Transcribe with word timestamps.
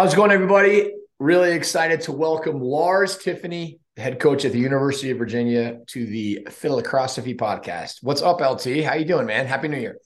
How's 0.00 0.14
it 0.14 0.16
going, 0.16 0.30
everybody? 0.30 0.94
Really 1.18 1.52
excited 1.52 2.00
to 2.04 2.12
welcome 2.12 2.58
Lars 2.58 3.18
Tiffany, 3.18 3.80
head 3.98 4.18
coach 4.18 4.46
at 4.46 4.52
the 4.52 4.58
University 4.58 5.10
of 5.10 5.18
Virginia, 5.18 5.80
to 5.88 6.06
the 6.06 6.48
Philocrosophy 6.48 7.34
podcast. 7.34 7.98
What's 8.00 8.22
up, 8.22 8.40
LT? 8.40 8.82
How 8.82 8.94
you 8.94 9.04
doing, 9.04 9.26
man? 9.26 9.44
Happy 9.44 9.68
New 9.68 9.76
Year. 9.78 9.98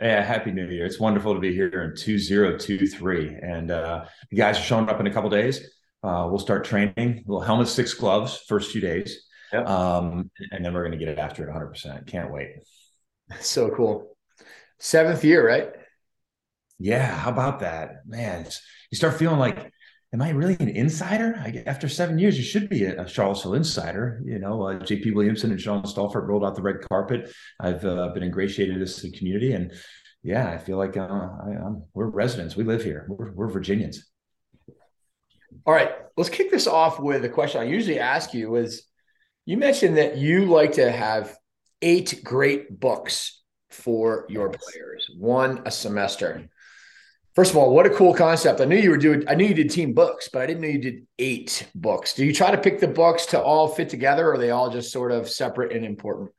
Yeah, 0.00 0.22
happy 0.22 0.52
New 0.52 0.68
Year. 0.68 0.86
It's 0.86 1.00
wonderful 1.00 1.34
to 1.34 1.40
be 1.40 1.52
here 1.52 1.82
in 1.82 1.96
2023. 1.96 3.38
And 3.42 3.72
uh, 3.72 4.04
you 4.30 4.38
guys 4.38 4.56
are 4.56 4.62
showing 4.62 4.88
up 4.88 5.00
in 5.00 5.08
a 5.08 5.12
couple 5.12 5.30
days. 5.30 5.68
Uh, 6.04 6.28
we'll 6.30 6.38
start 6.38 6.64
training, 6.64 7.24
little 7.26 7.40
helmet, 7.40 7.66
six 7.66 7.92
gloves, 7.92 8.36
first 8.46 8.70
few 8.70 8.80
days. 8.80 9.26
Yep. 9.52 9.68
Um, 9.68 10.30
and 10.52 10.64
then 10.64 10.72
we're 10.72 10.86
going 10.86 10.96
to 10.96 11.04
get 11.04 11.08
it 11.08 11.18
after 11.18 11.42
it 11.42 11.52
100%. 11.52 12.06
Can't 12.06 12.32
wait. 12.32 12.50
So 13.40 13.68
cool. 13.70 14.16
Seventh 14.78 15.24
year, 15.24 15.44
right? 15.44 15.72
Yeah, 16.78 17.06
how 17.06 17.30
about 17.30 17.60
that, 17.60 18.06
man? 18.06 18.46
You 18.94 18.96
start 18.96 19.18
feeling 19.18 19.40
like, 19.40 19.72
am 20.12 20.22
I 20.22 20.30
really 20.30 20.56
an 20.60 20.68
insider? 20.68 21.34
I, 21.36 21.64
after 21.66 21.88
seven 21.88 22.16
years, 22.16 22.38
you 22.38 22.44
should 22.44 22.68
be 22.68 22.84
a, 22.84 23.02
a 23.02 23.08
Charlottesville 23.08 23.54
insider. 23.54 24.22
You 24.24 24.38
know, 24.38 24.62
uh, 24.62 24.78
J.P. 24.78 25.10
Williamson 25.10 25.50
and 25.50 25.60
Sean 25.60 25.82
Stalfort 25.82 26.28
rolled 26.28 26.44
out 26.44 26.54
the 26.54 26.62
red 26.62 26.76
carpet. 26.88 27.34
I've 27.58 27.84
uh, 27.84 28.10
been 28.14 28.22
ingratiated 28.22 28.80
into 28.80 29.00
the 29.00 29.10
community, 29.10 29.52
and 29.52 29.72
yeah, 30.22 30.48
I 30.48 30.58
feel 30.58 30.78
like 30.78 30.96
uh, 30.96 31.02
I, 31.02 31.70
we're 31.92 32.06
residents. 32.06 32.54
We 32.54 32.62
live 32.62 32.84
here. 32.84 33.06
We're, 33.08 33.32
we're 33.32 33.48
Virginians. 33.48 34.08
All 35.66 35.74
right, 35.74 35.90
let's 36.16 36.30
kick 36.30 36.52
this 36.52 36.68
off 36.68 37.00
with 37.00 37.24
a 37.24 37.28
question 37.28 37.60
I 37.60 37.64
usually 37.64 37.98
ask 37.98 38.32
you: 38.32 38.54
Is 38.54 38.84
you 39.44 39.56
mentioned 39.56 39.96
that 39.96 40.18
you 40.18 40.44
like 40.44 40.74
to 40.74 40.88
have 40.88 41.36
eight 41.82 42.20
great 42.22 42.78
books 42.78 43.42
for 43.70 44.26
your 44.28 44.50
players, 44.50 45.10
one 45.18 45.62
a 45.66 45.70
semester. 45.72 46.48
First 47.34 47.50
of 47.50 47.56
all, 47.56 47.74
what 47.74 47.84
a 47.84 47.90
cool 47.90 48.14
concept. 48.14 48.60
I 48.60 48.64
knew 48.64 48.76
you 48.76 48.90
were 48.90 48.96
doing, 48.96 49.24
I 49.28 49.34
knew 49.34 49.46
you 49.46 49.54
did 49.54 49.70
team 49.70 49.92
books, 49.92 50.28
but 50.32 50.42
I 50.42 50.46
didn't 50.46 50.62
know 50.62 50.68
you 50.68 50.78
did 50.78 51.06
eight 51.18 51.68
books. 51.74 52.14
Do 52.14 52.24
you 52.24 52.32
try 52.32 52.52
to 52.52 52.58
pick 52.58 52.78
the 52.78 52.86
books 52.86 53.26
to 53.26 53.42
all 53.42 53.66
fit 53.66 53.88
together 53.88 54.28
or 54.28 54.34
are 54.34 54.38
they 54.38 54.50
all 54.50 54.70
just 54.70 54.92
sort 54.92 55.10
of 55.10 55.28
separate 55.28 55.72
and 55.72 55.84
important? 55.84 56.30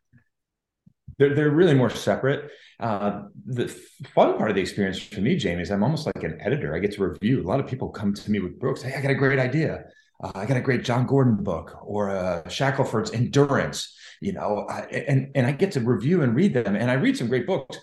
They're, 1.19 1.35
they're 1.35 1.49
really 1.49 1.73
more 1.73 1.89
separate. 1.89 2.49
Uh, 2.79 3.23
the 3.45 3.67
fun 4.13 4.37
part 4.37 4.49
of 4.49 4.55
the 4.55 4.61
experience 4.61 4.97
for 4.99 5.19
me, 5.19 5.35
Jamie, 5.35 5.63
is 5.63 5.71
I'm 5.71 5.83
almost 5.83 6.05
like 6.05 6.23
an 6.23 6.37
editor. 6.39 6.73
I 6.73 6.79
get 6.79 6.93
to 6.93 7.05
review. 7.05 7.41
A 7.41 7.47
lot 7.47 7.59
of 7.59 7.67
people 7.67 7.89
come 7.89 8.13
to 8.13 8.31
me 8.31 8.39
with 8.39 8.57
books. 8.57 8.81
Hey, 8.81 8.95
I 8.95 9.01
got 9.01 9.11
a 9.11 9.15
great 9.15 9.39
idea. 9.39 9.83
Uh, 10.23 10.31
I 10.33 10.45
got 10.45 10.55
a 10.55 10.61
great 10.61 10.85
Jon 10.85 11.05
Gordon 11.05 11.43
book 11.43 11.77
or 11.83 12.09
uh, 12.09 12.47
Shackleton's 12.47 13.11
Endurance, 13.11 13.93
you 14.21 14.31
know, 14.31 14.65
I, 14.69 14.81
and, 14.83 15.31
and 15.35 15.45
I 15.45 15.51
get 15.51 15.73
to 15.73 15.81
review 15.81 16.21
and 16.21 16.33
read 16.33 16.53
them. 16.53 16.77
And 16.77 16.89
I 16.89 16.93
read 16.93 17.17
some 17.17 17.27
great 17.27 17.45
books 17.45 17.77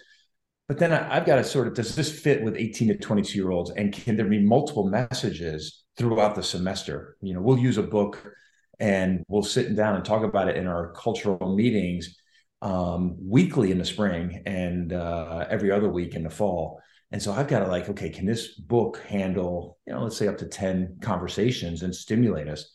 but 0.73 0.78
then 0.78 0.91
I, 0.91 1.17
have 1.17 1.27
got 1.27 1.37
to 1.37 1.45
sort 1.45 1.67
of 1.67 1.75
does 1.75 1.95
this 1.95 2.19
fit 2.19 2.42
with 2.42 2.56
18 2.56 2.89
to 2.89 2.97
22 2.97 3.37
year 3.37 3.51
olds? 3.51 3.70
And 3.73 3.92
can 3.92 4.17
there 4.17 4.25
be 4.25 4.41
multiple 4.41 4.89
messages 4.89 5.84
throughout 5.98 6.34
the 6.34 6.42
semester? 6.42 7.19
You 7.20 7.34
know, 7.34 7.42
we'll 7.42 7.59
use 7.59 7.77
a 7.77 7.83
book 7.83 8.33
and 8.81 9.23
we'll 9.29 9.42
sit 9.42 9.77
down 9.77 9.97
and 9.97 10.03
talk 10.03 10.23
about 10.23 10.48
it 10.48 10.56
in 10.56 10.67
our 10.67 10.95
cultural 10.95 11.55
meetings 11.55 12.17
um, 12.63 13.19
weekly 13.20 13.70
in 13.70 13.77
the 13.77 13.85
spring 13.85 14.45
and 14.47 14.95
uh, 14.95 15.45
every 15.51 15.70
other 15.70 15.91
week 15.91 16.14
in 16.14 16.23
the 16.23 16.30
fall. 16.30 16.80
And 17.11 17.23
so 17.23 17.33
I've 17.33 17.48
got 17.48 17.58
to 17.58 17.67
like, 17.67 17.91
okay, 17.91 18.08
can 18.08 18.24
this 18.24 18.55
book 18.55 19.02
handle, 19.07 19.77
you 19.86 19.92
know, 19.92 20.05
let's 20.05 20.17
say 20.17 20.27
up 20.27 20.39
to 20.39 20.47
10 20.47 21.01
conversations 21.02 21.83
and 21.83 21.95
stimulate 21.95 22.48
us? 22.48 22.73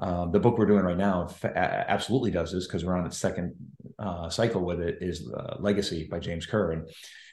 Um, 0.00 0.32
the 0.32 0.40
book 0.40 0.56
we're 0.56 0.66
doing 0.66 0.84
right 0.84 0.96
now 0.96 1.28
absolutely 1.44 2.30
does 2.30 2.52
this 2.52 2.66
because 2.66 2.84
we're 2.84 2.96
on 2.96 3.06
its 3.06 3.18
second 3.18 3.54
uh, 3.98 4.30
cycle 4.30 4.64
with 4.64 4.80
it 4.80 4.98
is 5.00 5.30
uh, 5.30 5.56
Legacy 5.60 6.08
by 6.10 6.18
James 6.18 6.46
Kerr. 6.46 6.72
And 6.72 6.88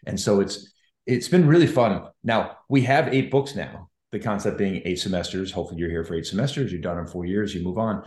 and 0.05 0.19
so 0.19 0.41
it's 0.41 0.73
it's 1.05 1.29
been 1.29 1.47
really 1.47 1.67
fun. 1.67 2.07
Now 2.23 2.57
we 2.69 2.81
have 2.81 3.13
eight 3.13 3.31
books 3.31 3.55
now. 3.55 3.89
The 4.11 4.19
concept 4.19 4.57
being 4.57 4.81
eight 4.85 4.99
semesters. 4.99 5.51
Hopefully, 5.51 5.79
you're 5.79 5.89
here 5.89 6.03
for 6.03 6.15
eight 6.15 6.25
semesters. 6.25 6.71
You've 6.71 6.81
done 6.81 6.97
in 6.97 7.07
four 7.07 7.25
years. 7.25 7.53
You 7.55 7.63
move 7.63 7.77
on. 7.77 8.03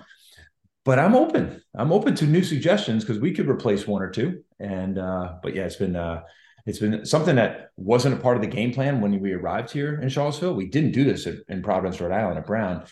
But 0.84 0.98
I'm 0.98 1.14
open. 1.14 1.62
I'm 1.74 1.92
open 1.92 2.14
to 2.16 2.26
new 2.26 2.42
suggestions 2.42 3.04
because 3.04 3.20
we 3.20 3.32
could 3.32 3.48
replace 3.48 3.86
one 3.86 4.02
or 4.02 4.10
two. 4.10 4.42
And 4.58 4.98
uh, 4.98 5.34
but 5.42 5.54
yeah, 5.54 5.64
it's 5.64 5.76
been 5.76 5.96
uh, 5.96 6.22
it's 6.66 6.78
been 6.78 7.04
something 7.04 7.36
that 7.36 7.70
wasn't 7.76 8.14
a 8.14 8.18
part 8.18 8.36
of 8.36 8.42
the 8.42 8.48
game 8.48 8.72
plan 8.72 9.00
when 9.00 9.18
we 9.20 9.32
arrived 9.32 9.70
here 9.72 10.00
in 10.00 10.08
Charlottesville. 10.08 10.54
We 10.54 10.68
didn't 10.68 10.92
do 10.92 11.04
this 11.04 11.26
in 11.48 11.62
Providence, 11.62 12.00
Rhode 12.00 12.12
Island, 12.12 12.38
at 12.38 12.46
Brown, 12.46 12.84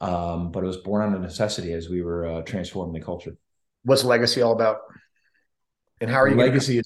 um, 0.00 0.50
but 0.50 0.62
it 0.62 0.66
was 0.66 0.78
born 0.78 1.02
out 1.02 1.14
of 1.14 1.22
necessity 1.22 1.72
as 1.72 1.88
we 1.88 2.02
were 2.02 2.26
uh, 2.26 2.42
transforming 2.42 2.94
the 2.94 3.04
culture. 3.04 3.36
What's 3.82 4.04
legacy 4.04 4.42
all 4.42 4.52
about? 4.52 4.78
And 6.00 6.10
how 6.10 6.18
are 6.18 6.28
you? 6.28 6.36
Legacy 6.36 6.78
is 6.78 6.84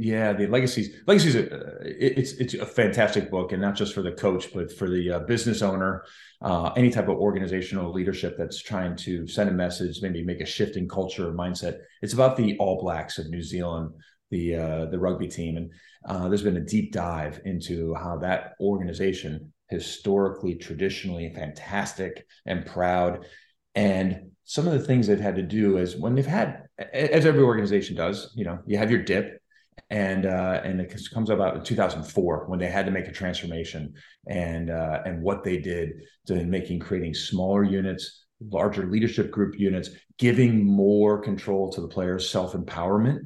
yeah, 0.00 0.32
the 0.32 0.46
legacies 0.46 0.94
legacies 1.08 1.34
uh, 1.34 1.74
it's 1.82 2.30
it's 2.34 2.54
a 2.54 2.64
fantastic 2.64 3.32
book, 3.32 3.50
and 3.50 3.60
not 3.60 3.74
just 3.74 3.92
for 3.92 4.00
the 4.00 4.12
coach, 4.12 4.54
but 4.54 4.72
for 4.72 4.88
the 4.88 5.10
uh, 5.10 5.18
business 5.20 5.60
owner, 5.60 6.04
uh, 6.40 6.70
any 6.76 6.88
type 6.88 7.08
of 7.08 7.16
organizational 7.16 7.92
leadership 7.92 8.36
that's 8.38 8.62
trying 8.62 8.94
to 8.98 9.26
send 9.26 9.50
a 9.50 9.52
message, 9.52 10.00
maybe 10.00 10.22
make 10.22 10.40
a 10.40 10.46
shift 10.46 10.76
in 10.76 10.88
culture 10.88 11.28
or 11.28 11.32
mindset. 11.32 11.80
It's 12.00 12.12
about 12.12 12.36
the 12.36 12.56
All 12.58 12.80
Blacks 12.80 13.18
of 13.18 13.28
New 13.28 13.42
Zealand, 13.42 13.90
the 14.30 14.54
uh, 14.54 14.84
the 14.86 15.00
rugby 15.00 15.26
team, 15.26 15.56
and 15.56 15.72
uh, 16.06 16.28
there's 16.28 16.44
been 16.44 16.58
a 16.58 16.64
deep 16.64 16.92
dive 16.92 17.40
into 17.44 17.92
how 17.94 18.18
that 18.18 18.52
organization 18.60 19.52
historically, 19.68 20.54
traditionally, 20.54 21.32
fantastic 21.34 22.26
and 22.46 22.66
proud, 22.66 23.24
and 23.74 24.30
some 24.44 24.66
of 24.66 24.72
the 24.72 24.80
things 24.80 25.06
they've 25.06 25.20
had 25.20 25.36
to 25.36 25.42
do 25.42 25.76
is 25.76 25.94
when 25.94 26.14
they've 26.14 26.26
had, 26.26 26.64
as 26.92 27.26
every 27.26 27.42
organization 27.42 27.94
does, 27.94 28.32
you 28.34 28.44
know, 28.44 28.58
you 28.66 28.78
have 28.78 28.90
your 28.90 29.02
dip 29.02 29.40
and 29.90 30.26
uh, 30.26 30.60
and 30.64 30.80
it 30.80 30.92
comes 31.12 31.30
about 31.30 31.56
in 31.56 31.64
2004 31.64 32.44
when 32.46 32.58
they 32.58 32.66
had 32.66 32.86
to 32.86 32.92
make 32.92 33.06
a 33.06 33.12
transformation 33.12 33.94
and 34.26 34.70
uh, 34.70 35.02
and 35.04 35.22
what 35.22 35.44
they 35.44 35.58
did 35.58 35.92
to 36.26 36.44
making 36.44 36.78
creating 36.78 37.14
smaller 37.14 37.64
units 37.64 38.26
larger 38.50 38.86
leadership 38.86 39.30
group 39.30 39.58
units 39.58 39.90
giving 40.18 40.64
more 40.64 41.18
control 41.20 41.72
to 41.72 41.80
the 41.80 41.88
players 41.88 42.28
self 42.28 42.52
empowerment 42.52 43.18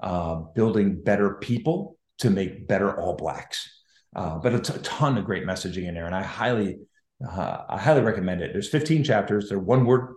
uh, 0.00 0.36
building 0.54 1.00
better 1.02 1.34
people 1.34 1.98
to 2.18 2.30
make 2.30 2.66
better 2.66 2.98
all 2.98 3.16
blacks 3.16 3.75
uh, 4.14 4.38
but 4.38 4.64
t- 4.64 4.74
a 4.74 4.78
ton 4.78 5.18
of 5.18 5.24
great 5.24 5.44
messaging 5.44 5.88
in 5.88 5.94
there 5.94 6.06
and 6.06 6.14
i 6.14 6.22
highly 6.22 6.78
uh, 7.24 7.62
i 7.68 7.78
highly 7.78 8.02
recommend 8.02 8.42
it. 8.42 8.52
There's 8.52 8.68
15 8.68 9.04
chapters. 9.04 9.48
They're 9.48 9.58
one 9.58 9.86
word 9.86 10.14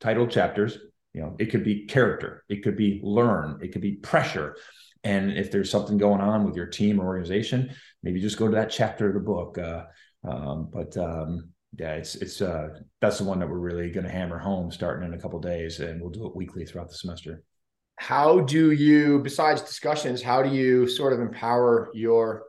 titled 0.00 0.30
chapters. 0.30 0.78
You 1.12 1.22
know 1.22 1.36
it 1.38 1.46
could 1.46 1.64
be 1.64 1.86
character. 1.86 2.44
It 2.48 2.62
could 2.62 2.76
be 2.76 3.00
learn. 3.02 3.60
It 3.62 3.72
could 3.72 3.82
be 3.82 3.96
pressure. 3.96 4.56
And 5.02 5.32
if 5.32 5.50
there's 5.50 5.70
something 5.70 5.98
going 5.98 6.20
on 6.20 6.44
with 6.44 6.56
your 6.56 6.66
team 6.66 6.98
or 6.98 7.04
organization, 7.04 7.74
maybe 8.02 8.20
just 8.20 8.38
go 8.38 8.48
to 8.48 8.54
that 8.54 8.70
chapter 8.70 9.08
of 9.08 9.14
the 9.14 9.20
book. 9.20 9.58
Uh, 9.58 9.84
um, 10.26 10.70
but 10.72 10.96
um, 10.96 11.50
yeah, 11.78 11.94
it's 11.94 12.14
it's 12.16 12.40
uh, 12.40 12.68
that's 13.00 13.18
the 13.18 13.24
one 13.24 13.38
that 13.40 13.48
we're 13.48 13.58
really 13.58 13.90
going 13.90 14.06
to 14.06 14.12
hammer 14.12 14.38
home 14.38 14.70
starting 14.70 15.06
in 15.06 15.14
a 15.14 15.20
couple 15.20 15.38
days, 15.40 15.80
and 15.80 16.00
we'll 16.00 16.10
do 16.10 16.26
it 16.26 16.36
weekly 16.36 16.64
throughout 16.64 16.88
the 16.88 16.94
semester. 16.94 17.42
How 17.96 18.40
do 18.40 18.72
you, 18.72 19.20
besides 19.20 19.62
discussions, 19.62 20.20
how 20.20 20.42
do 20.42 20.50
you 20.50 20.88
sort 20.88 21.12
of 21.12 21.20
empower 21.20 21.90
your 21.94 22.42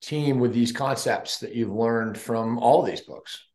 team 0.00 0.38
with 0.38 0.52
these 0.52 0.72
concepts 0.72 1.38
that 1.38 1.54
you've 1.54 1.72
learned 1.72 2.18
from 2.18 2.58
all 2.58 2.82
these 2.82 3.02
books? 3.02 3.46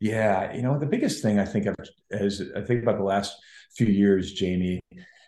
Yeah, 0.00 0.54
you 0.54 0.62
know, 0.62 0.78
the 0.78 0.86
biggest 0.86 1.22
thing 1.22 1.38
I 1.38 1.44
think 1.44 1.66
of 1.66 1.74
as 2.10 2.42
I 2.54 2.60
think 2.62 2.82
about 2.82 2.98
the 2.98 3.04
last 3.04 3.36
few 3.76 3.86
years, 3.86 4.32
Jamie, 4.32 4.80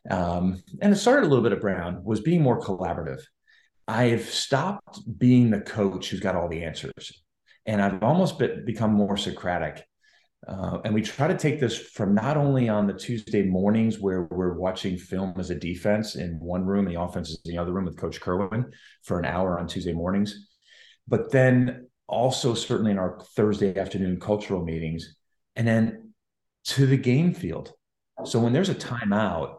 um, 0.09 0.63
and 0.81 0.93
it 0.93 0.97
started 0.97 1.27
a 1.27 1.29
little 1.29 1.43
bit 1.43 1.53
at 1.53 1.61
Brown, 1.61 2.05
was 2.05 2.21
being 2.21 2.43
more 2.43 2.61
collaborative. 2.61 3.21
I've 3.89 4.25
stopped 4.25 5.01
being 5.19 5.51
the 5.51 5.61
coach 5.61 6.11
who's 6.11 6.21
got 6.21 6.37
all 6.37 6.49
the 6.49 6.63
answers, 6.63 7.23
and 7.67 7.83
I've 7.83 8.03
almost 8.03 8.39
been, 8.39 8.65
become 8.65 8.93
more 8.93 9.17
Socratic. 9.17 9.85
Uh, 10.49 10.79
and 10.85 10.95
we 10.95 11.03
try 11.03 11.29
to 11.29 11.37
take 11.37 11.61
this 11.61 11.79
from 11.79 12.15
not 12.15 12.37
only 12.37 12.69
on 12.69 12.87
the 12.87 12.95
Tuesday 12.95 13.43
mornings 13.43 14.01
where 14.01 14.23
we're 14.31 14.55
watching 14.55 14.97
film 14.97 15.35
as 15.39 15.51
a 15.51 15.55
defense 15.55 16.15
in 16.17 16.39
one 16.41 16.65
room 16.65 16.87
and 16.87 16.97
the 16.97 17.01
offense 17.01 17.29
is 17.29 17.41
in 17.45 17.53
the 17.53 17.59
other 17.59 17.73
room 17.73 17.85
with 17.85 17.99
Coach 17.99 18.21
Kirwan 18.21 18.73
for 19.03 19.19
an 19.19 19.27
hour 19.27 19.59
on 19.59 19.67
Tuesday 19.67 19.93
mornings, 19.93 20.49
but 21.07 21.31
then 21.31 21.89
also 22.09 22.55
certainly 22.55 22.91
in 22.91 22.99
our 22.99 23.21
Thursday 23.37 23.77
afternoon 23.79 24.19
cultural 24.19 24.65
meetings, 24.65 25.15
and 25.57 25.69
then 25.69 26.13
to 26.65 26.87
the 26.87 26.97
game 26.97 27.35
field. 27.35 27.73
So 28.25 28.41
when 28.41 28.53
there's 28.53 28.69
a 28.69 28.75
timeout, 28.75 29.57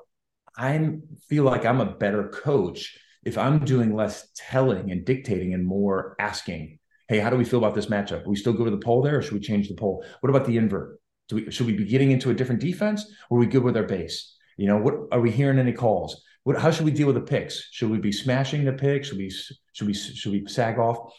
I 0.57 0.97
feel 1.29 1.43
like 1.43 1.65
I'm 1.65 1.79
a 1.79 1.95
better 1.95 2.29
coach 2.29 2.97
if 3.23 3.37
I'm 3.37 3.59
doing 3.59 3.95
less 3.95 4.27
telling 4.35 4.91
and 4.91 5.05
dictating 5.05 5.53
and 5.53 5.65
more 5.65 6.15
asking, 6.19 6.79
hey, 7.11 7.19
how 7.19 7.29
do 7.29 7.35
we 7.35 7.43
feel 7.43 7.59
about 7.59 7.75
this 7.75 7.87
matchup? 7.87 8.25
we 8.25 8.37
still 8.37 8.53
go 8.53 8.63
to 8.63 8.71
the 8.71 8.77
pole 8.77 9.01
there 9.01 9.17
or 9.17 9.21
should 9.21 9.33
we 9.33 9.39
change 9.41 9.67
the 9.67 9.75
pole? 9.75 10.01
What 10.21 10.29
about 10.29 10.45
the 10.45 10.55
invert? 10.55 10.97
Do 11.27 11.35
we, 11.35 11.51
should 11.51 11.67
we 11.67 11.73
be 11.73 11.83
getting 11.83 12.11
into 12.11 12.29
a 12.29 12.33
different 12.33 12.61
defense 12.61 13.05
or 13.29 13.37
are 13.37 13.41
we 13.41 13.47
good 13.47 13.63
with 13.63 13.75
our 13.75 13.83
base? 13.83 14.37
You 14.55 14.67
know, 14.67 14.77
what 14.77 14.93
are 15.11 15.19
we 15.19 15.29
hearing 15.29 15.59
any 15.59 15.73
calls? 15.73 16.23
What, 16.43 16.57
how 16.57 16.71
should 16.71 16.85
we 16.85 16.91
deal 16.91 17.07
with 17.07 17.17
the 17.17 17.21
picks? 17.21 17.67
Should 17.71 17.89
we 17.89 17.97
be 17.97 18.13
smashing 18.13 18.63
the 18.63 18.71
picks? 18.71 19.09
Should 19.09 19.17
we, 19.17 19.29
should 19.73 19.87
we, 19.87 19.93
should 19.93 20.31
we 20.31 20.47
sag 20.47 20.79
off? 20.79 21.13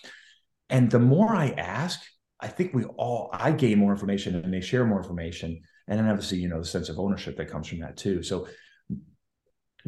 And 0.70 0.90
the 0.90 0.98
more 0.98 1.36
I 1.36 1.50
ask, 1.58 2.00
I 2.40 2.48
think 2.48 2.72
we 2.72 2.84
all, 2.84 3.28
I 3.30 3.52
gain 3.52 3.78
more 3.78 3.92
information 3.92 4.34
and 4.34 4.52
they 4.52 4.62
share 4.62 4.86
more 4.86 4.96
information. 4.96 5.60
And 5.88 5.98
then 5.98 6.08
obviously, 6.08 6.38
you 6.38 6.48
know, 6.48 6.60
the 6.60 6.64
sense 6.64 6.88
of 6.88 6.98
ownership 6.98 7.36
that 7.36 7.50
comes 7.50 7.68
from 7.68 7.80
that 7.80 7.98
too. 7.98 8.22
So 8.22 8.48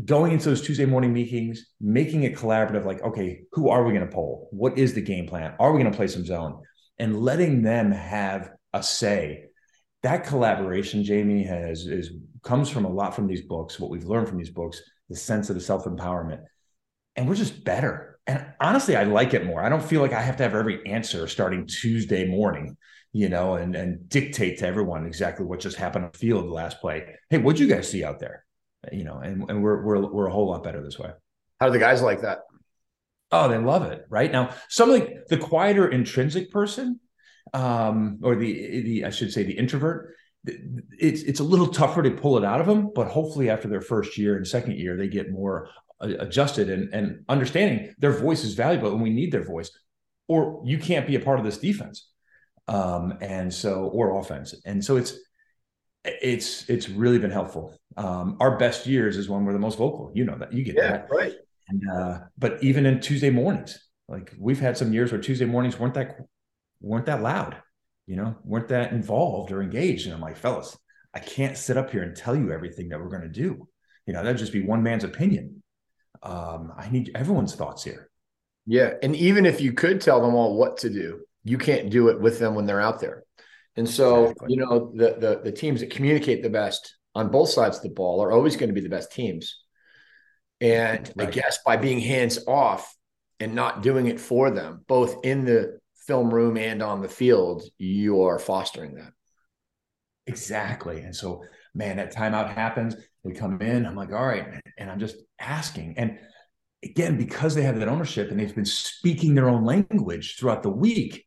going 0.02 0.32
into 0.32 0.48
those 0.48 0.62
Tuesday 0.62 0.86
morning 0.86 1.12
meetings, 1.12 1.66
making 1.80 2.24
it 2.24 2.34
collaborative, 2.34 2.84
like, 2.84 3.02
okay, 3.02 3.42
who 3.52 3.68
are 3.68 3.84
we 3.84 3.92
going 3.92 4.06
to 4.06 4.12
pole? 4.12 4.48
What 4.50 4.78
is 4.78 4.94
the 4.94 5.00
game 5.00 5.26
plan? 5.26 5.54
Are 5.60 5.72
we 5.72 5.80
going 5.80 5.92
to 5.92 5.96
play 5.96 6.08
some 6.08 6.24
zone? 6.24 6.62
And 6.98 7.20
letting 7.20 7.62
them 7.62 7.92
have 7.92 8.50
a 8.72 8.82
say. 8.82 9.46
That 10.02 10.24
collaboration, 10.24 11.04
Jamie, 11.04 11.44
has 11.44 11.86
is 11.86 12.12
comes 12.42 12.68
from 12.68 12.84
a 12.84 12.90
lot 12.90 13.14
from 13.14 13.26
these 13.26 13.42
books, 13.42 13.80
what 13.80 13.90
we've 13.90 14.04
learned 14.04 14.28
from 14.28 14.38
these 14.38 14.50
books, 14.50 14.82
the 15.08 15.16
sense 15.16 15.48
of 15.48 15.54
the 15.54 15.60
self-empowerment. 15.60 16.42
And 17.16 17.28
we're 17.28 17.36
just 17.36 17.64
better. 17.64 18.18
And 18.26 18.44
honestly, 18.60 18.96
I 18.96 19.04
like 19.04 19.32
it 19.34 19.46
more. 19.46 19.62
I 19.62 19.68
don't 19.68 19.82
feel 19.82 20.00
like 20.00 20.12
I 20.12 20.20
have 20.20 20.36
to 20.36 20.42
have 20.42 20.54
every 20.54 20.84
answer 20.86 21.26
starting 21.26 21.66
Tuesday 21.66 22.26
morning, 22.26 22.76
you 23.12 23.28
know, 23.28 23.54
and, 23.54 23.74
and 23.74 24.08
dictate 24.08 24.58
to 24.58 24.66
everyone 24.66 25.06
exactly 25.06 25.46
what 25.46 25.60
just 25.60 25.76
happened 25.76 26.04
on 26.04 26.10
the 26.12 26.18
field 26.18 26.44
the 26.44 26.50
last 26.50 26.80
play. 26.80 27.06
Hey, 27.30 27.38
what'd 27.38 27.60
you 27.60 27.68
guys 27.68 27.90
see 27.90 28.04
out 28.04 28.18
there? 28.18 28.44
You 28.92 29.04
know, 29.04 29.18
and, 29.18 29.48
and 29.48 29.62
we're 29.62 29.82
we're 29.84 30.06
we're 30.12 30.26
a 30.26 30.32
whole 30.32 30.50
lot 30.50 30.64
better 30.64 30.82
this 30.82 30.98
way. 30.98 31.10
How 31.60 31.66
do 31.66 31.72
the 31.72 31.78
guys 31.78 32.02
like 32.02 32.22
that? 32.22 32.40
Oh, 33.32 33.48
they 33.48 33.58
love 33.58 33.82
it, 33.82 34.04
right? 34.08 34.30
Now, 34.30 34.54
some 34.68 34.90
like 34.90 35.26
the 35.28 35.38
quieter 35.38 35.88
intrinsic 35.88 36.50
person, 36.50 37.00
um, 37.52 38.18
or 38.22 38.36
the 38.36 38.82
the 38.82 39.04
I 39.04 39.10
should 39.10 39.32
say 39.32 39.42
the 39.42 39.58
introvert, 39.58 40.14
it's 40.44 41.22
it's 41.22 41.40
a 41.40 41.44
little 41.44 41.68
tougher 41.68 42.02
to 42.02 42.10
pull 42.10 42.38
it 42.38 42.44
out 42.44 42.60
of 42.60 42.66
them, 42.66 42.90
but 42.94 43.08
hopefully 43.08 43.50
after 43.50 43.68
their 43.68 43.80
first 43.80 44.18
year 44.18 44.36
and 44.36 44.46
second 44.46 44.76
year, 44.78 44.96
they 44.96 45.08
get 45.08 45.30
more 45.30 45.68
adjusted 46.00 46.68
and 46.68 46.92
and 46.92 47.24
understanding 47.28 47.94
their 47.98 48.12
voice 48.12 48.44
is 48.44 48.54
valuable 48.54 48.92
and 48.92 49.02
we 49.02 49.10
need 49.10 49.32
their 49.32 49.44
voice, 49.44 49.70
or 50.28 50.62
you 50.64 50.78
can't 50.78 51.06
be 51.06 51.16
a 51.16 51.20
part 51.20 51.38
of 51.38 51.44
this 51.44 51.58
defense, 51.58 52.10
um, 52.68 53.14
and 53.20 53.52
so 53.52 53.86
or 53.86 54.18
offense, 54.18 54.54
and 54.64 54.84
so 54.84 54.96
it's 54.96 55.16
it's 56.04 56.68
it's 56.68 56.88
really 56.88 57.18
been 57.18 57.30
helpful. 57.30 57.76
Um, 57.96 58.36
our 58.40 58.58
best 58.58 58.86
years 58.86 59.16
is 59.16 59.28
when 59.28 59.44
we're 59.44 59.52
the 59.52 59.58
most 59.58 59.78
vocal. 59.78 60.12
You 60.14 60.24
know 60.24 60.36
that. 60.38 60.52
You 60.52 60.64
get 60.64 60.76
yeah, 60.76 60.90
that. 60.90 61.08
Right. 61.10 61.34
And 61.68 61.82
uh, 61.90 62.20
but 62.36 62.62
even 62.62 62.86
in 62.86 63.00
Tuesday 63.00 63.30
mornings, 63.30 63.78
like 64.08 64.32
we've 64.38 64.60
had 64.60 64.76
some 64.76 64.92
years 64.92 65.12
where 65.12 65.20
Tuesday 65.20 65.46
mornings 65.46 65.78
weren't 65.78 65.94
that 65.94 66.18
weren't 66.80 67.06
that 67.06 67.22
loud, 67.22 67.56
you 68.06 68.16
know, 68.16 68.36
weren't 68.44 68.68
that 68.68 68.92
involved 68.92 69.50
or 69.50 69.62
engaged. 69.62 70.06
And 70.06 70.14
I'm 70.14 70.20
like, 70.20 70.36
fellas, 70.36 70.76
I 71.14 71.20
can't 71.20 71.56
sit 71.56 71.76
up 71.76 71.90
here 71.90 72.02
and 72.02 72.14
tell 72.14 72.36
you 72.36 72.52
everything 72.52 72.90
that 72.90 73.00
we're 73.00 73.08
going 73.08 73.22
to 73.22 73.28
do. 73.28 73.66
You 74.06 74.12
know, 74.12 74.22
that'd 74.22 74.38
just 74.38 74.52
be 74.52 74.62
one 74.62 74.82
man's 74.82 75.04
opinion. 75.04 75.62
Um, 76.22 76.72
I 76.76 76.90
need 76.90 77.12
everyone's 77.14 77.54
thoughts 77.54 77.84
here. 77.84 78.10
Yeah. 78.66 78.94
And 79.02 79.16
even 79.16 79.46
if 79.46 79.60
you 79.60 79.72
could 79.72 80.00
tell 80.00 80.20
them 80.20 80.34
all 80.34 80.56
what 80.56 80.78
to 80.78 80.90
do, 80.90 81.20
you 81.44 81.58
can't 81.58 81.90
do 81.90 82.08
it 82.08 82.20
with 82.20 82.38
them 82.38 82.54
when 82.54 82.66
they're 82.66 82.80
out 82.80 83.00
there. 83.00 83.23
And 83.76 83.88
so, 83.88 84.24
exactly. 84.24 84.54
you 84.54 84.56
know, 84.60 84.92
the, 84.94 85.16
the 85.18 85.40
the 85.44 85.52
teams 85.52 85.80
that 85.80 85.90
communicate 85.90 86.42
the 86.42 86.50
best 86.50 86.96
on 87.14 87.30
both 87.30 87.50
sides 87.50 87.76
of 87.76 87.82
the 87.82 87.90
ball 87.90 88.22
are 88.22 88.32
always 88.32 88.56
going 88.56 88.68
to 88.68 88.74
be 88.74 88.80
the 88.80 88.88
best 88.88 89.12
teams. 89.12 89.60
And 90.60 91.10
right. 91.16 91.28
I 91.28 91.30
guess 91.30 91.58
by 91.64 91.76
being 91.76 92.00
hands 92.00 92.38
off 92.46 92.94
and 93.40 93.54
not 93.54 93.82
doing 93.82 94.06
it 94.06 94.20
for 94.20 94.50
them, 94.50 94.84
both 94.86 95.24
in 95.24 95.44
the 95.44 95.78
film 96.06 96.32
room 96.32 96.56
and 96.56 96.82
on 96.82 97.02
the 97.02 97.08
field, 97.08 97.62
you 97.78 98.22
are 98.22 98.38
fostering 98.38 98.94
that. 98.94 99.12
Exactly. 100.26 101.00
And 101.00 101.14
so, 101.14 101.42
man, 101.74 101.96
that 101.96 102.14
timeout 102.14 102.54
happens. 102.54 102.96
They 103.24 103.32
come 103.32 103.60
in. 103.60 103.86
I'm 103.86 103.96
like, 103.96 104.12
all 104.12 104.26
right. 104.26 104.60
And 104.78 104.90
I'm 104.90 104.98
just 104.98 105.16
asking. 105.38 105.94
And 105.98 106.18
again, 106.82 107.16
because 107.16 107.54
they 107.54 107.62
have 107.62 107.78
that 107.78 107.88
ownership 107.88 108.30
and 108.30 108.38
they've 108.38 108.54
been 108.54 108.64
speaking 108.64 109.34
their 109.34 109.48
own 109.48 109.64
language 109.64 110.36
throughout 110.38 110.62
the 110.62 110.70
week, 110.70 111.23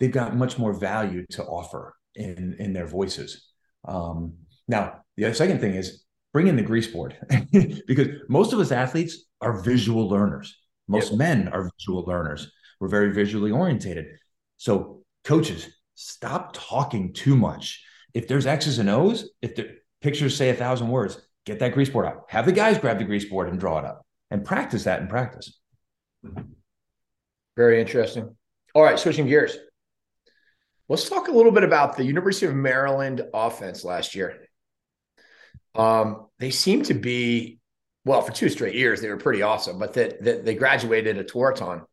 they've 0.00 0.10
got 0.10 0.34
much 0.34 0.58
more 0.58 0.72
value 0.72 1.24
to 1.30 1.44
offer 1.44 1.94
in 2.16 2.56
in 2.58 2.72
their 2.72 2.86
voices. 2.86 3.46
Um, 3.86 4.34
now, 4.66 5.02
the 5.16 5.32
second 5.34 5.60
thing 5.60 5.74
is 5.74 6.04
bring 6.32 6.48
in 6.48 6.56
the 6.56 6.62
grease 6.62 6.88
board 6.88 7.16
because 7.86 8.08
most 8.28 8.52
of 8.52 8.58
us 8.58 8.72
athletes 8.72 9.26
are 9.40 9.62
visual 9.62 10.08
learners. 10.08 10.56
Most 10.88 11.10
yep. 11.10 11.18
men 11.18 11.48
are 11.48 11.70
visual 11.78 12.04
learners. 12.04 12.50
We're 12.80 12.88
very 12.88 13.12
visually 13.12 13.50
orientated. 13.50 14.06
So, 14.56 15.02
coaches, 15.24 15.68
stop 15.94 16.52
talking 16.52 17.12
too 17.12 17.36
much. 17.36 17.84
If 18.14 18.26
there's 18.26 18.46
X's 18.46 18.78
and 18.78 18.90
O's, 18.90 19.30
if 19.40 19.54
the 19.54 19.76
pictures 20.00 20.36
say 20.36 20.50
a 20.50 20.54
thousand 20.54 20.88
words, 20.88 21.20
get 21.46 21.60
that 21.60 21.74
grease 21.74 21.90
board 21.90 22.06
out. 22.06 22.24
Have 22.28 22.46
the 22.46 22.52
guys 22.52 22.78
grab 22.78 22.98
the 22.98 23.04
grease 23.04 23.26
board 23.26 23.48
and 23.48 23.60
draw 23.60 23.78
it 23.78 23.84
up 23.84 24.04
and 24.30 24.44
practice 24.44 24.84
that 24.84 25.00
in 25.00 25.08
practice. 25.08 25.58
Very 27.56 27.80
interesting. 27.80 28.34
All 28.74 28.82
right, 28.82 28.98
switching 28.98 29.26
gears. 29.26 29.56
Let's 30.90 31.08
talk 31.08 31.28
a 31.28 31.32
little 31.32 31.52
bit 31.52 31.62
about 31.62 31.96
the 31.96 32.02
University 32.02 32.46
of 32.46 32.54
Maryland 32.56 33.22
offense 33.32 33.84
last 33.84 34.16
year. 34.16 34.48
Um, 35.76 36.26
they 36.40 36.50
seem 36.50 36.82
to 36.82 36.94
be, 36.94 37.60
well, 38.04 38.22
for 38.22 38.32
two 38.32 38.48
straight 38.48 38.74
years, 38.74 39.00
they 39.00 39.08
were 39.08 39.16
pretty 39.16 39.40
awesome, 39.40 39.78
but 39.78 39.94
that, 39.94 40.24
that 40.24 40.44
they 40.44 40.56
graduated 40.56 41.16
a 41.16 41.22
Tewaaraton 41.22 41.84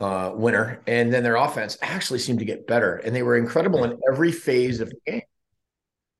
uh, 0.00 0.32
winner, 0.34 0.80
and 0.86 1.12
then 1.12 1.24
their 1.24 1.36
offense 1.36 1.76
actually 1.82 2.20
seemed 2.20 2.38
to 2.38 2.46
get 2.46 2.66
better, 2.66 2.96
and 2.96 3.14
they 3.14 3.22
were 3.22 3.36
incredible 3.36 3.84
in 3.84 4.00
every 4.10 4.32
phase 4.32 4.80
of 4.80 4.88
the 4.88 4.96
game. 5.06 5.22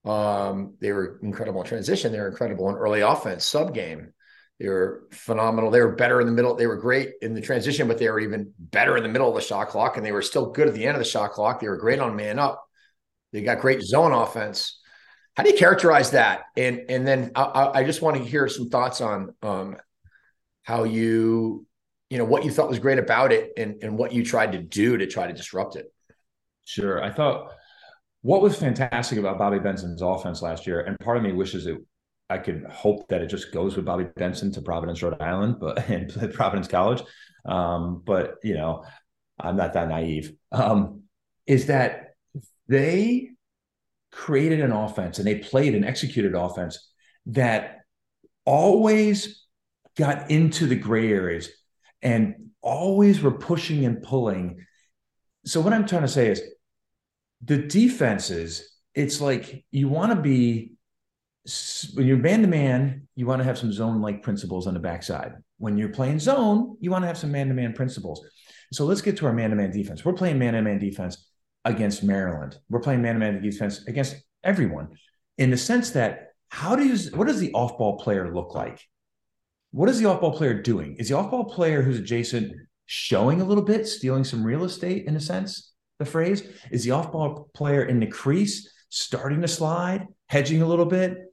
Um, 0.04 0.74
they 0.82 0.92
were 0.92 1.18
incredible 1.22 1.62
in 1.62 1.66
transition. 1.66 2.12
They 2.12 2.20
were 2.20 2.28
incredible 2.28 2.68
in 2.68 2.74
early 2.74 3.00
offense, 3.00 3.46
sub 3.46 3.72
game. 3.72 4.12
They 4.58 4.68
were 4.68 5.06
phenomenal. 5.10 5.70
They 5.70 5.80
were 5.80 5.94
better 5.94 6.20
in 6.20 6.26
the 6.26 6.32
middle. 6.32 6.54
They 6.54 6.66
were 6.66 6.76
great 6.76 7.14
in 7.20 7.34
the 7.34 7.42
transition, 7.42 7.88
but 7.88 7.98
they 7.98 8.08
were 8.08 8.20
even 8.20 8.52
better 8.58 8.96
in 8.96 9.02
the 9.02 9.08
middle 9.08 9.28
of 9.28 9.34
the 9.34 9.40
shot 9.42 9.68
clock. 9.68 9.96
And 9.96 10.06
they 10.06 10.12
were 10.12 10.22
still 10.22 10.50
good 10.50 10.68
at 10.68 10.74
the 10.74 10.86
end 10.86 10.96
of 10.96 10.98
the 10.98 11.08
shot 11.08 11.32
clock. 11.32 11.60
They 11.60 11.68
were 11.68 11.76
great 11.76 11.98
on 11.98 12.16
man 12.16 12.38
up. 12.38 12.66
They 13.32 13.42
got 13.42 13.60
great 13.60 13.82
zone 13.82 14.12
offense. 14.12 14.80
How 15.36 15.42
do 15.42 15.50
you 15.50 15.58
characterize 15.58 16.12
that? 16.12 16.44
And 16.56 16.86
and 16.88 17.06
then 17.06 17.32
I, 17.34 17.70
I 17.74 17.84
just 17.84 18.00
want 18.00 18.16
to 18.16 18.24
hear 18.24 18.48
some 18.48 18.70
thoughts 18.70 19.02
on 19.02 19.34
um, 19.42 19.76
how 20.62 20.84
you, 20.84 21.66
you 22.08 22.16
know, 22.16 22.24
what 22.24 22.44
you 22.44 22.50
thought 22.50 22.70
was 22.70 22.78
great 22.78 22.98
about 22.98 23.32
it 23.32 23.52
and, 23.58 23.82
and 23.82 23.98
what 23.98 24.12
you 24.12 24.24
tried 24.24 24.52
to 24.52 24.58
do 24.58 24.96
to 24.96 25.06
try 25.06 25.26
to 25.26 25.34
disrupt 25.34 25.76
it. 25.76 25.92
Sure. 26.64 27.02
I 27.02 27.12
thought 27.12 27.52
what 28.22 28.40
was 28.40 28.56
fantastic 28.56 29.18
about 29.18 29.38
Bobby 29.38 29.58
Benson's 29.58 30.00
offense 30.00 30.40
last 30.40 30.66
year, 30.66 30.80
and 30.80 30.98
part 30.98 31.18
of 31.18 31.22
me 31.22 31.32
wishes 31.32 31.66
it 31.66 31.76
I 32.28 32.38
could 32.38 32.64
hope 32.64 33.08
that 33.08 33.22
it 33.22 33.28
just 33.28 33.52
goes 33.52 33.76
with 33.76 33.84
Bobby 33.84 34.04
Benson 34.16 34.52
to 34.52 34.62
Providence, 34.62 35.02
Rhode 35.02 35.20
Island, 35.20 35.56
but 35.60 35.88
and 35.88 36.12
Providence 36.34 36.68
College. 36.68 37.02
Um, 37.44 38.02
but 38.04 38.36
you 38.42 38.54
know, 38.54 38.84
I'm 39.38 39.56
not 39.56 39.74
that 39.74 39.88
naive. 39.88 40.32
Um, 40.52 41.02
is 41.46 41.66
that 41.66 42.14
they 42.68 43.30
created 44.10 44.60
an 44.60 44.72
offense 44.72 45.18
and 45.18 45.26
they 45.26 45.36
played 45.36 45.74
and 45.74 45.84
executed 45.84 46.34
offense 46.34 46.90
that 47.26 47.80
always 48.44 49.44
got 49.96 50.30
into 50.30 50.66
the 50.66 50.76
gray 50.76 51.12
areas 51.12 51.50
and 52.02 52.50
always 52.62 53.20
were 53.20 53.32
pushing 53.32 53.84
and 53.84 54.02
pulling. 54.02 54.64
So 55.44 55.60
what 55.60 55.72
I'm 55.72 55.86
trying 55.86 56.02
to 56.02 56.08
say 56.08 56.28
is 56.28 56.42
the 57.44 57.58
defenses, 57.58 58.76
it's 58.94 59.20
like 59.20 59.64
you 59.70 59.88
want 59.88 60.12
to 60.12 60.20
be 60.20 60.72
when 61.94 62.06
you're 62.06 62.16
man 62.16 62.42
to 62.42 62.48
man, 62.48 63.08
you 63.14 63.26
want 63.26 63.40
to 63.40 63.44
have 63.44 63.58
some 63.58 63.72
zone 63.72 64.00
like 64.00 64.22
principles 64.22 64.66
on 64.66 64.74
the 64.74 64.80
backside. 64.80 65.34
When 65.58 65.78
you're 65.78 65.90
playing 65.90 66.18
zone, 66.18 66.76
you 66.80 66.90
want 66.90 67.02
to 67.02 67.06
have 67.06 67.18
some 67.18 67.32
man 67.32 67.48
to 67.48 67.54
man 67.54 67.72
principles. 67.72 68.26
So 68.72 68.84
let's 68.84 69.00
get 69.00 69.16
to 69.18 69.26
our 69.26 69.32
man 69.32 69.50
to 69.50 69.56
man 69.56 69.70
defense. 69.70 70.04
We're 70.04 70.12
playing 70.12 70.38
man 70.38 70.54
to 70.54 70.62
man 70.62 70.78
defense 70.78 71.28
against 71.64 72.02
Maryland. 72.02 72.58
We're 72.68 72.80
playing 72.80 73.02
man 73.02 73.14
to 73.14 73.20
man 73.20 73.40
defense 73.40 73.86
against 73.86 74.16
everyone 74.42 74.88
in 75.38 75.50
the 75.50 75.56
sense 75.56 75.90
that 75.90 76.30
how 76.48 76.76
does 76.76 77.12
what 77.12 77.26
does 77.26 77.40
the 77.40 77.52
off 77.52 77.78
ball 77.78 77.98
player 77.98 78.32
look 78.32 78.54
like? 78.54 78.80
What 79.70 79.88
is 79.88 79.98
the 79.98 80.06
off 80.06 80.20
ball 80.20 80.36
player 80.36 80.54
doing? 80.54 80.96
Is 80.98 81.08
the 81.08 81.16
off 81.16 81.30
ball 81.30 81.44
player 81.44 81.82
who's 81.82 81.98
adjacent 81.98 82.54
showing 82.86 83.40
a 83.40 83.44
little 83.44 83.64
bit, 83.64 83.86
stealing 83.86 84.24
some 84.24 84.44
real 84.44 84.64
estate 84.64 85.06
in 85.06 85.16
a 85.16 85.20
sense? 85.20 85.72
The 85.98 86.04
phrase 86.04 86.42
is 86.70 86.84
the 86.84 86.92
off 86.92 87.12
ball 87.12 87.50
player 87.54 87.84
in 87.84 88.00
the 88.00 88.06
crease 88.06 88.72
starting 88.88 89.42
to 89.42 89.48
slide, 89.48 90.06
hedging 90.28 90.62
a 90.62 90.66
little 90.66 90.84
bit, 90.86 91.25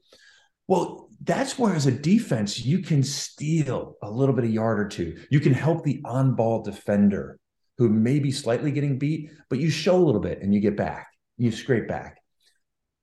well, 0.67 1.09
that's 1.21 1.57
where, 1.57 1.73
as 1.73 1.85
a 1.85 1.91
defense, 1.91 2.59
you 2.59 2.79
can 2.79 3.03
steal 3.03 3.95
a 4.01 4.09
little 4.09 4.35
bit 4.35 4.45
of 4.45 4.51
yard 4.51 4.79
or 4.79 4.87
two. 4.87 5.17
You 5.29 5.39
can 5.39 5.53
help 5.53 5.83
the 5.83 6.01
on 6.05 6.35
ball 6.35 6.63
defender 6.63 7.39
who 7.77 7.89
may 7.89 8.19
be 8.19 8.31
slightly 8.31 8.71
getting 8.71 8.99
beat, 8.99 9.31
but 9.49 9.59
you 9.59 9.69
show 9.69 9.95
a 9.95 10.03
little 10.03 10.21
bit 10.21 10.41
and 10.41 10.53
you 10.53 10.59
get 10.59 10.77
back, 10.77 11.07
you 11.37 11.51
scrape 11.51 11.87
back. 11.87 12.17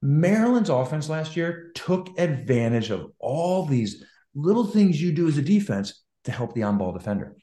Maryland's 0.02 0.71
offense 0.71 1.09
last 1.09 1.37
year 1.37 1.73
took 1.75 2.19
advantage 2.19 2.90
of 2.90 3.11
all 3.19 3.67
these 3.67 4.05
little 4.35 4.64
things 4.64 5.00
you 5.00 5.12
do 5.12 5.29
as 5.29 5.37
a 5.37 5.43
defense 5.43 6.02
to 6.25 6.33
help 6.33 6.55
the 6.55 6.62
on 6.62 6.79
ball 6.79 6.93
defender. 6.93 7.37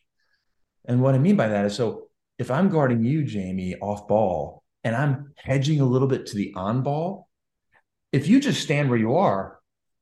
And 0.85 1.01
what 1.01 1.15
I 1.15 1.19
mean 1.19 1.35
by 1.35 1.49
that 1.49 1.65
is 1.65 1.75
so 1.75 2.07
if 2.39 2.51
I'm 2.51 2.69
guarding 2.69 3.03
you, 3.03 3.23
Jamie, 3.23 3.75
off 3.81 4.07
ball, 4.07 4.63
and 4.83 4.95
I'm 4.95 5.33
hedging 5.37 5.81
a 5.81 5.85
little 5.85 6.07
bit 6.07 6.27
to 6.27 6.35
the 6.35 6.53
on 6.55 6.83
ball, 6.83 7.27
if 8.11 8.27
you 8.27 8.39
just 8.39 8.61
stand 8.61 8.89
where 8.89 8.99
you 8.99 9.15
are, 9.15 9.56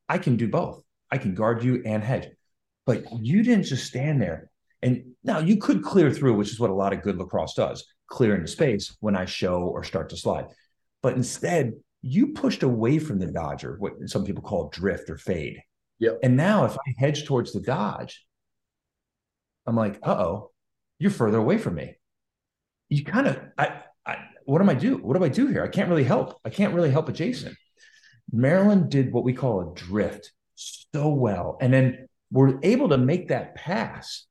I 0.07 0.17
can 0.17 0.35
do 0.35 0.47
both. 0.47 0.83
I 1.11 1.17
can 1.17 1.33
guard 1.33 1.63
you 1.63 1.81
and 1.85 2.03
hedge. 2.03 2.27
But 2.85 3.05
you 3.21 3.43
didn't 3.43 3.65
just 3.65 3.85
stand 3.85 4.21
there. 4.21 4.51
And 4.81 5.13
now 5.23 5.39
you 5.39 5.57
could 5.57 5.83
clear 5.83 6.11
through, 6.11 6.35
which 6.35 6.51
is 6.51 6.59
what 6.59 6.69
a 6.69 6.75
lot 6.75 6.93
of 6.93 7.01
good 7.01 7.17
lacrosse 7.17 7.55
does, 7.55 7.85
clear 8.07 8.35
into 8.35 8.47
space 8.47 8.95
when 8.99 9.15
I 9.15 9.25
show 9.25 9.61
or 9.63 9.83
start 9.83 10.09
to 10.09 10.17
slide. 10.17 10.45
But 11.01 11.15
instead, 11.15 11.73
you 12.01 12.33
pushed 12.33 12.61
away 12.61 12.99
from 12.99 13.17
the 13.17 13.25
dodger, 13.25 13.77
what 13.79 13.93
some 14.05 14.25
people 14.25 14.43
call 14.43 14.69
drift 14.69 15.09
or 15.09 15.17
fade. 15.17 15.59
Yep. 15.99 16.19
And 16.21 16.37
now 16.37 16.65
if 16.65 16.73
I 16.73 16.93
hedge 16.99 17.25
towards 17.25 17.53
the 17.53 17.61
dodge, 17.61 18.23
I'm 19.65 19.75
like, 19.75 19.99
uh 20.03 20.11
oh, 20.11 20.51
you're 20.99 21.11
further 21.11 21.39
away 21.39 21.57
from 21.57 21.75
me. 21.75 21.95
You 22.89 23.03
kind 23.03 23.25
of, 23.25 23.39
I, 23.57 23.81
I, 24.05 24.17
what 24.43 24.61
am 24.61 24.69
I 24.69 24.75
do? 24.75 24.97
What 24.97 25.17
do 25.17 25.23
I 25.23 25.29
do 25.29 25.47
here? 25.47 25.63
I 25.63 25.67
can't 25.67 25.89
really 25.89 26.03
help. 26.03 26.39
I 26.45 26.51
can't 26.51 26.75
really 26.75 26.91
help 26.91 27.09
adjacent. 27.09 27.55
Maryland 28.31 28.89
did 28.89 29.11
what 29.11 29.23
we 29.23 29.33
call 29.33 29.61
a 29.61 29.75
drift 29.75 30.31
so 30.55 31.09
well. 31.09 31.57
And 31.61 31.73
then 31.73 32.07
we're 32.31 32.59
able 32.63 32.89
to 32.89 32.97
make 32.97 33.29
that 33.29 33.55
pass 33.55 34.25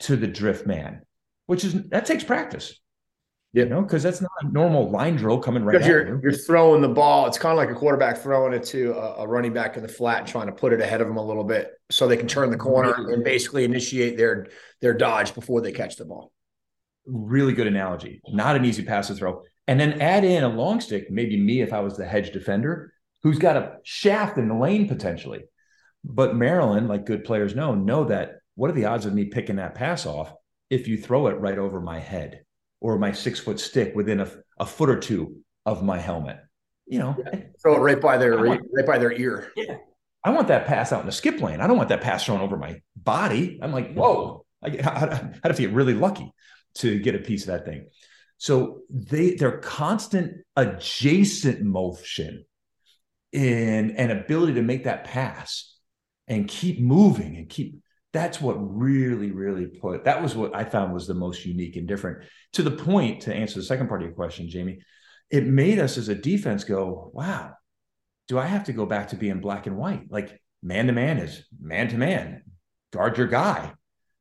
to 0.00 0.16
the 0.16 0.26
drift 0.26 0.66
man, 0.66 1.02
which 1.46 1.64
is 1.64 1.74
that 1.90 2.06
takes 2.06 2.24
practice. 2.24 2.78
Yeah. 3.52 3.64
You 3.64 3.70
know, 3.70 3.82
because 3.82 4.02
that's 4.02 4.20
not 4.20 4.30
a 4.42 4.48
normal 4.48 4.90
line 4.90 5.16
drill 5.16 5.38
coming 5.38 5.64
right 5.64 5.72
Because 5.72 5.86
at 5.86 5.90
you're 5.90 6.08
you. 6.08 6.20
you're 6.22 6.32
throwing 6.32 6.82
the 6.82 6.88
ball. 6.88 7.26
It's 7.26 7.38
kind 7.38 7.52
of 7.52 7.56
like 7.56 7.70
a 7.70 7.74
quarterback 7.74 8.18
throwing 8.18 8.52
it 8.52 8.62
to 8.64 8.92
a, 8.92 9.22
a 9.22 9.26
running 9.26 9.54
back 9.54 9.76
in 9.76 9.82
the 9.82 9.88
flat 9.88 10.18
and 10.18 10.28
trying 10.28 10.46
to 10.46 10.52
put 10.52 10.72
it 10.72 10.80
ahead 10.82 11.00
of 11.00 11.08
them 11.08 11.16
a 11.16 11.24
little 11.24 11.44
bit 11.44 11.70
so 11.90 12.06
they 12.06 12.16
can 12.18 12.28
turn 12.28 12.50
the 12.50 12.58
corner 12.58 13.10
and 13.10 13.24
basically 13.24 13.64
initiate 13.64 14.16
their 14.18 14.48
their 14.80 14.92
dodge 14.92 15.34
before 15.34 15.62
they 15.62 15.72
catch 15.72 15.96
the 15.96 16.04
ball. 16.04 16.30
Really 17.06 17.54
good 17.54 17.66
analogy. 17.66 18.20
Not 18.28 18.54
an 18.54 18.66
easy 18.66 18.82
pass 18.84 19.08
to 19.08 19.14
throw. 19.14 19.42
And 19.66 19.80
then 19.80 20.00
add 20.02 20.24
in 20.24 20.44
a 20.44 20.48
long 20.48 20.80
stick, 20.80 21.10
maybe 21.10 21.38
me 21.38 21.62
if 21.62 21.72
I 21.72 21.80
was 21.80 21.96
the 21.96 22.04
hedge 22.04 22.32
defender, 22.32 22.92
who's 23.22 23.38
got 23.38 23.56
a 23.56 23.76
shaft 23.82 24.38
in 24.38 24.48
the 24.48 24.54
lane 24.54 24.88
potentially. 24.88 25.44
But 26.04 26.36
Maryland, 26.36 26.88
like 26.88 27.06
good 27.06 27.24
players 27.24 27.54
know, 27.54 27.74
know 27.74 28.04
that 28.04 28.36
what 28.54 28.70
are 28.70 28.74
the 28.74 28.86
odds 28.86 29.06
of 29.06 29.14
me 29.14 29.26
picking 29.26 29.56
that 29.56 29.74
pass 29.74 30.06
off 30.06 30.32
if 30.70 30.88
you 30.88 30.96
throw 30.96 31.26
it 31.28 31.40
right 31.40 31.58
over 31.58 31.80
my 31.80 31.98
head 31.98 32.42
or 32.80 32.98
my 32.98 33.12
six 33.12 33.40
foot 33.40 33.60
stick 33.60 33.94
within 33.94 34.20
a, 34.20 34.30
a 34.58 34.66
foot 34.66 34.88
or 34.90 34.98
two 34.98 35.38
of 35.66 35.82
my 35.82 35.98
helmet? 35.98 36.38
You 36.86 37.00
know, 37.00 37.16
Throw 37.62 37.76
it 37.76 37.80
right 37.80 38.00
by 38.00 38.16
their 38.16 38.42
want- 38.42 38.62
right 38.72 38.86
by 38.86 38.98
their 38.98 39.12
ear. 39.12 39.52
Yeah. 39.56 39.76
I 40.24 40.30
want 40.30 40.48
that 40.48 40.66
pass 40.66 40.92
out 40.92 41.00
in 41.00 41.06
the 41.06 41.12
skip 41.12 41.40
lane. 41.40 41.60
I 41.60 41.66
don't 41.66 41.76
want 41.76 41.90
that 41.90 42.00
pass 42.00 42.24
thrown 42.24 42.40
over 42.40 42.56
my 42.56 42.80
body. 42.96 43.58
I'm 43.62 43.72
like, 43.72 43.94
whoa, 43.94 44.44
I, 44.62 44.68
I'd, 44.68 44.78
I'd 44.82 45.40
have 45.44 45.56
to 45.56 45.62
get 45.62 45.72
really 45.72 45.94
lucky 45.94 46.32
to 46.76 46.98
get 46.98 47.14
a 47.14 47.18
piece 47.18 47.42
of 47.42 47.48
that 47.48 47.64
thing. 47.64 47.86
So 48.38 48.80
they 48.90 49.34
their 49.34 49.58
constant 49.58 50.38
adjacent 50.56 51.62
motion 51.62 52.44
in 53.32 53.92
an 53.92 54.10
ability 54.10 54.54
to 54.54 54.62
make 54.62 54.84
that 54.84 55.04
pass 55.04 55.76
and 56.26 56.48
keep 56.48 56.80
moving 56.80 57.36
and 57.36 57.48
keep 57.48 57.76
that's 58.12 58.40
what 58.40 58.54
really 58.54 59.30
really 59.30 59.66
put 59.66 60.04
that 60.04 60.22
was 60.22 60.34
what 60.34 60.54
i 60.56 60.64
found 60.64 60.94
was 60.94 61.06
the 61.06 61.14
most 61.14 61.44
unique 61.44 61.76
and 61.76 61.86
different. 61.86 62.24
To 62.54 62.62
the 62.62 62.70
point 62.70 63.22
to 63.22 63.34
answer 63.34 63.58
the 63.58 63.66
second 63.66 63.88
part 63.88 64.00
of 64.00 64.06
your 64.06 64.14
question 64.14 64.48
jamie 64.48 64.80
it 65.30 65.46
made 65.46 65.78
us 65.78 65.98
as 65.98 66.08
a 66.08 66.14
defense 66.14 66.64
go 66.64 67.10
wow 67.12 67.54
do 68.28 68.38
i 68.38 68.46
have 68.46 68.64
to 68.64 68.72
go 68.72 68.86
back 68.86 69.08
to 69.08 69.16
being 69.16 69.40
black 69.40 69.66
and 69.66 69.76
white? 69.76 70.10
Like 70.10 70.40
man 70.62 70.86
to 70.86 70.92
man 70.92 71.18
is 71.18 71.44
man 71.60 71.88
to 71.88 71.96
man. 71.96 72.42
Guard 72.92 73.18
your 73.18 73.26
guy. 73.26 73.72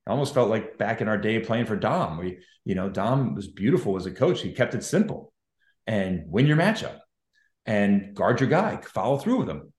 Almost 0.08 0.34
felt 0.34 0.50
like 0.50 0.78
back 0.78 1.02
in 1.02 1.10
our 1.10 1.18
day 1.18 1.40
playing 1.40 1.66
for 1.66 1.76
Dom. 1.76 2.18
We, 2.18 2.40
you 2.64 2.76
know, 2.76 2.90
Dom 2.90 3.36
was 3.36 3.48
beautiful 3.48 3.98
as 3.98 4.06
a 4.06 4.12
coach. 4.12 4.42
He 4.42 4.54
kept 4.54 4.74
it 4.74 4.84
simple. 4.84 5.34
And 5.86 6.24
win 6.28 6.48
your 6.48 6.58
matchup 6.58 7.00
and 7.68 8.16
guard 8.16 8.40
your 8.40 8.50
guy, 8.50 8.80
follow 8.82 9.18
through 9.18 9.40
with 9.40 9.50
him. 9.50 9.74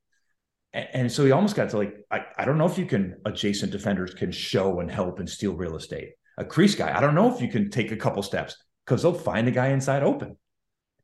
And, 0.74 1.10
so 1.10 1.24
he 1.24 1.32
almost 1.32 1.56
got 1.56 1.70
to 1.70 1.78
like, 1.78 1.94
I, 2.10 2.20
I 2.36 2.44
don't 2.44 2.58
know 2.58 2.66
if 2.66 2.76
you 2.76 2.84
can 2.84 3.16
adjacent 3.24 3.72
defenders 3.72 4.12
can 4.12 4.30
show 4.30 4.80
and 4.80 4.90
help 4.90 5.18
and 5.18 5.28
steal 5.28 5.54
real 5.54 5.76
estate. 5.76 6.10
A 6.36 6.44
crease 6.44 6.74
guy, 6.74 6.96
I 6.96 7.00
don't 7.00 7.14
know 7.14 7.34
if 7.34 7.40
you 7.40 7.48
can 7.48 7.70
take 7.70 7.90
a 7.90 7.96
couple 7.96 8.22
steps 8.22 8.54
because 8.84 9.02
they'll 9.02 9.14
find 9.14 9.48
a 9.48 9.50
guy 9.50 9.68
inside 9.68 10.02
open. 10.02 10.36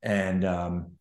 And 0.02 0.44
um, 0.44 0.92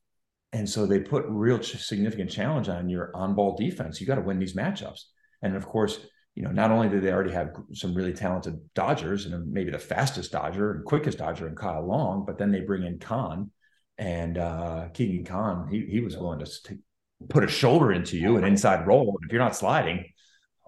and 0.54 0.68
so 0.68 0.86
they 0.86 1.00
put 1.00 1.26
real 1.28 1.60
ch- 1.60 1.84
significant 1.84 2.32
challenge 2.32 2.70
on 2.70 2.88
your 2.88 3.12
on-ball 3.14 3.58
defense. 3.58 4.00
You 4.00 4.08
got 4.08 4.16
to 4.16 4.22
win 4.22 4.40
these 4.40 4.56
matchups. 4.56 5.02
And 5.42 5.58
of 5.58 5.66
course, 5.68 6.00
you 6.36 6.44
know, 6.44 6.52
not 6.52 6.72
only 6.72 6.88
do 6.88 7.02
they 7.02 7.12
already 7.12 7.34
have 7.34 7.50
some 7.74 7.94
really 7.94 8.14
talented 8.14 8.60
Dodgers 8.74 9.26
and 9.26 9.52
maybe 9.52 9.72
the 9.72 9.78
fastest 9.78 10.32
Dodger 10.32 10.72
and 10.72 10.86
quickest 10.86 11.18
Dodger 11.18 11.48
in 11.48 11.56
Kyle 11.56 11.86
Long, 11.86 12.24
but 12.26 12.38
then 12.38 12.52
they 12.52 12.62
bring 12.62 12.84
in 12.84 12.98
Khan 12.98 13.52
and 13.98 14.38
uh 14.38 14.90
Keegan 14.94 15.26
Khan. 15.26 15.68
He 15.70 15.86
he 15.86 16.00
was 16.00 16.18
willing 16.18 16.40
to 16.40 16.46
st- 16.46 16.82
put 17.30 17.44
a 17.44 17.48
shoulder 17.48 17.92
into 17.92 18.18
you, 18.18 18.38
an 18.38 18.44
inside 18.44 18.88
roll. 18.88 19.20
If 19.24 19.32
you're 19.32 19.42
not 19.42 19.56
sliding, 19.56 20.06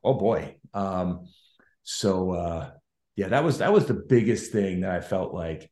oh 0.03 0.13
boy. 0.13 0.57
Um, 0.73 1.27
so 1.83 2.31
uh 2.31 2.71
yeah, 3.15 3.29
that 3.29 3.43
was 3.43 3.59
that 3.59 3.73
was 3.73 3.85
the 3.85 3.93
biggest 3.93 4.51
thing 4.51 4.81
that 4.81 4.91
I 4.91 4.99
felt 5.01 5.33
like, 5.33 5.71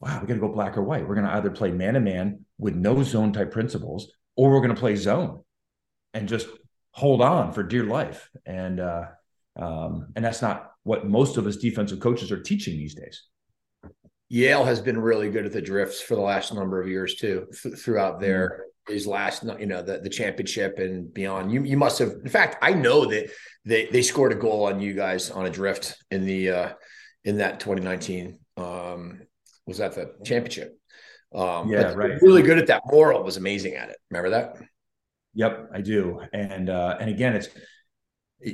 wow, 0.00 0.20
we 0.20 0.26
got 0.26 0.34
to 0.34 0.40
go 0.40 0.48
black 0.48 0.76
or 0.76 0.82
white. 0.82 1.06
We're 1.06 1.16
going 1.16 1.26
to 1.26 1.32
either 1.32 1.50
play 1.50 1.70
man 1.70 1.94
to 1.94 2.00
man 2.00 2.44
with 2.58 2.74
no 2.74 3.02
zone 3.02 3.32
type 3.32 3.50
principles, 3.50 4.12
or 4.36 4.50
we're 4.50 4.60
going 4.60 4.74
to 4.74 4.80
play 4.80 4.94
zone 4.96 5.42
and 6.12 6.28
just 6.28 6.46
hold 6.92 7.20
on 7.20 7.52
for 7.52 7.64
dear 7.64 7.84
life. 7.84 8.30
And 8.46 8.78
uh, 8.78 9.06
um, 9.56 10.12
and 10.14 10.24
that's 10.24 10.42
not 10.42 10.70
what 10.84 11.08
most 11.08 11.36
of 11.36 11.46
us 11.46 11.56
defensive 11.56 12.00
coaches 12.00 12.30
are 12.30 12.42
teaching 12.42 12.76
these 12.76 12.94
days. 12.94 13.24
Yale 14.28 14.64
has 14.64 14.80
been 14.80 14.98
really 14.98 15.30
good 15.30 15.46
at 15.46 15.52
the 15.52 15.62
drifts 15.62 16.00
for 16.00 16.14
the 16.14 16.20
last 16.20 16.52
number 16.52 16.80
of 16.80 16.88
years 16.88 17.14
too, 17.16 17.46
th- 17.62 17.76
throughout 17.76 18.20
their 18.20 18.64
his 18.88 19.06
last, 19.06 19.44
you 19.58 19.66
know, 19.66 19.80
the, 19.80 19.98
the 19.98 20.10
championship 20.10 20.78
and 20.78 21.12
beyond. 21.12 21.50
You 21.52 21.62
you 21.62 21.76
must 21.76 21.98
have. 21.98 22.10
In 22.22 22.28
fact, 22.28 22.56
I 22.62 22.72
know 22.72 23.06
that 23.06 23.30
they 23.64 23.86
they 23.86 24.02
scored 24.02 24.32
a 24.32 24.36
goal 24.36 24.66
on 24.66 24.80
you 24.80 24.94
guys 24.94 25.30
on 25.30 25.46
a 25.46 25.50
drift 25.50 25.96
in 26.10 26.26
the 26.26 26.50
uh 26.50 26.72
in 27.24 27.38
that 27.38 27.60
2019. 27.60 28.38
Um, 28.56 29.22
was 29.66 29.78
that 29.78 29.94
the 29.94 30.14
championship? 30.24 30.78
Um, 31.34 31.70
Yeah, 31.70 31.92
right. 31.94 32.20
Really 32.20 32.42
good 32.42 32.58
at 32.58 32.66
that. 32.68 32.82
Morrill 32.86 33.24
was 33.24 33.36
amazing 33.36 33.74
at 33.74 33.88
it. 33.88 33.96
Remember 34.10 34.30
that? 34.30 34.56
Yep, 35.34 35.70
I 35.74 35.80
do. 35.80 36.20
And 36.32 36.70
uh, 36.70 36.96
and 37.00 37.10
again, 37.10 37.34
it's 37.34 37.48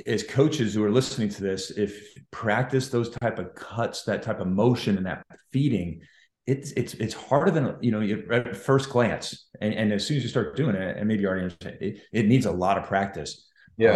as 0.07 0.23
coaches 0.23 0.75
who 0.75 0.85
are 0.85 0.91
listening 0.91 1.29
to 1.31 1.43
this, 1.43 1.71
if 1.71 2.15
practice 2.31 2.89
those 2.89 3.11
type 3.11 3.39
of 3.39 3.55
cuts, 3.55 4.05
that 4.05 4.23
type 4.23 4.41
of 4.41 4.47
motion, 4.47 4.97
and 4.97 5.07
that 5.07 5.25
feeding, 5.53 6.01
it's 6.47 6.73
it's 6.73 6.95
it's 6.95 7.15
harder 7.15 7.51
than 7.51 7.77
you 7.81 7.91
know 7.91 8.33
at 8.33 8.57
first 8.57 8.91
glance. 8.91 9.49
And, 9.61 9.75
and 9.75 9.93
as 9.93 10.07
soon 10.07 10.17
as 10.17 10.23
you 10.23 10.29
start 10.29 10.57
doing 10.57 10.77
it, 10.77 10.97
and 10.97 11.09
maybe 11.09 11.23
you 11.23 11.29
already 11.29 11.43
understand, 11.43 11.79
it, 11.81 12.01
it 12.13 12.27
needs 12.27 12.47
a 12.47 12.53
lot 12.53 12.79
of 12.79 12.85
practice. 12.85 13.47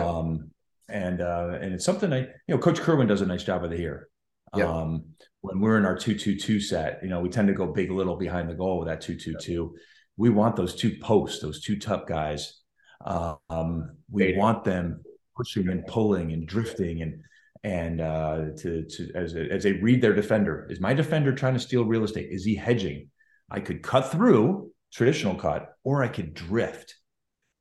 Um, 0.05 0.51
and 0.89 1.21
uh, 1.21 1.59
and 1.61 1.75
it's 1.75 1.85
something 1.85 2.13
I 2.13 2.21
you 2.21 2.29
know 2.49 2.59
Coach 2.59 2.81
Kirwan 2.81 3.07
does 3.07 3.21
a 3.21 3.27
nice 3.27 3.45
job 3.45 3.65
of 3.65 3.73
it 3.73 3.79
here. 3.79 4.09
Yeah. 4.57 4.67
Um, 4.67 5.05
when 5.41 5.61
we're 5.61 5.79
in 5.79 5.85
our 5.85 5.97
two 5.97 6.17
two 6.17 6.39
two 6.39 6.61
set, 6.61 7.01
you 7.03 7.09
know 7.09 7.21
we 7.21 7.29
tend 7.29 7.49
to 7.49 7.55
go 7.55 7.67
big 7.67 7.91
little 7.91 8.17
behind 8.17 8.49
the 8.49 8.55
goal 8.55 8.79
with 8.79 8.89
that 8.89 9.01
two 9.01 9.17
two 9.17 9.35
two. 9.41 9.75
We 10.17 10.31
want 10.31 10.57
those 10.57 10.75
two 10.75 10.97
posts, 11.01 11.41
those 11.41 11.63
two 11.63 11.79
tough 11.79 12.07
guys. 12.07 12.61
Um, 13.05 13.97
we 14.11 14.37
want 14.37 14.65
them 14.65 15.03
pushing 15.37 15.69
and 15.69 15.87
pulling 15.87 16.33
and 16.33 16.47
drifting 16.47 17.03
and 17.03 17.23
and 17.63 18.01
uh, 18.01 18.51
to 18.59 18.85
to 18.85 19.11
as 19.15 19.35
as 19.35 19.63
they 19.63 19.73
read 19.73 20.03
their 20.03 20.15
defender. 20.15 20.67
Is 20.71 20.81
my 20.81 20.95
defender 20.95 21.33
trying 21.33 21.55
to 21.55 21.61
steal 21.61 21.85
real 21.85 22.05
estate? 22.05 22.29
Is 22.31 22.45
he 22.45 22.55
hedging? 22.55 23.11
I 23.51 23.61
could 23.61 23.83
cut 23.83 24.11
through 24.11 24.71
traditional 24.93 25.35
cut, 25.35 25.75
or 25.83 26.03
I 26.03 26.09
could 26.09 26.35
drift. 26.35 26.95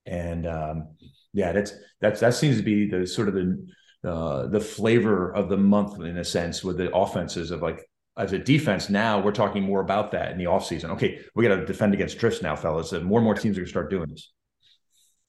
And 0.06 0.46
um, 0.46 0.96
yeah, 1.34 1.51
that's 1.51 1.74
that's 2.01 2.20
that 2.20 2.36
seems 2.36 2.58
to 2.58 2.63
be 2.63 2.89
the 2.89 3.08
sort 3.08 3.30
of 3.30 3.34
the 3.34 3.65
uh, 4.03 4.48
the 4.48 4.60
flavor 4.60 5.34
of 5.34 5.48
the 5.48 5.58
month 5.58 6.01
in 6.01 6.18
a 6.18 6.25
sense 6.25 6.63
with 6.63 6.77
the 6.77 6.94
offenses 6.94 7.51
of 7.51 7.62
like 7.62 7.80
as 8.18 8.34
a 8.34 8.38
defense 8.38 8.89
now 8.89 9.20
we're 9.20 9.32
talking 9.32 9.63
more 9.63 9.80
about 9.80 10.12
that 10.12 10.32
in 10.32 10.38
the 10.38 10.44
offseason 10.44 10.89
okay 10.89 11.22
we 11.36 11.48
got 11.48 11.56
to 11.56 11.65
defend 11.65 11.94
against 11.94 12.18
drifts 12.18 12.42
now 12.42 12.53
fellas 12.53 12.92
and 12.92 13.06
more 13.06 13.20
and 13.20 13.24
more 13.24 13.34
teams 13.34 13.58
are 13.58 13.62
going 13.62 13.65
to 13.65 13.72
start 13.72 13.89
doing 13.89 14.10
this 14.10 14.34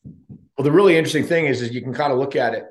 Well, 0.05 0.65
the 0.65 0.73
really 0.73 0.97
interesting 0.97 1.25
thing 1.25 1.47
is, 1.47 1.63
is 1.63 1.73
you 1.73 1.83
can 1.83 1.95
kind 1.95 2.13
of 2.13 2.19
look 2.19 2.37
at 2.37 2.55
it 2.55 2.65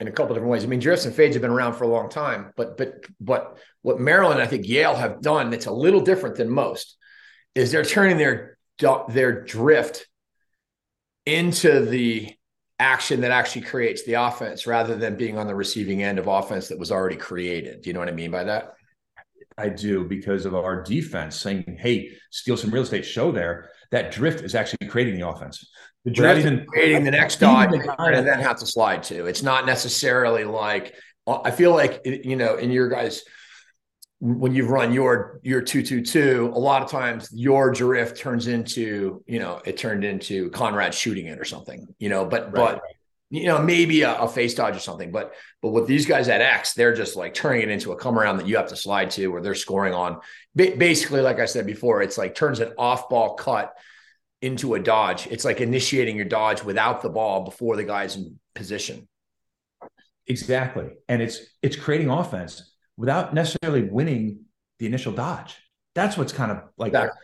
in 0.00 0.08
a 0.08 0.12
couple 0.12 0.34
different 0.34 0.50
ways. 0.50 0.64
I 0.64 0.66
mean, 0.66 0.80
drifts 0.80 1.04
and 1.04 1.14
fades 1.14 1.34
have 1.34 1.42
been 1.42 1.50
around 1.50 1.74
for 1.74 1.84
a 1.84 1.88
long 1.88 2.08
time, 2.08 2.52
but 2.56 2.76
but 2.76 3.04
but 3.20 3.58
what 3.82 4.00
Maryland, 4.00 4.40
I 4.40 4.46
think 4.46 4.66
Yale 4.66 4.94
have 4.94 5.20
done 5.20 5.50
that's 5.50 5.66
a 5.66 5.72
little 5.72 6.00
different 6.00 6.36
than 6.36 6.50
most 6.50 6.96
is 7.54 7.70
they're 7.70 7.84
turning 7.84 8.16
their 8.16 8.58
their 9.08 9.44
drift 9.44 10.06
into 11.24 11.84
the 11.86 12.34
action 12.80 13.20
that 13.20 13.30
actually 13.30 13.62
creates 13.62 14.02
the 14.04 14.14
offense 14.14 14.66
rather 14.66 14.96
than 14.96 15.16
being 15.16 15.38
on 15.38 15.46
the 15.46 15.54
receiving 15.54 16.02
end 16.02 16.18
of 16.18 16.26
offense 16.26 16.66
that 16.66 16.78
was 16.80 16.90
already 16.90 17.14
created. 17.14 17.80
Do 17.82 17.90
you 17.90 17.94
know 17.94 18.00
what 18.00 18.08
I 18.08 18.12
mean 18.12 18.32
by 18.32 18.42
that? 18.44 18.74
I 19.56 19.68
do 19.68 20.04
because 20.04 20.46
of 20.46 20.54
our 20.54 20.82
defense 20.82 21.36
saying, 21.36 21.76
"Hey, 21.78 22.10
steal 22.30 22.56
some 22.56 22.70
real 22.70 22.82
estate, 22.82 23.04
show 23.04 23.30
there." 23.30 23.70
That 23.92 24.10
drift 24.10 24.42
is 24.42 24.54
actually 24.54 24.88
creating 24.88 25.14
the 25.16 25.28
offense. 25.28 25.64
The 26.04 26.10
Drift 26.10 26.42
drift 26.42 26.66
creating 26.66 27.04
the 27.04 27.12
next 27.12 27.36
dodge 27.38 27.70
and 27.72 28.26
then 28.26 28.40
have 28.40 28.58
to 28.58 28.66
slide 28.66 29.04
to. 29.04 29.26
It's 29.26 29.42
not 29.42 29.66
necessarily 29.66 30.44
like 30.44 30.96
uh, 31.26 31.40
I 31.44 31.50
feel 31.52 31.72
like 31.72 32.00
you 32.04 32.36
know 32.36 32.56
in 32.56 32.70
your 32.70 32.88
guys 32.88 33.22
when 34.18 34.54
you've 34.54 34.70
run 34.70 34.92
your 34.92 35.40
your 35.42 35.60
222 35.60 36.52
a 36.54 36.58
lot 36.58 36.80
of 36.80 36.88
times 36.88 37.28
your 37.32 37.72
drift 37.72 38.18
turns 38.18 38.46
into 38.46 39.22
you 39.26 39.40
know 39.40 39.60
it 39.64 39.76
turned 39.76 40.04
into 40.04 40.48
conrad 40.50 40.94
shooting 40.94 41.26
it 41.26 41.40
or 41.40 41.44
something 41.44 41.88
you 41.98 42.08
know 42.08 42.24
but 42.24 42.44
right, 42.44 42.54
but 42.54 42.82
you 43.30 43.46
know 43.46 43.60
maybe 43.60 44.02
a, 44.02 44.14
a, 44.20 44.28
face 44.28 44.54
dodge 44.54 44.76
or 44.76 44.80
something 44.80 45.10
but 45.10 45.34
but 45.60 45.70
with 45.70 45.88
these 45.88 46.06
guys 46.06 46.28
at 46.28 46.40
x 46.40 46.72
they're 46.74 46.94
just 46.94 47.16
like 47.16 47.34
turning 47.34 47.62
it 47.62 47.68
into 47.68 47.90
a 47.90 47.96
come 47.96 48.16
around 48.16 48.36
that 48.36 48.46
you 48.46 48.56
have 48.56 48.68
to 48.68 48.76
slide 48.76 49.10
to 49.10 49.26
where 49.26 49.42
they're 49.42 49.56
scoring 49.56 49.92
on 49.92 50.20
basically 50.54 51.20
like 51.20 51.40
i 51.40 51.44
said 51.44 51.66
before 51.66 52.00
it's 52.00 52.16
like 52.16 52.32
turns 52.32 52.60
an 52.60 52.72
off 52.78 53.08
ball 53.08 53.34
cut 53.34 53.74
into 54.42 54.74
a 54.74 54.80
dodge 54.80 55.26
it's 55.28 55.44
like 55.44 55.60
initiating 55.60 56.16
your 56.16 56.24
dodge 56.24 56.62
without 56.62 57.00
the 57.00 57.08
ball 57.08 57.44
before 57.44 57.76
the 57.76 57.84
guy's 57.84 58.16
in 58.16 58.38
position 58.54 59.08
exactly 60.26 60.90
and 61.08 61.22
it's 61.22 61.40
it's 61.62 61.76
creating 61.76 62.10
offense 62.10 62.72
without 62.96 63.34
necessarily 63.34 63.82
winning 63.82 64.44
the 64.78 64.86
initial 64.86 65.12
dodge. 65.12 65.56
That's 65.94 66.16
what's 66.16 66.32
kind 66.32 66.50
of 66.50 66.62
like, 66.76 66.88
exactly. 66.88 67.20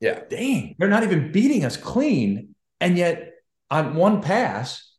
yeah, 0.00 0.20
dang, 0.28 0.76
they're 0.78 0.88
not 0.88 1.02
even 1.02 1.32
beating 1.32 1.64
us 1.64 1.76
clean. 1.76 2.54
And 2.80 2.96
yet 2.96 3.32
on 3.70 3.94
one 3.94 4.22
pass, 4.22 4.92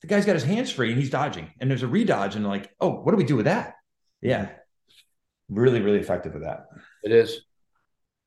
the 0.00 0.06
guy's 0.06 0.26
got 0.26 0.34
his 0.34 0.44
hands 0.44 0.70
free 0.70 0.90
and 0.90 0.98
he's 0.98 1.10
dodging. 1.10 1.50
And 1.60 1.70
there's 1.70 1.82
a 1.82 1.88
redodge, 1.88 2.36
and 2.36 2.46
like, 2.46 2.70
oh, 2.80 2.90
what 2.90 3.12
do 3.12 3.16
we 3.16 3.24
do 3.24 3.36
with 3.36 3.46
that? 3.46 3.74
Yeah. 4.20 4.48
Really, 5.48 5.80
really 5.80 6.00
effective 6.00 6.34
with 6.34 6.42
that. 6.42 6.66
It 7.02 7.12
is. 7.12 7.40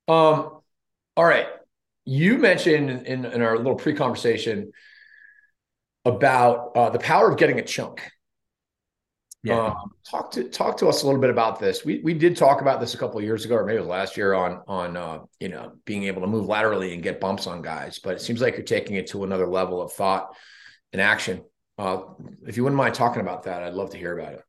Um, 0.07 0.61
all 1.15 1.25
right. 1.25 1.47
You 2.11 2.37
mentioned 2.37 3.07
in, 3.07 3.23
in 3.23 3.41
our 3.41 3.55
little 3.55 3.75
pre-conversation 3.75 4.73
about 6.03 6.75
uh, 6.75 6.89
the 6.89 6.99
power 6.99 7.31
of 7.31 7.37
getting 7.37 7.57
a 7.57 7.63
chunk. 7.63 8.01
Yeah. 9.43 9.67
Um, 9.67 9.93
talk 10.03 10.31
to 10.31 10.43
talk 10.43 10.75
to 10.79 10.89
us 10.89 11.03
a 11.03 11.05
little 11.05 11.21
bit 11.21 11.29
about 11.29 11.61
this. 11.61 11.85
We 11.85 12.01
we 12.03 12.13
did 12.13 12.35
talk 12.35 12.59
about 12.59 12.81
this 12.81 12.95
a 12.95 12.97
couple 12.97 13.17
of 13.17 13.23
years 13.23 13.45
ago, 13.45 13.55
or 13.55 13.65
maybe 13.65 13.77
it 13.77 13.79
was 13.79 13.87
last 13.87 14.17
year 14.17 14.33
on 14.33 14.61
on 14.67 14.97
uh, 14.97 15.19
you 15.39 15.47
know 15.47 15.71
being 15.85 16.03
able 16.03 16.19
to 16.19 16.27
move 16.27 16.47
laterally 16.47 16.93
and 16.93 17.01
get 17.01 17.21
bumps 17.21 17.47
on 17.47 17.61
guys. 17.61 17.99
But 17.99 18.15
it 18.15 18.21
seems 18.21 18.41
like 18.41 18.57
you're 18.57 18.63
taking 18.63 18.97
it 18.97 19.07
to 19.11 19.23
another 19.23 19.47
level 19.47 19.81
of 19.81 19.93
thought 19.93 20.35
and 20.91 21.01
action. 21.01 21.45
Uh, 21.77 22.01
if 22.45 22.57
you 22.57 22.63
wouldn't 22.63 22.77
mind 22.77 22.93
talking 22.93 23.21
about 23.21 23.43
that, 23.43 23.63
I'd 23.63 23.73
love 23.73 23.91
to 23.91 23.97
hear 23.97 24.19
about 24.19 24.33
it. 24.33 24.43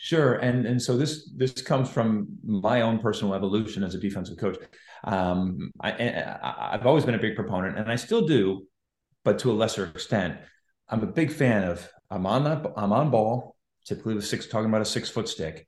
Sure, 0.00 0.34
and 0.34 0.64
and 0.64 0.80
so 0.80 0.96
this 0.96 1.28
this 1.36 1.60
comes 1.60 1.90
from 1.90 2.28
my 2.44 2.82
own 2.82 3.00
personal 3.00 3.34
evolution 3.34 3.82
as 3.82 3.94
a 3.96 3.98
defensive 3.98 4.38
coach. 4.38 4.56
Um, 5.02 5.72
I, 5.80 5.90
I 5.90 6.74
I've 6.74 6.86
always 6.86 7.04
been 7.04 7.16
a 7.16 7.18
big 7.18 7.34
proponent, 7.34 7.76
and 7.76 7.90
I 7.90 7.96
still 7.96 8.24
do, 8.26 8.66
but 9.24 9.40
to 9.40 9.50
a 9.50 9.54
lesser 9.54 9.84
extent. 9.84 10.38
I'm 10.88 11.02
a 11.02 11.06
big 11.06 11.30
fan 11.32 11.64
of 11.64 11.86
I'm 12.10 12.24
on 12.26 12.44
that 12.44 12.64
I'm 12.76 12.92
on 12.92 13.10
ball 13.10 13.56
typically 13.88 14.14
with 14.14 14.26
six, 14.26 14.46
talking 14.46 14.68
about 14.68 14.82
a 14.82 14.84
six 14.84 15.08
foot 15.10 15.28
stick. 15.28 15.66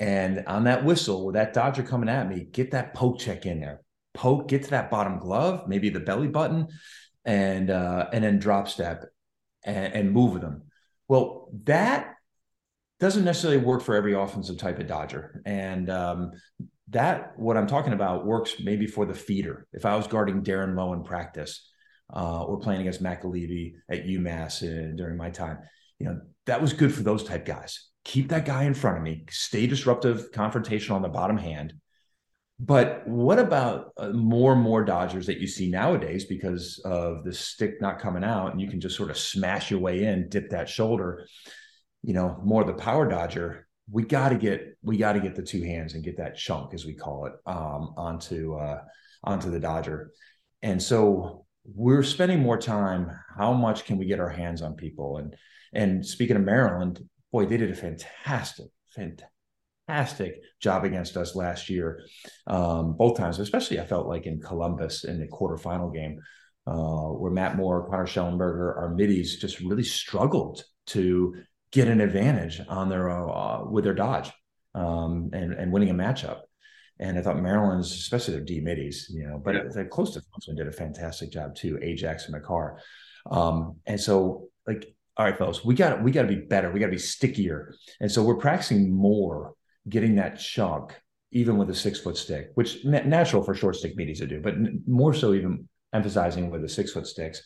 And 0.00 0.44
on 0.46 0.64
that 0.64 0.84
whistle, 0.84 1.26
with 1.26 1.34
that 1.34 1.52
Dodger 1.52 1.82
coming 1.82 2.08
at 2.08 2.28
me, 2.28 2.44
get 2.44 2.70
that 2.70 2.94
poke 2.94 3.18
check 3.18 3.46
in 3.46 3.60
there. 3.60 3.82
Poke, 4.14 4.48
get 4.48 4.64
to 4.64 4.70
that 4.70 4.90
bottom 4.90 5.18
glove, 5.18 5.68
maybe 5.68 5.90
the 5.90 6.00
belly 6.00 6.28
button, 6.28 6.68
and 7.24 7.70
uh, 7.70 8.08
and 8.12 8.24
then 8.24 8.38
drop 8.38 8.68
step 8.68 9.04
and, 9.64 9.94
and 9.94 10.12
move 10.12 10.32
with 10.32 10.42
them. 10.42 10.62
Well, 11.08 11.50
that 11.64 12.14
doesn't 13.00 13.24
necessarily 13.24 13.64
work 13.64 13.82
for 13.82 13.94
every 13.94 14.14
offensive 14.14 14.58
type 14.58 14.78
of 14.78 14.86
Dodger. 14.86 15.42
And 15.46 15.88
um, 15.88 16.32
that, 16.90 17.38
what 17.38 17.56
I'm 17.56 17.66
talking 17.66 17.92
about, 17.92 18.26
works 18.26 18.56
maybe 18.62 18.86
for 18.86 19.06
the 19.06 19.14
feeder. 19.14 19.66
If 19.72 19.86
I 19.86 19.96
was 19.96 20.06
guarding 20.06 20.42
Darren 20.42 20.76
Lowe 20.76 20.94
in 20.94 21.04
practice 21.04 21.70
uh, 22.14 22.42
or 22.42 22.58
playing 22.58 22.80
against 22.80 23.02
McAlevey 23.02 23.74
at 23.88 24.06
UMass 24.06 24.62
uh, 24.62 24.96
during 24.96 25.16
my 25.16 25.30
time, 25.30 25.58
you 25.98 26.06
know, 26.06 26.20
that 26.46 26.60
was 26.60 26.72
good 26.72 26.92
for 26.92 27.02
those 27.02 27.24
type 27.24 27.44
guys. 27.44 27.88
Keep 28.04 28.30
that 28.30 28.46
guy 28.46 28.64
in 28.64 28.74
front 28.74 28.96
of 28.96 29.02
me, 29.02 29.24
stay 29.30 29.66
disruptive, 29.66 30.32
confrontational 30.32 30.94
on 30.94 31.02
the 31.02 31.08
bottom 31.08 31.36
hand. 31.36 31.74
But 32.60 33.06
what 33.06 33.38
about 33.38 33.92
uh, 33.96 34.08
more 34.08 34.52
and 34.52 34.62
more 34.62 34.82
Dodgers 34.82 35.26
that 35.26 35.38
you 35.38 35.46
see 35.46 35.70
nowadays 35.70 36.24
because 36.24 36.80
of 36.84 37.22
the 37.22 37.32
stick 37.32 37.80
not 37.80 38.00
coming 38.00 38.24
out 38.24 38.50
and 38.50 38.60
you 38.60 38.68
can 38.68 38.80
just 38.80 38.96
sort 38.96 39.10
of 39.10 39.18
smash 39.18 39.70
your 39.70 39.78
way 39.78 40.04
in, 40.04 40.28
dip 40.28 40.50
that 40.50 40.68
shoulder, 40.68 41.28
you 42.02 42.14
know, 42.14 42.40
more 42.44 42.64
the 42.64 42.74
power 42.74 43.08
Dodger. 43.08 43.66
We 43.90 44.04
got 44.04 44.30
to 44.30 44.36
get 44.36 44.76
we 44.82 44.98
got 44.98 45.14
to 45.14 45.20
get 45.20 45.34
the 45.34 45.42
two 45.42 45.62
hands 45.62 45.94
and 45.94 46.04
get 46.04 46.18
that 46.18 46.36
chunk 46.36 46.74
as 46.74 46.84
we 46.84 46.94
call 46.94 47.26
it 47.26 47.32
um, 47.46 47.94
onto 47.96 48.54
uh, 48.54 48.82
onto 49.24 49.50
the 49.50 49.60
Dodger. 49.60 50.12
And 50.62 50.82
so 50.82 51.46
we're 51.64 52.02
spending 52.02 52.40
more 52.40 52.58
time. 52.58 53.10
How 53.36 53.52
much 53.52 53.84
can 53.84 53.98
we 53.98 54.06
get 54.06 54.20
our 54.20 54.28
hands 54.28 54.62
on 54.62 54.74
people? 54.74 55.18
And 55.18 55.36
and 55.72 56.04
speaking 56.04 56.36
of 56.36 56.42
Maryland, 56.42 57.00
boy, 57.32 57.46
they 57.46 57.56
did 57.56 57.70
a 57.70 57.74
fantastic, 57.74 58.66
fantastic 58.94 60.40
job 60.60 60.84
against 60.84 61.16
us 61.16 61.34
last 61.34 61.68
year, 61.68 62.04
um, 62.46 62.94
both 62.96 63.16
times. 63.16 63.38
Especially, 63.38 63.80
I 63.80 63.86
felt 63.86 64.06
like 64.06 64.26
in 64.26 64.40
Columbus 64.40 65.04
in 65.04 65.20
the 65.20 65.28
quarterfinal 65.28 65.94
game, 65.94 66.20
uh, 66.66 67.08
where 67.08 67.30
Matt 67.30 67.56
Moore, 67.56 67.88
Connor 67.88 68.06
Shellenberger, 68.06 68.76
our 68.76 68.94
middies 68.94 69.38
just 69.38 69.60
really 69.60 69.84
struggled 69.84 70.62
to 70.88 71.34
get 71.72 71.88
an 71.88 72.00
advantage 72.00 72.60
on 72.68 72.88
their 72.88 73.10
uh, 73.10 73.64
with 73.64 73.84
their 73.84 73.94
dodge 73.94 74.30
um, 74.74 75.30
and 75.32 75.52
and 75.52 75.72
winning 75.72 75.90
a 75.90 75.94
matchup. 75.94 76.40
And 77.00 77.16
I 77.16 77.22
thought 77.22 77.40
Maryland's, 77.40 77.92
especially 77.92 78.34
their 78.34 78.44
D 78.44 78.60
middies, 78.60 79.08
you 79.14 79.24
know, 79.24 79.40
but 79.42 79.54
yeah. 79.54 79.60
they're 79.72 79.86
close 79.86 80.14
to 80.14 80.20
Clemson 80.20 80.56
did 80.56 80.66
a 80.66 80.72
fantastic 80.72 81.30
job 81.30 81.54
too. 81.54 81.78
Ajax 81.80 82.24
and 82.24 82.32
Makar. 82.32 82.80
Um, 83.30 83.76
and 83.86 84.00
so 84.00 84.48
like 84.66 84.94
all 85.18 85.24
right, 85.24 85.36
fellas, 85.36 85.64
we 85.64 85.74
got 85.74 86.02
we 86.02 86.12
got 86.12 86.22
to 86.22 86.28
be 86.28 86.36
better. 86.36 86.70
We 86.70 86.78
got 86.78 86.86
to 86.86 86.92
be 86.92 86.98
stickier. 86.98 87.74
And 88.00 88.10
so 88.10 88.22
we're 88.22 88.36
practicing 88.36 88.94
more 88.94 89.54
getting 89.88 90.14
that 90.16 90.38
chunk, 90.38 90.94
even 91.32 91.56
with 91.56 91.68
a 91.70 91.74
six 91.74 91.98
foot 91.98 92.16
stick, 92.16 92.50
which 92.54 92.84
natural 92.84 93.42
for 93.42 93.54
short 93.54 93.74
stick 93.74 93.96
meetings 93.96 94.20
to 94.20 94.26
do, 94.28 94.40
but 94.40 94.54
more 94.86 95.12
so 95.12 95.34
even 95.34 95.68
emphasizing 95.92 96.50
with 96.50 96.62
the 96.62 96.68
six 96.68 96.92
foot 96.92 97.06
sticks. 97.06 97.42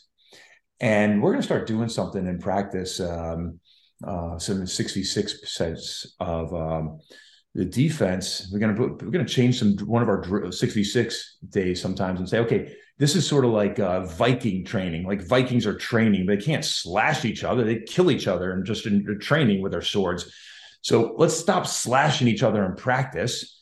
And 0.79 1.21
we're 1.21 1.31
going 1.31 1.41
to 1.41 1.45
start 1.45 1.65
doing 1.65 1.89
something 1.89 2.27
in 2.27 2.39
practice. 2.39 2.99
Um, 2.99 3.59
uh, 4.05 4.37
some 4.37 4.65
66 4.65 5.39
percent 5.39 5.79
of 6.19 6.53
um, 6.53 6.99
the 7.55 7.65
defense. 7.65 8.49
We're 8.51 8.73
put, 8.73 9.03
we're 9.03 9.11
to 9.11 9.25
change 9.25 9.59
some 9.59 9.77
one 9.85 10.01
of 10.01 10.09
our 10.09 10.51
66 10.51 11.37
days 11.49 11.81
sometimes 11.81 12.19
and 12.19 12.27
say, 12.27 12.39
okay, 12.39 12.75
this 12.97 13.15
is 13.15 13.27
sort 13.27 13.45
of 13.45 13.51
like 13.51 13.79
uh, 13.79 14.05
Viking 14.05 14.63
training. 14.65 15.05
Like 15.05 15.21
Vikings 15.27 15.65
are 15.65 15.77
training, 15.77 16.25
they 16.25 16.37
can't 16.37 16.65
slash 16.65 17.25
each 17.25 17.43
other; 17.43 17.63
they 17.63 17.79
kill 17.79 18.11
each 18.11 18.27
other 18.27 18.51
and 18.51 18.65
just 18.65 18.85
in 18.85 19.19
training 19.19 19.61
with 19.61 19.71
their 19.71 19.81
swords. 19.81 20.31
So 20.81 21.15
let's 21.17 21.35
stop 21.35 21.65
slashing 21.65 22.27
each 22.27 22.43
other 22.43 22.65
in 22.65 22.75
practice. 22.75 23.61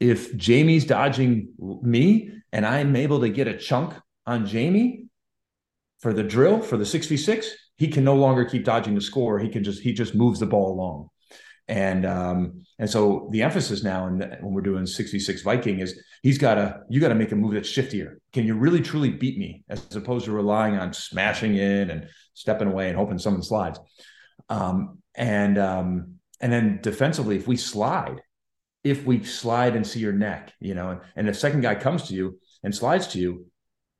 If 0.00 0.36
Jamie's 0.36 0.84
dodging 0.84 1.52
me 1.82 2.32
and 2.52 2.66
I'm 2.66 2.96
able 2.96 3.20
to 3.20 3.28
get 3.28 3.46
a 3.46 3.56
chunk 3.56 3.94
on 4.26 4.46
Jamie 4.46 5.06
for 6.00 6.12
the 6.12 6.24
drill 6.24 6.60
for 6.60 6.76
the 6.76 6.84
66, 6.84 7.48
he 7.76 7.88
can 7.88 8.04
no 8.04 8.14
longer 8.14 8.44
keep 8.44 8.64
dodging 8.64 8.94
the 8.94 9.00
score. 9.00 9.38
He 9.38 9.48
can 9.48 9.64
just 9.64 9.82
he 9.82 9.92
just 9.92 10.14
moves 10.14 10.40
the 10.40 10.46
ball 10.46 10.72
along. 10.72 11.08
And 11.68 12.04
um, 12.04 12.64
and 12.78 12.90
so 12.90 13.28
the 13.30 13.42
emphasis 13.42 13.82
now, 13.82 14.08
the, 14.08 14.38
when 14.40 14.52
we're 14.52 14.60
doing 14.60 14.84
66 14.84 15.42
Viking, 15.42 15.78
is 15.78 16.00
he's 16.22 16.38
got 16.38 16.54
to 16.56 16.80
you 16.88 17.00
got 17.00 17.08
to 17.08 17.14
make 17.14 17.32
a 17.32 17.36
move 17.36 17.54
that's 17.54 17.70
shiftier. 17.70 18.16
Can 18.32 18.44
you 18.44 18.54
really 18.54 18.80
truly 18.80 19.10
beat 19.10 19.38
me, 19.38 19.64
as 19.68 19.94
opposed 19.94 20.24
to 20.26 20.32
relying 20.32 20.76
on 20.76 20.92
smashing 20.92 21.56
in 21.56 21.90
and 21.90 22.08
stepping 22.34 22.68
away 22.68 22.88
and 22.88 22.96
hoping 22.96 23.18
someone 23.18 23.42
slides. 23.42 23.78
Um, 24.48 24.98
and 25.14 25.58
um, 25.58 26.14
and 26.40 26.52
then 26.52 26.80
defensively, 26.82 27.36
if 27.36 27.46
we 27.46 27.56
slide, 27.56 28.20
if 28.84 29.04
we 29.04 29.22
slide 29.22 29.76
and 29.76 29.86
see 29.86 30.00
your 30.00 30.12
neck, 30.12 30.52
you 30.60 30.74
know, 30.74 30.90
and, 30.90 31.00
and 31.16 31.28
the 31.28 31.34
second 31.34 31.60
guy 31.60 31.74
comes 31.74 32.04
to 32.08 32.14
you 32.14 32.38
and 32.62 32.74
slides 32.74 33.08
to 33.08 33.18
you, 33.18 33.46